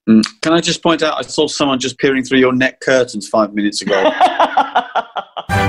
Mm. 0.08 0.24
Can 0.42 0.52
I 0.52 0.58
just 0.58 0.82
point 0.82 1.00
out, 1.00 1.16
I 1.16 1.22
saw 1.22 1.46
someone 1.46 1.78
just 1.78 1.98
peering 1.98 2.24
through 2.24 2.40
your 2.40 2.52
net 2.52 2.80
curtains 2.80 3.28
five 3.28 3.54
minutes 3.54 3.82
ago. 3.82 4.02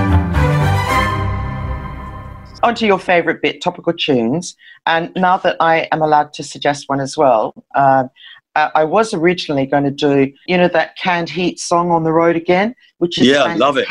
On 2.65 2.73
to 2.75 2.86
your 2.88 2.97
favourite 2.97 3.41
bit, 3.43 3.62
topical 3.62 3.93
tunes. 3.93 4.56
And 4.88 5.12
now 5.15 5.38
that 5.38 5.56
I 5.60 5.88
am 5.91 6.01
allowed 6.01 6.34
to 6.34 6.43
suggest 6.43 6.89
one 6.89 6.99
as 6.99 7.15
well, 7.15 7.54
um, 7.75 8.10
I 8.56 8.86
was 8.86 9.13
originally 9.13 9.65
going 9.65 9.84
to 9.84 9.91
do, 9.91 10.32
you 10.47 10.58
know, 10.58 10.69
that 10.69 10.97
canned 10.97 11.30
heat 11.30 11.60
song 11.60 11.91
on 11.91 12.04
the 12.04 12.12
road 12.13 12.36
again, 12.38 12.73
which 12.99 13.19
is 13.19 13.28
Yeah, 13.28 13.54
love 13.56 13.78
it. 13.78 13.88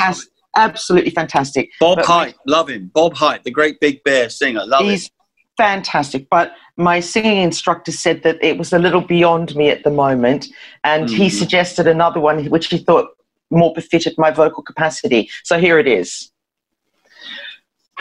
Absolutely 0.57 1.11
fantastic. 1.11 1.71
Bob 1.81 1.99
But 1.99 2.07
Hite, 2.07 2.35
love 2.47 2.69
him. 2.69 2.91
Bob 2.95 3.15
Hite, 3.15 3.45
the 3.45 3.51
great 3.51 3.79
big 3.81 4.03
bear 4.05 4.29
singer, 4.31 4.65
love 4.65 4.83
He's 4.83 5.07
him. 5.07 5.11
fantastic. 5.57 6.29
But 6.31 6.53
my 6.77 7.01
singing 7.01 7.43
instructor 7.43 7.93
said 7.93 8.23
that 8.23 8.39
it 8.43 8.57
was 8.57 8.73
a 8.73 8.79
little 8.79 9.01
beyond 9.03 9.55
me 9.55 9.69
at 9.69 9.85
the 9.85 9.91
moment, 9.91 10.47
and 10.83 11.11
he 11.11 11.27
Mhm. 11.27 11.33
suggested 11.39 11.87
another 11.87 12.21
one 12.21 12.45
which 12.47 12.69
he 12.69 12.79
thought 12.79 13.09
more 13.51 13.73
befitted 13.75 14.15
my 14.17 14.31
vocal 14.31 14.63
capacity. 14.63 15.29
So 15.45 15.59
here 15.59 15.79
it 15.79 15.87
is. 15.87 16.31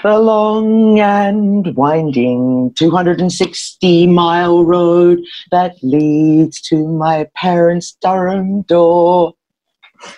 The 0.03 0.19
long 0.19 0.99
and 0.99 1.73
winding 1.77 2.73
260 2.75 4.07
mile 4.07 4.65
road 4.65 5.21
that 5.51 5.75
leads 5.81 6.59
to 6.63 6.85
my 6.85 7.27
parents' 7.35 7.95
Durham 8.01 8.63
door. 8.63 9.33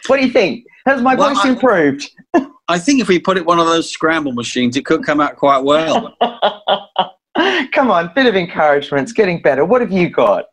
What 0.08 0.18
do 0.20 0.26
you 0.26 0.32
think? 0.34 0.66
Has 0.88 1.04
my 1.04 1.14
Well, 1.14 1.30
voice 1.36 1.46
I- 1.46 1.50
improved? 1.50 2.10
I 2.68 2.80
think 2.80 3.00
if 3.00 3.08
we 3.08 3.20
put 3.20 3.38
it 3.38 3.46
one 3.46 3.60
of 3.60 3.68
those 3.68 3.92
scramble 3.92 4.32
machines, 4.34 4.76
it 4.76 4.86
could 4.86 5.04
come 5.04 5.22
out 5.22 5.36
quite 5.36 5.64
well. 5.64 6.16
Come 7.72 7.92
on, 7.92 8.12
bit 8.16 8.26
of 8.26 8.36
encouragement. 8.36 9.04
It's 9.04 9.12
getting 9.14 9.40
better. 9.40 9.64
What 9.66 9.82
have 9.82 9.92
you 9.92 10.10
got? 10.10 10.46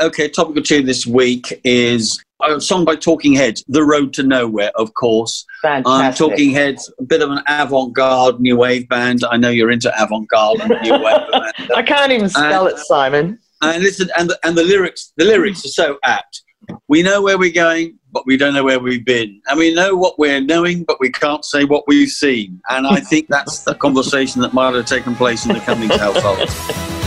Okay, 0.00 0.28
topical 0.28 0.62
tune 0.62 0.86
this 0.86 1.06
week 1.06 1.60
is 1.64 2.22
a 2.42 2.60
song 2.60 2.84
by 2.84 2.94
Talking 2.94 3.32
Heads, 3.34 3.64
The 3.68 3.82
Road 3.82 4.12
to 4.14 4.22
Nowhere, 4.22 4.70
of 4.76 4.94
course. 4.94 5.44
Um, 5.64 5.82
Fantastic. 5.82 6.28
Talking 6.28 6.50
Heads, 6.52 6.92
a 7.00 7.02
bit 7.02 7.20
of 7.20 7.30
an 7.30 7.40
avant 7.48 7.94
garde 7.94 8.40
new 8.40 8.56
wave 8.56 8.88
band. 8.88 9.24
I 9.28 9.36
know 9.36 9.50
you're 9.50 9.70
into 9.72 9.92
avant 10.00 10.28
garde 10.28 10.60
and 10.60 10.70
new 10.82 10.92
wave. 10.92 11.16
Amanda. 11.32 11.52
I 11.76 11.82
can't 11.82 12.12
even 12.12 12.28
spell 12.28 12.66
Uh, 12.66 12.70
it, 12.70 12.78
Simon. 12.78 13.38
And 13.60 13.82
listen, 13.82 14.08
and 14.16 14.30
the, 14.30 14.38
and 14.44 14.56
the 14.56 14.62
lyrics, 14.62 15.12
the 15.16 15.24
lyrics 15.24 15.64
are 15.64 15.68
so 15.68 15.98
apt. 16.04 16.42
We 16.86 17.02
know 17.02 17.20
where 17.22 17.38
we're 17.38 17.52
going, 17.52 17.98
but 18.12 18.24
we 18.24 18.36
don't 18.36 18.54
know 18.54 18.62
where 18.62 18.78
we've 18.78 19.04
been. 19.04 19.40
And 19.48 19.58
we 19.58 19.74
know 19.74 19.96
what 19.96 20.18
we're 20.18 20.40
knowing, 20.40 20.84
but 20.84 21.00
we 21.00 21.10
can't 21.10 21.44
say 21.44 21.64
what 21.64 21.84
we've 21.88 22.08
seen. 22.08 22.60
And 22.68 22.86
I 22.86 23.00
think 23.00 23.26
that's 23.28 23.60
the 23.64 23.74
conversation 23.74 24.42
that 24.42 24.52
might 24.54 24.74
have 24.74 24.86
taken 24.86 25.16
place 25.16 25.44
in 25.44 25.54
the 25.54 25.60
Cummings 25.60 25.96
household. 25.96 26.48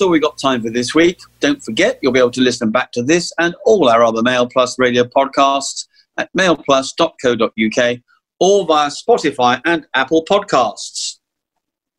That's 0.00 0.06
all 0.06 0.12
we 0.12 0.18
got 0.18 0.38
time 0.38 0.62
for 0.62 0.70
this 0.70 0.94
week. 0.94 1.18
Don't 1.40 1.62
forget, 1.62 1.98
you'll 2.00 2.12
be 2.12 2.18
able 2.20 2.30
to 2.30 2.40
listen 2.40 2.70
back 2.70 2.90
to 2.92 3.02
this 3.02 3.34
and 3.38 3.54
all 3.66 3.90
our 3.90 4.02
other 4.02 4.22
Mail 4.22 4.48
Plus 4.48 4.78
radio 4.78 5.04
podcasts 5.04 5.84
at 6.16 6.30
mailplus.co.uk 6.34 7.98
or 8.40 8.64
via 8.66 8.88
Spotify 8.88 9.60
and 9.66 9.86
Apple 9.92 10.24
Podcasts. 10.24 11.18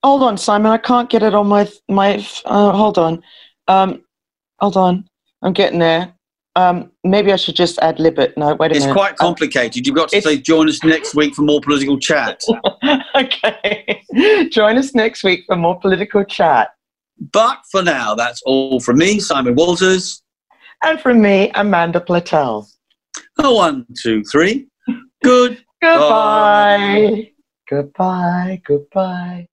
Hold 0.04 0.24
on, 0.24 0.36
Simon. 0.40 0.72
I 0.72 0.80
can't 0.80 1.12
get 1.12 1.22
it 1.22 1.36
on 1.36 1.46
my 1.46 1.70
my. 1.90 2.26
Uh, 2.44 2.72
hold 2.72 2.98
on. 2.98 3.22
Um, 3.68 4.02
hold 4.60 4.78
on. 4.78 5.08
I'm 5.44 5.54
getting 5.54 5.78
there. 5.78 6.12
Um, 6.56 6.92
maybe 7.04 7.32
I 7.32 7.36
should 7.36 7.56
just 7.56 7.78
add 7.84 8.00
lib 8.00 8.18
it. 8.18 8.36
No, 8.36 8.56
wait 8.56 8.72
a 8.72 8.76
It's 8.76 8.86
minute. 8.86 8.96
quite 8.98 9.16
complicated. 9.18 9.86
You've 9.86 9.96
got 9.96 10.10
to 10.10 10.18
It's- 10.18 10.34
say, 10.34 10.42
join 10.42 10.68
us 10.70 10.84
next 10.84 11.14
week 11.14 11.36
for 11.36 11.44
more 11.44 11.62
political 11.62 12.00
chat. 12.00 12.42
okay. 13.16 14.02
Join 14.52 14.78
us 14.80 14.96
next 14.96 15.24
week 15.24 15.44
for 15.46 15.56
more 15.56 15.80
political 15.80 16.24
chat. 16.26 16.72
But 17.32 17.60
for 17.72 17.84
now, 17.84 18.16
that's 18.16 18.42
all 18.44 18.80
from 18.80 18.98
me, 18.98 19.20
Simon 19.20 19.56
Walters. 19.56 20.24
And 20.84 21.00
from 21.00 21.22
me, 21.22 21.52
Amanda 21.54 22.00
Platell. 22.00 22.68
A 23.38 23.54
one, 23.54 23.86
two, 24.02 24.24
three. 24.24 24.68
Good. 25.24 25.64
Goodbye. 25.82 27.32
Goodbye. 27.70 28.62
Goodbye. 28.66 29.48